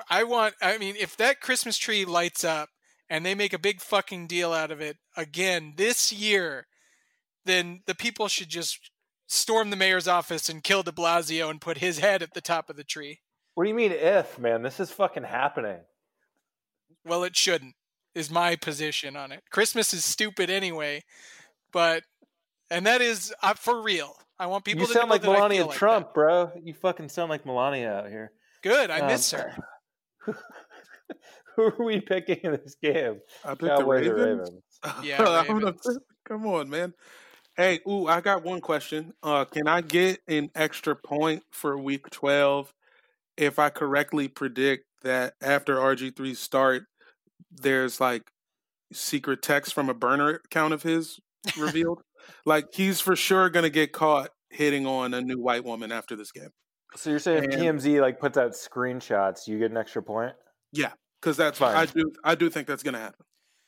[0.09, 2.69] I want, I mean, if that Christmas tree lights up
[3.09, 6.67] and they make a big fucking deal out of it again this year,
[7.45, 8.91] then the people should just
[9.27, 12.69] storm the mayor's office and kill de Blasio and put his head at the top
[12.69, 13.19] of the tree.
[13.55, 14.61] What do you mean if, man?
[14.61, 15.79] This is fucking happening.
[17.05, 17.73] Well, it shouldn't,
[18.15, 19.43] is my position on it.
[19.51, 21.03] Christmas is stupid anyway,
[21.71, 22.03] but,
[22.69, 24.15] and that is uh, for real.
[24.39, 26.51] I want people you to sound know like that Melania feel like Trump, bro.
[26.63, 28.31] You fucking sound like Melania out here.
[28.61, 29.55] Good, I Um, miss her.
[31.55, 33.19] Who are we picking in this game?
[33.45, 34.49] I picked Cowboys the or Ravens.
[34.49, 34.63] Ravens?
[35.05, 35.99] Yeah, Ravens.
[36.27, 36.93] come on, man.
[37.55, 39.13] Hey, ooh, I got one question.
[39.21, 42.73] Uh, can I get an extra point for week 12
[43.37, 46.85] if I correctly predict that after RG3 start,
[47.61, 48.23] there's like
[48.91, 51.19] secret text from a burner account of his
[51.57, 52.01] revealed?
[52.45, 56.31] like he's for sure gonna get caught hitting on a new white woman after this
[56.31, 56.49] game.
[56.95, 60.33] So you're saying if TMZ like puts out screenshots, you get an extra point?
[60.71, 61.75] Yeah, because that's Fine.
[61.75, 63.25] I do I do think that's gonna happen.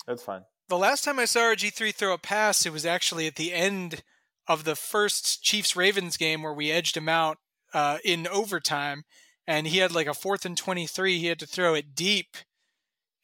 [0.08, 0.42] That's fine.
[0.68, 4.04] The last time I saw RG3 throw a pass, it was actually at the end
[4.48, 7.38] of the first Chiefs Ravens game where we edged him out
[7.74, 9.04] uh, in overtime,
[9.48, 11.20] and he had like a fourth and 23.
[11.20, 12.38] He had to throw it deep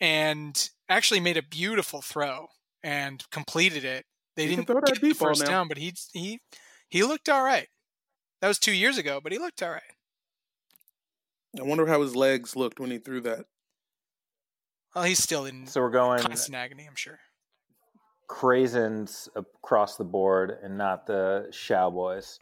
[0.02, 2.48] and actually made a beautiful throw
[2.84, 4.06] and completed it.
[4.36, 5.48] They He didn't throw that get the first now.
[5.50, 6.40] down, but he he
[6.90, 7.68] he looked all right.
[8.42, 9.84] That was two years ago, but he looked all right.
[11.60, 13.46] I wonder how his legs looked when he threw that.
[14.96, 17.20] Well, he's still in So we're going constant agony, I'm sure.
[18.30, 22.40] craisins across the board and not the Show Boys.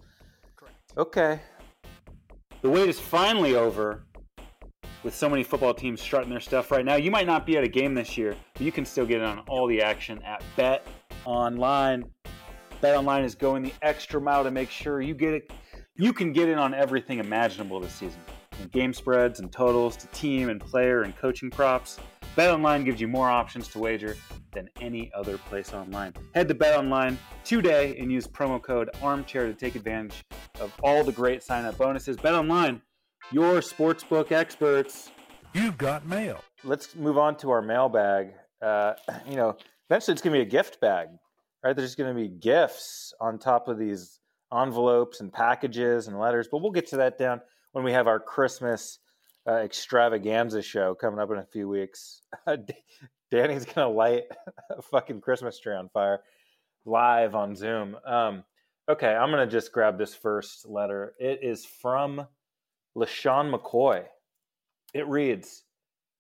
[0.56, 0.76] Correct.
[0.98, 1.40] Okay.
[2.62, 4.04] The wait is finally over.
[5.02, 7.64] With so many football teams strutting their stuff right now, you might not be at
[7.64, 10.44] a game this year, but you can still get in on all the action at
[10.58, 10.86] Bet
[11.24, 12.04] Online.
[12.82, 15.52] Bet Online is going the extra mile to make sure you get it.
[15.96, 18.20] You can get in on everything imaginable this season,
[18.52, 21.98] from game spreads and totals to team and player and coaching props.
[22.36, 24.18] Bet Online gives you more options to wager
[24.52, 26.14] than any other place online.
[26.36, 30.26] Head to Bet Online today and use promo code Armchair to take advantage
[30.60, 32.18] of all the great sign-up bonuses.
[32.18, 32.82] Bet Online,
[33.32, 35.12] your sportsbook experts.
[35.54, 36.44] You've got mail.
[36.64, 38.34] Let's move on to our mailbag.
[38.62, 38.94] Uh,
[39.30, 39.56] you know,
[39.90, 41.10] eventually it's going to be a gift bag,
[41.64, 41.76] right?
[41.76, 44.20] There's going to be gifts on top of these
[44.54, 47.42] envelopes and packages and letters, but we'll get to that down
[47.74, 49.00] when we have our Christmas
[49.48, 52.22] uh, extravaganza show coming up in a few weeks.
[53.32, 54.24] Danny's going to light
[54.78, 56.22] a fucking Christmas tree on fire
[56.86, 57.96] live on Zoom.
[58.06, 58.44] Um,
[58.90, 61.14] okay, I'm going to just grab this first letter.
[61.20, 62.26] It is from
[63.00, 64.06] LeSean McCoy.
[64.94, 65.64] It reads,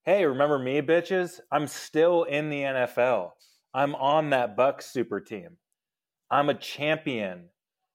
[0.05, 1.39] Hey, remember me, bitches?
[1.51, 3.31] I'm still in the NFL.
[3.73, 5.57] I'm on that Bucs super team.
[6.31, 7.49] I'm a champion.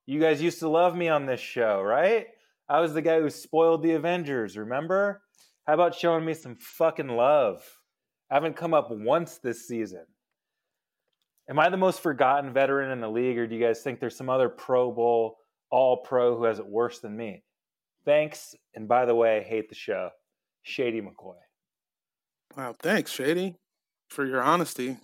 [0.06, 2.26] You guys used to love me on this show, right?
[2.68, 5.22] I was the guy who spoiled the Avengers, remember?
[5.66, 7.62] How about showing me some fucking love?
[8.30, 10.04] I haven't come up once this season.
[11.48, 14.16] Am I the most forgotten veteran in the league, or do you guys think there's
[14.16, 15.36] some other Pro Bowl,
[15.70, 17.42] all pro who has it worse than me?
[18.04, 18.54] Thanks.
[18.74, 20.10] And by the way, I hate the show.
[20.62, 21.34] Shady McCoy.
[22.56, 23.56] Wow, thanks, Shady,
[24.08, 24.96] for your honesty.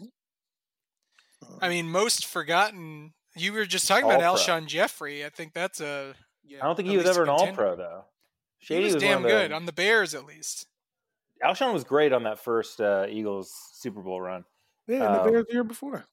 [1.60, 3.12] I mean, most forgotten.
[3.36, 4.42] You were just talking about All-pro.
[4.42, 5.24] Alshon Jeffery.
[5.24, 6.14] I think that's a
[6.60, 8.04] I don't think he was ever an all pro, though.
[8.58, 10.66] he Shady was, damn good on the Bears at least.
[11.44, 14.44] Alshon was great on that first uh, Eagles Super Bowl run.
[14.86, 16.04] Yeah, Um, the Bears the year before.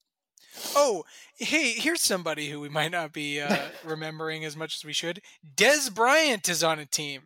[0.74, 1.04] Oh,
[1.38, 5.20] hey, here's somebody who we might not be uh, remembering as much as we should.
[5.56, 7.22] Dez Bryant is on a team.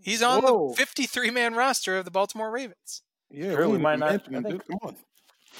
[0.00, 0.70] He's on Whoa.
[0.70, 3.02] the 53 man roster of the Baltimore Ravens.
[3.30, 4.96] Yeah, True, we didn't might not- him, think- Come on.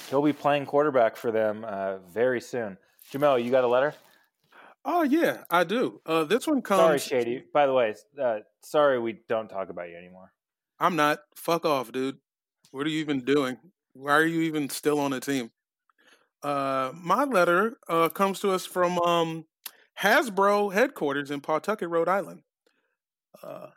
[0.09, 2.77] He'll be playing quarterback for them uh, very soon.
[3.11, 3.93] Jamel, you got a letter?
[4.85, 6.01] Oh yeah, I do.
[6.05, 6.79] Uh, this one comes.
[6.79, 7.43] Sorry, Shady.
[7.53, 10.31] By the way, uh, sorry we don't talk about you anymore.
[10.79, 11.19] I'm not.
[11.35, 12.17] Fuck off, dude.
[12.71, 13.57] What are you even doing?
[13.93, 15.51] Why are you even still on the team?
[16.43, 19.45] Uh, my letter uh, comes to us from um,
[19.99, 22.41] Hasbro headquarters in Pawtucket, Rhode Island.
[23.41, 23.67] Uh,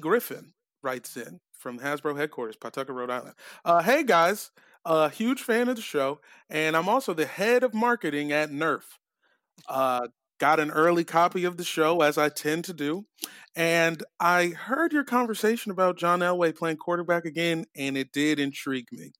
[0.00, 0.52] Griffin
[0.82, 3.34] writes in from Hasbro headquarters, Pawtucket, Rhode Island.
[3.64, 4.50] Uh, hey guys,
[4.84, 8.82] a huge fan of the show, and I'm also the head of marketing at Nerf.
[9.68, 13.06] Uh, got an early copy of the show, as I tend to do.
[13.56, 18.86] And I heard your conversation about John Elway playing quarterback again, and it did intrigue
[18.92, 19.12] me.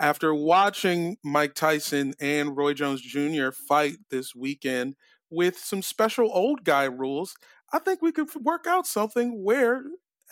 [0.00, 3.50] After watching Mike Tyson and Roy Jones Jr.
[3.50, 4.96] fight this weekend
[5.28, 7.34] with some special old guy rules,
[7.70, 9.82] I think we could work out something where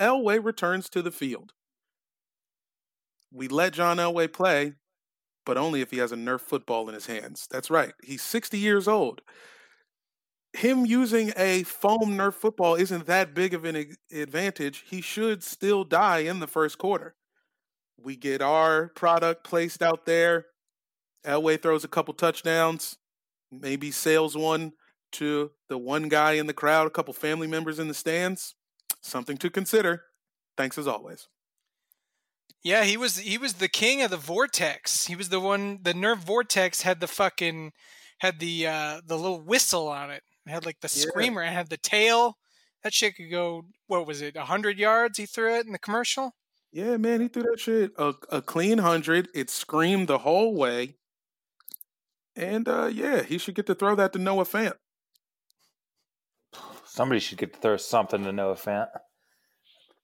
[0.01, 1.53] Elway returns to the field.
[3.31, 4.73] We let John Elway play,
[5.45, 7.47] but only if he has a Nerf football in his hands.
[7.51, 7.93] That's right.
[8.03, 9.21] He's 60 years old.
[10.55, 14.85] Him using a foam Nerf football isn't that big of an advantage.
[14.89, 17.17] He should still die in the first quarter.
[18.01, 20.47] We get our product placed out there.
[21.25, 22.97] Elway throws a couple touchdowns,
[23.51, 24.73] maybe sails one
[25.13, 28.55] to the one guy in the crowd, a couple family members in the stands.
[29.01, 30.05] Something to consider.
[30.57, 31.29] Thanks as always.
[32.63, 35.07] Yeah, he was he was the king of the vortex.
[35.07, 37.73] He was the one the Nerf Vortex had the fucking
[38.19, 40.23] had the uh the little whistle on it.
[40.47, 41.07] It had like the Yeah.
[41.09, 42.37] screamer, it had the tail.
[42.83, 46.35] That shit could go what was it, hundred yards he threw it in the commercial?
[46.73, 49.29] Yeah, man, he threw that shit a, a clean hundred.
[49.35, 50.97] It screamed the whole way.
[52.37, 54.75] And uh yeah, he should get to throw that to Noah Fant.
[56.85, 58.89] Somebody should get to throw something to Noah Fant.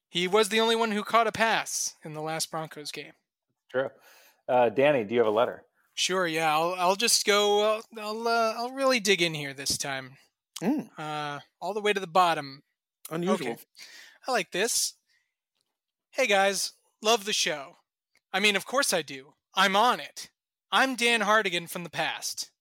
[0.09, 3.13] He was the only one who caught a pass in the last Broncos game.
[3.71, 3.89] True.
[4.49, 5.65] Uh, Danny, do you have a letter?
[5.95, 6.53] Sure, yeah.
[6.53, 7.75] I'll I'll just go.
[7.77, 10.13] I'll I'll, uh, I'll really dig in here this time.
[10.63, 12.63] Mm, Uh, all the way to the bottom.
[13.11, 13.53] unusual.
[13.53, 13.57] Okay.
[14.27, 14.95] I like this.
[16.17, 17.79] Hey guys, love the show.
[18.33, 19.35] I mean, of course I do.
[19.53, 20.31] I'm on it.
[20.71, 22.53] I'm Dan Hardigan from the past.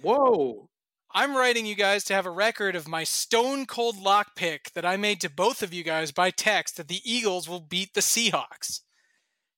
[0.00, 0.70] Whoa.
[1.14, 4.86] I'm writing you guys to have a record of my stone cold lock pick that
[4.86, 8.00] I made to both of you guys by text that the Eagles will beat the
[8.00, 8.80] Seahawks.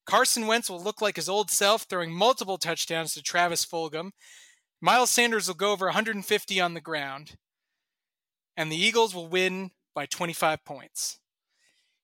[0.04, 4.10] Carson Wentz will look like his old self, throwing multiple touchdowns to Travis Fulgham.
[4.80, 7.36] Miles Sanders will go over 150 on the ground.
[8.56, 11.20] And the Eagles will win by 25 points.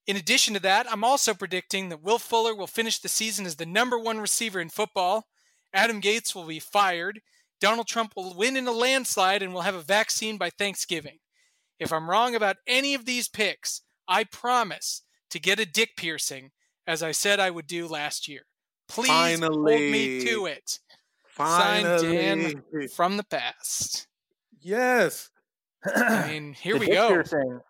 [0.07, 3.57] In addition to that, I'm also predicting that Will Fuller will finish the season as
[3.57, 5.27] the number one receiver in football.
[5.73, 7.21] Adam Gase will be fired.
[7.61, 11.19] Donald Trump will win in a landslide and will have a vaccine by Thanksgiving.
[11.79, 16.51] If I'm wrong about any of these picks, I promise to get a dick piercing,
[16.87, 18.43] as I said I would do last year.
[18.89, 20.79] Please hold me to it.
[21.29, 22.17] Finally.
[22.17, 22.33] it.
[22.33, 24.09] Signed Dan from the past.
[24.61, 25.31] Yes.
[25.85, 27.09] I mean, here The we Dick go.
[27.11, 27.61] Piercing,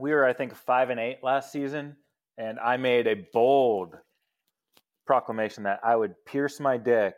[0.00, 1.96] we were, I think, five and eight last season,
[2.38, 3.96] and I made a bold
[5.06, 7.14] proclamation that I would pierce my dick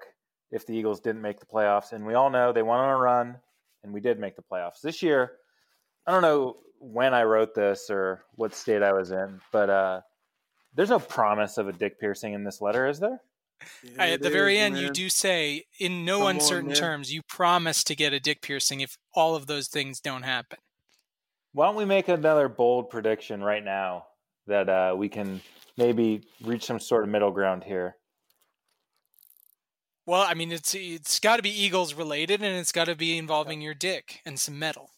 [0.51, 1.93] if the Eagles didn't make the playoffs.
[1.93, 3.37] And we all know they went on a run,
[3.83, 5.33] and we did make the playoffs this year.
[6.07, 10.01] I don't know when I wrote this or what state I was in, but uh,
[10.75, 13.21] there's no promise of a dick piercing in this letter, is there?
[13.85, 16.77] Yeah, At it the very is, end, you do say, in no Come uncertain man.
[16.77, 20.59] terms, you promise to get a dick piercing if all of those things don't happen.
[21.53, 24.07] Why don't we make another bold prediction right now
[24.47, 25.43] that uh, we can
[25.77, 27.97] maybe reach some sort of middle ground here?
[30.07, 33.17] Well, I mean, it's it's got to be Eagles related, and it's got to be
[33.19, 34.91] involving your dick and some metal.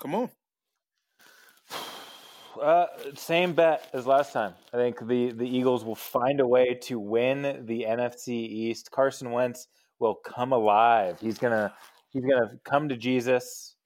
[0.00, 0.30] Come on.
[2.58, 4.52] Uh, same bet as last time.
[4.74, 8.90] I think the, the Eagles will find a way to win the NFC East.
[8.90, 9.68] Carson Wentz
[10.00, 11.20] will come alive.
[11.20, 11.72] He's gonna
[12.10, 13.76] he's gonna come to Jesus.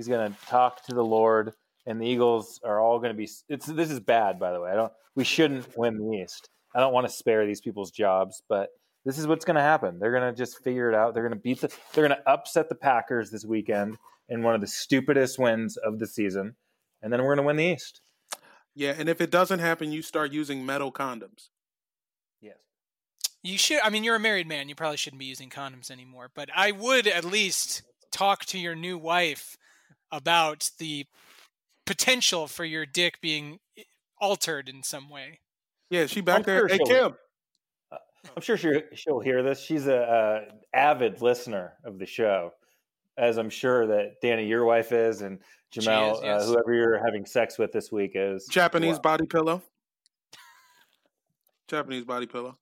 [0.00, 1.52] He's gonna talk to the Lord,
[1.84, 3.28] and the Eagles are all gonna be.
[3.50, 4.70] It's this is bad, by the way.
[4.70, 4.90] I don't.
[5.14, 6.48] We shouldn't win the East.
[6.74, 8.70] I don't want to spare these people's jobs, but
[9.04, 9.98] this is what's gonna happen.
[9.98, 11.12] They're gonna just figure it out.
[11.12, 11.70] They're gonna beat the.
[11.92, 13.98] They're gonna upset the Packers this weekend
[14.30, 16.56] in one of the stupidest wins of the season,
[17.02, 18.00] and then we're gonna win the East.
[18.74, 21.50] Yeah, and if it doesn't happen, you start using metal condoms.
[22.40, 22.56] Yes.
[23.42, 23.80] You should.
[23.84, 24.70] I mean, you're a married man.
[24.70, 26.30] You probably shouldn't be using condoms anymore.
[26.34, 29.58] But I would at least talk to your new wife
[30.12, 31.06] about the
[31.86, 33.58] potential for your dick being
[34.20, 35.40] altered in some way.
[35.90, 36.58] Yeah, she back I'm there.
[36.60, 37.14] sure Hey, she'll- Kim.
[38.36, 39.60] I'm sure she, she'll hear this.
[39.60, 40.40] She's a, uh
[40.74, 42.52] avid listener of the show,
[43.16, 45.38] as I'm sure that Danny, your wife is, and
[45.72, 46.42] Jamel, is, yes.
[46.42, 48.46] uh, whoever you're having sex with this week is.
[48.50, 49.00] Japanese Wow.
[49.02, 49.62] body pillow.
[51.68, 52.58] Japanese body pillow.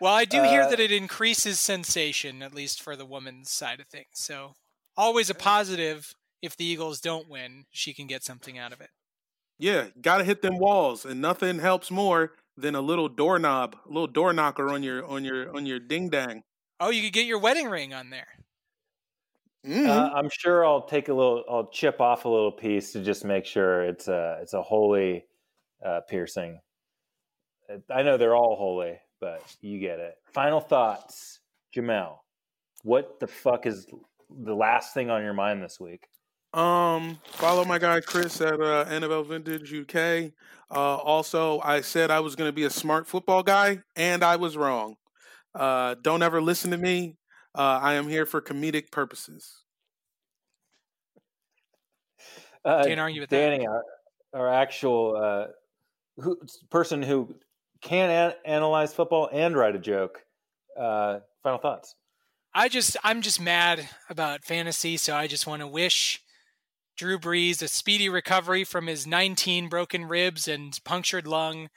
[0.00, 3.80] Well, I do hear Uh, that it increases sensation, at least for the woman's side
[3.80, 4.08] of things.
[4.14, 4.54] So
[4.96, 6.14] always a positive.
[6.42, 8.90] If the Eagles don't win, she can get something out of it.
[9.58, 14.06] Yeah, gotta hit them walls, and nothing helps more than a little doorknob, a little
[14.06, 16.42] door knocker on your on your on your ding dang.
[16.80, 18.26] Oh, you could get your wedding ring on there.
[19.66, 19.88] Mm.
[19.88, 21.44] Uh, I'm sure I'll take a little.
[21.48, 25.24] I'll chip off a little piece to just make sure it's a it's a holy
[25.84, 26.60] uh, piercing.
[27.90, 30.16] I know they're all holy, but you get it.
[30.34, 31.40] Final thoughts,
[31.74, 32.18] Jamel.
[32.82, 33.86] What the fuck is
[34.42, 36.06] the last thing on your mind this week?
[36.52, 40.32] Um, follow my guy Chris at uh, NFL Vintage UK.
[40.70, 44.36] Uh, also, I said I was going to be a smart football guy, and I
[44.36, 44.96] was wrong.
[45.54, 47.16] Uh, don't ever listen to me.
[47.54, 49.62] Uh, I am here for comedic purposes.
[52.64, 53.36] Uh, Can't argue with that.
[53.36, 53.84] Danny, our,
[54.32, 55.46] our actual uh,
[56.16, 56.38] who,
[56.70, 57.34] person who
[57.82, 60.20] can an- analyze football and write a joke.
[60.78, 61.94] Uh, final thoughts.
[62.56, 66.22] I just I'm just mad about fantasy, so I just want to wish
[66.96, 71.68] Drew Brees a speedy recovery from his 19 broken ribs and punctured lung.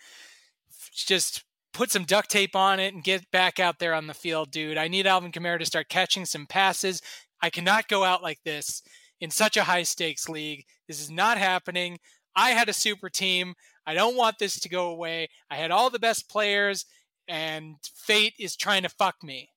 [0.93, 1.43] Just
[1.73, 4.77] put some duct tape on it and get back out there on the field, dude.
[4.77, 7.01] I need Alvin Kamara to start catching some passes.
[7.41, 8.83] I cannot go out like this
[9.19, 10.63] in such a high stakes league.
[10.87, 11.97] This is not happening.
[12.35, 13.55] I had a super team.
[13.87, 15.29] I don't want this to go away.
[15.49, 16.85] I had all the best players,
[17.27, 19.49] and fate is trying to fuck me.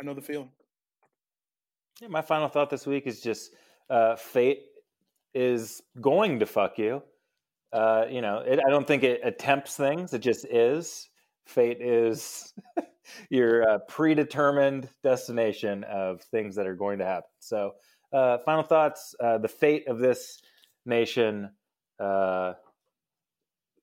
[0.00, 0.50] I know the feeling.
[2.00, 3.52] Yeah, my final thought this week is just
[3.90, 4.62] uh, fate
[5.34, 7.02] is going to fuck you.
[7.72, 11.08] Uh, you know, it, I don't think it attempts things; it just is.
[11.46, 12.54] Fate is
[13.30, 17.28] your uh, predetermined destination of things that are going to happen.
[17.40, 17.72] So,
[18.12, 20.40] uh, final thoughts: uh, the fate of this
[20.86, 21.50] nation
[21.98, 22.54] uh,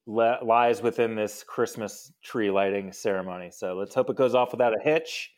[0.08, 3.52] li- lies within this Christmas tree lighting ceremony.
[3.52, 5.32] So let's hope it goes off without a hitch,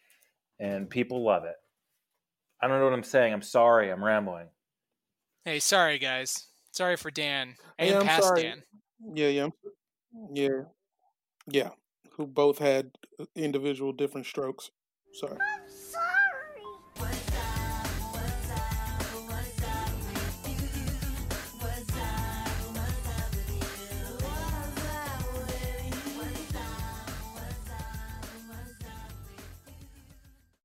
[0.60, 1.56] and people love it.
[2.62, 3.34] I don't know what I'm saying.
[3.34, 3.90] I'm sorry.
[3.90, 4.48] I'm rambling.
[5.46, 6.48] Hey, sorry guys.
[6.72, 8.44] Sorry for Dan and Yeah, I'm past sorry.
[8.44, 8.64] Dan.
[9.14, 9.48] Yeah, yeah,
[10.34, 10.62] yeah,
[11.48, 11.70] yeah.
[12.12, 14.72] Who both had uh, individual different strokes.
[15.14, 15.38] Sorry.